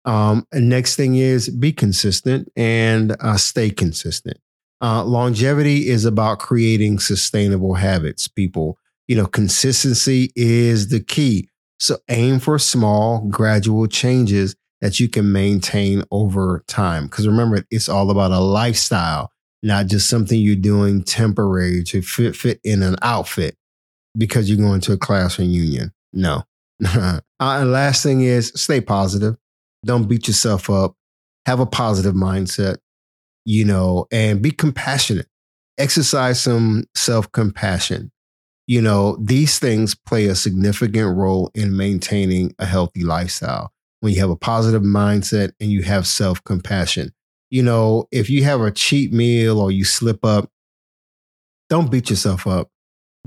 Um, 0.05 0.47
next 0.53 0.97
thing 0.97 1.17
is 1.17 1.49
be 1.49 1.73
consistent 1.73 2.51
and 2.57 3.17
uh, 3.21 3.37
stay 3.37 3.71
consistent. 3.71 4.39
Uh, 4.81 5.05
longevity 5.05 5.89
is 5.89 6.05
about 6.05 6.39
creating 6.39 6.99
sustainable 6.99 7.75
habits, 7.75 8.29
people. 8.29 8.79
You 9.09 9.17
know, 9.17 9.27
consistency 9.27 10.31
is 10.37 10.89
the 10.89 11.01
key. 11.01 11.49
So 11.81 11.97
aim 12.09 12.39
for 12.39 12.59
small, 12.59 13.27
gradual 13.29 13.87
changes 13.87 14.55
that 14.81 15.01
you 15.01 15.09
can 15.09 15.33
maintain 15.33 16.05
over 16.11 16.65
time. 16.69 17.07
Because 17.07 17.27
remember, 17.27 17.65
it's 17.71 17.89
all 17.89 18.11
about 18.11 18.31
a 18.31 18.39
lifestyle, 18.39 19.31
not 19.63 19.87
just 19.87 20.09
something 20.09 20.39
you're 20.41 20.57
doing 20.57 21.03
temporary 21.03 21.83
to 21.85 22.03
fit, 22.03 22.37
fit 22.37 22.61
in 22.65 22.83
an 22.83 22.97
outfit 23.03 23.57
because 24.17 24.49
you're 24.49 24.59
going 24.59 24.81
to 24.83 24.93
a 24.93 24.99
class 24.99 25.39
reunion. 25.39 25.93
No. 26.13 26.45
uh, 26.87 27.21
and 27.41 27.73
last 27.73 28.03
thing 28.03 28.23
is 28.23 28.53
stay 28.55 28.81
positive. 28.81 29.37
Don't 29.85 30.09
beat 30.09 30.27
yourself 30.27 30.71
up. 30.71 30.95
Have 31.47 31.61
a 31.61 31.67
positive 31.67 32.15
mindset, 32.15 32.79
you 33.45 33.65
know, 33.65 34.07
and 34.13 34.43
be 34.43 34.51
compassionate. 34.51 35.27
Exercise 35.79 36.41
some 36.41 36.85
self 36.95 37.31
compassion. 37.33 38.11
You 38.67 38.83
know, 38.83 39.17
these 39.21 39.59
things 39.59 39.95
play 39.95 40.27
a 40.27 40.35
significant 40.35 41.17
role 41.17 41.51
in 41.55 41.77
maintaining 41.77 42.55
a 42.59 42.67
healthy 42.67 43.03
lifestyle. 43.03 43.73
When 44.01 44.13
you 44.13 44.21
have 44.21 44.31
a 44.31 44.37
positive 44.37 44.83
mindset 44.83 45.53
and 45.59 45.71
you 45.71 45.83
have 45.83 46.07
self 46.07 46.45
compassion, 46.45 47.13
you 47.51 47.63
know, 47.63 48.07
if 48.11 48.29
you 48.31 48.45
have 48.45 48.61
a 48.61 48.71
cheat 48.71 49.13
meal 49.13 49.61
or 49.61 49.71
you 49.71 49.85
slip 49.85 50.25
up, 50.25 50.51
don't 51.69 51.91
beat 51.91 52.11
yourself 52.11 52.47
up. 52.47 52.71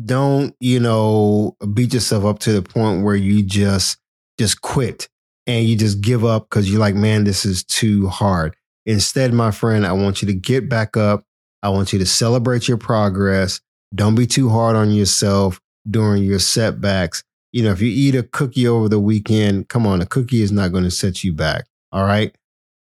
Don't, 0.03 0.55
you 0.59 0.80
know, 0.80 1.55
beat 1.74 1.93
yourself 1.93 2.26
up 2.26 2.39
to 2.39 2.53
the 2.53 2.61
point 2.61 3.03
where 3.03 3.15
you 3.15 3.43
just 3.43 3.97
just 4.38 4.61
quit 4.61 5.07
and 5.45 5.65
you 5.65 5.76
just 5.76 6.01
give 6.01 6.26
up 6.26 6.49
because 6.49 6.69
you're 6.69 6.80
like, 6.80 6.95
man, 6.95 7.24
this 7.24 7.45
is 7.45 7.63
too 7.63 8.07
hard. 8.07 8.55
Instead, 8.86 9.34
my 9.34 9.51
friend, 9.51 9.86
I 9.86 9.91
want 9.91 10.22
you 10.22 10.28
to 10.28 10.34
get 10.34 10.69
back 10.69 10.97
up. 10.97 11.24
I 11.61 11.69
want 11.69 11.93
you 11.93 11.99
to 11.99 12.05
celebrate 12.05 12.67
your 12.67 12.78
progress. 12.78 13.61
Don't 13.93 14.15
be 14.15 14.26
too 14.26 14.49
hard 14.49 14.76
on 14.76 14.91
yourself 14.91 15.59
during 15.89 16.24
your 16.24 16.39
setbacks. 16.39 17.24
You 17.51 17.63
know, 17.63 17.72
if 17.72 17.82
you 17.82 17.89
eat 17.89 18.15
a 18.15 18.24
cookie 18.24 18.67
over 18.67 18.89
the 18.89 18.99
weekend, 18.99 19.69
come 19.69 19.86
on, 19.86 20.01
a 20.01 20.05
cookie 20.05 20.41
is 20.41 20.51
not 20.51 20.72
going 20.72 20.86
to 20.86 20.91
set 20.91 21.24
you 21.24 21.34
back. 21.34 21.65
All 21.91 22.05
right. 22.05 22.34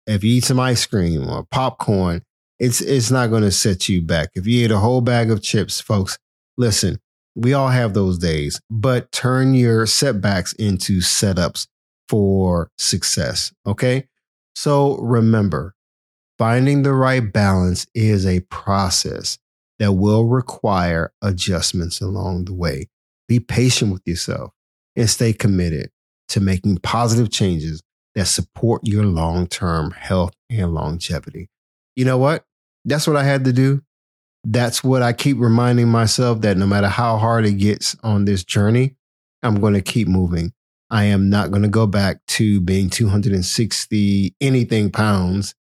If 0.08 0.24
you 0.24 0.36
eat 0.36 0.44
some 0.44 0.58
ice 0.58 0.86
cream 0.86 1.28
or 1.28 1.44
popcorn, 1.50 2.22
it's 2.58 2.80
it's 2.80 3.10
not 3.10 3.28
going 3.28 3.42
to 3.42 3.52
set 3.52 3.88
you 3.88 4.02
back. 4.02 4.30
If 4.34 4.46
you 4.46 4.64
eat 4.64 4.70
a 4.70 4.78
whole 4.78 5.02
bag 5.02 5.30
of 5.30 5.42
chips, 5.42 5.80
folks, 5.80 6.18
listen, 6.56 6.98
we 7.36 7.52
all 7.52 7.68
have 7.68 7.94
those 7.94 8.18
days, 8.18 8.60
but 8.70 9.12
turn 9.12 9.54
your 9.54 9.86
setbacks 9.86 10.54
into 10.54 10.98
setups 10.98 11.68
for 12.08 12.70
success. 12.78 13.52
Okay. 13.66 14.08
So 14.56 14.96
remember, 14.98 15.74
finding 16.38 16.82
the 16.82 16.94
right 16.94 17.32
balance 17.32 17.86
is 17.94 18.26
a 18.26 18.40
process 18.40 19.38
that 19.78 19.92
will 19.92 20.24
require 20.24 21.12
adjustments 21.22 22.00
along 22.00 22.46
the 22.46 22.54
way. 22.54 22.88
Be 23.28 23.40
patient 23.40 23.92
with 23.92 24.02
yourself 24.06 24.52
and 24.96 25.08
stay 25.08 25.32
committed 25.32 25.90
to 26.28 26.40
making 26.40 26.78
positive 26.78 27.30
changes 27.30 27.82
that 28.14 28.26
support 28.26 28.86
your 28.86 29.04
long 29.04 29.46
term 29.46 29.92
health 29.92 30.34
and 30.50 30.74
longevity. 30.74 31.48
You 31.96 32.04
know 32.04 32.18
what? 32.18 32.44
That's 32.84 33.06
what 33.06 33.16
I 33.16 33.24
had 33.24 33.44
to 33.44 33.52
do. 33.52 33.82
That's 34.44 34.82
what 34.82 35.02
I 35.02 35.12
keep 35.12 35.38
reminding 35.38 35.88
myself 35.88 36.40
that 36.42 36.56
no 36.56 36.66
matter 36.66 36.88
how 36.88 37.18
hard 37.18 37.44
it 37.44 37.54
gets 37.54 37.96
on 38.02 38.24
this 38.24 38.44
journey, 38.44 38.96
I'm 39.42 39.60
going 39.60 39.74
to 39.74 39.82
keep 39.82 40.08
moving. 40.08 40.52
I 40.90 41.04
am 41.04 41.28
not 41.28 41.50
going 41.50 41.62
to 41.62 41.68
go 41.68 41.86
back 41.86 42.24
to 42.28 42.60
being 42.60 42.88
260 42.88 44.34
anything 44.40 44.90
pounds 44.90 45.54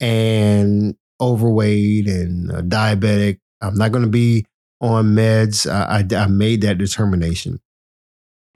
and 0.00 0.94
overweight 1.20 2.06
and 2.06 2.50
diabetic. 2.70 3.38
I'm 3.60 3.74
not 3.74 3.92
going 3.92 4.04
to 4.04 4.10
be 4.10 4.46
on 4.80 5.14
meds. 5.14 5.70
I, 5.70 6.00
I, 6.00 6.22
I 6.22 6.26
made 6.26 6.62
that 6.62 6.78
determination. 6.78 7.60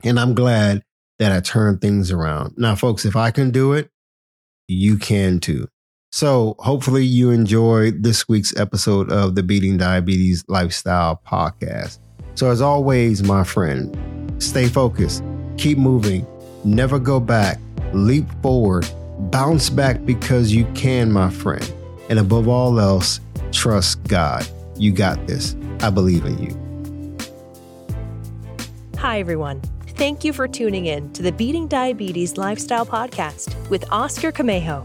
And 0.02 0.20
I'm 0.20 0.34
glad 0.34 0.82
that 1.24 1.32
I 1.32 1.40
turn 1.40 1.78
things 1.78 2.10
around. 2.10 2.54
Now, 2.56 2.74
folks, 2.74 3.04
if 3.04 3.16
I 3.16 3.30
can 3.30 3.50
do 3.50 3.72
it, 3.72 3.90
you 4.68 4.98
can 4.98 5.40
too. 5.40 5.68
So, 6.12 6.54
hopefully, 6.60 7.04
you 7.04 7.30
enjoyed 7.30 8.02
this 8.02 8.28
week's 8.28 8.56
episode 8.56 9.10
of 9.10 9.34
the 9.34 9.42
Beating 9.42 9.76
Diabetes 9.76 10.44
Lifestyle 10.46 11.20
Podcast. 11.26 11.98
So, 12.34 12.50
as 12.50 12.60
always, 12.60 13.22
my 13.22 13.42
friend, 13.42 13.96
stay 14.40 14.68
focused 14.68 15.24
Keep 15.56 15.78
moving. 15.78 16.26
Never 16.64 16.98
go 16.98 17.20
back. 17.20 17.58
Leap 17.92 18.26
forward. 18.42 18.86
Bounce 19.30 19.70
back 19.70 20.04
because 20.04 20.52
you 20.52 20.64
can, 20.74 21.12
my 21.12 21.30
friend. 21.30 21.72
And 22.08 22.18
above 22.18 22.48
all 22.48 22.80
else, 22.80 23.20
trust 23.52 24.02
God. 24.04 24.46
You 24.76 24.92
got 24.92 25.26
this. 25.26 25.56
I 25.80 25.90
believe 25.90 26.24
in 26.24 26.38
you. 26.38 26.60
Hi, 28.98 29.20
everyone. 29.20 29.62
Thank 29.96 30.24
you 30.24 30.32
for 30.32 30.48
tuning 30.48 30.86
in 30.86 31.12
to 31.12 31.22
the 31.22 31.30
Beating 31.30 31.68
Diabetes 31.68 32.36
Lifestyle 32.36 32.84
Podcast 32.84 33.54
with 33.70 33.84
Oscar 33.92 34.32
Camejo. 34.32 34.84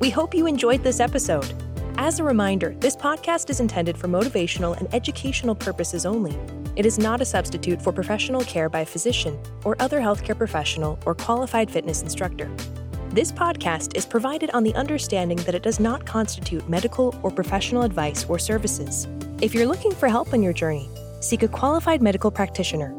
We 0.00 0.08
hope 0.08 0.34
you 0.34 0.46
enjoyed 0.46 0.82
this 0.82 0.98
episode. 0.98 1.52
As 1.98 2.18
a 2.18 2.24
reminder, 2.24 2.74
this 2.80 2.96
podcast 2.96 3.50
is 3.50 3.60
intended 3.60 3.98
for 3.98 4.08
motivational 4.08 4.78
and 4.78 4.92
educational 4.94 5.54
purposes 5.54 6.06
only. 6.06 6.34
It 6.74 6.86
is 6.86 6.98
not 6.98 7.20
a 7.20 7.26
substitute 7.26 7.82
for 7.82 7.92
professional 7.92 8.40
care 8.40 8.70
by 8.70 8.80
a 8.80 8.86
physician 8.86 9.38
or 9.62 9.76
other 9.78 10.00
healthcare 10.00 10.38
professional 10.38 10.98
or 11.04 11.14
qualified 11.14 11.70
fitness 11.70 12.00
instructor. 12.00 12.50
This 13.10 13.30
podcast 13.30 13.94
is 13.94 14.06
provided 14.06 14.50
on 14.52 14.62
the 14.62 14.74
understanding 14.74 15.36
that 15.38 15.54
it 15.54 15.62
does 15.62 15.78
not 15.78 16.06
constitute 16.06 16.66
medical 16.66 17.14
or 17.22 17.30
professional 17.30 17.82
advice 17.82 18.24
or 18.24 18.38
services. 18.38 19.06
If 19.42 19.52
you're 19.52 19.66
looking 19.66 19.92
for 19.92 20.08
help 20.08 20.32
on 20.32 20.42
your 20.42 20.54
journey, 20.54 20.88
seek 21.20 21.42
a 21.42 21.48
qualified 21.48 22.00
medical 22.00 22.30
practitioner. 22.30 22.94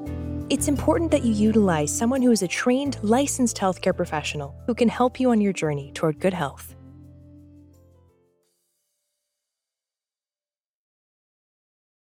It's 0.51 0.67
important 0.67 1.11
that 1.11 1.23
you 1.23 1.31
utilize 1.31 1.97
someone 1.97 2.21
who 2.21 2.29
is 2.29 2.43
a 2.43 2.47
trained, 2.47 2.97
licensed 3.03 3.55
healthcare 3.55 3.95
professional 3.95 4.53
who 4.67 4.75
can 4.75 4.89
help 4.89 5.17
you 5.17 5.31
on 5.31 5.39
your 5.39 5.53
journey 5.53 5.93
toward 5.93 6.19
good 6.19 6.33
health. 6.33 6.75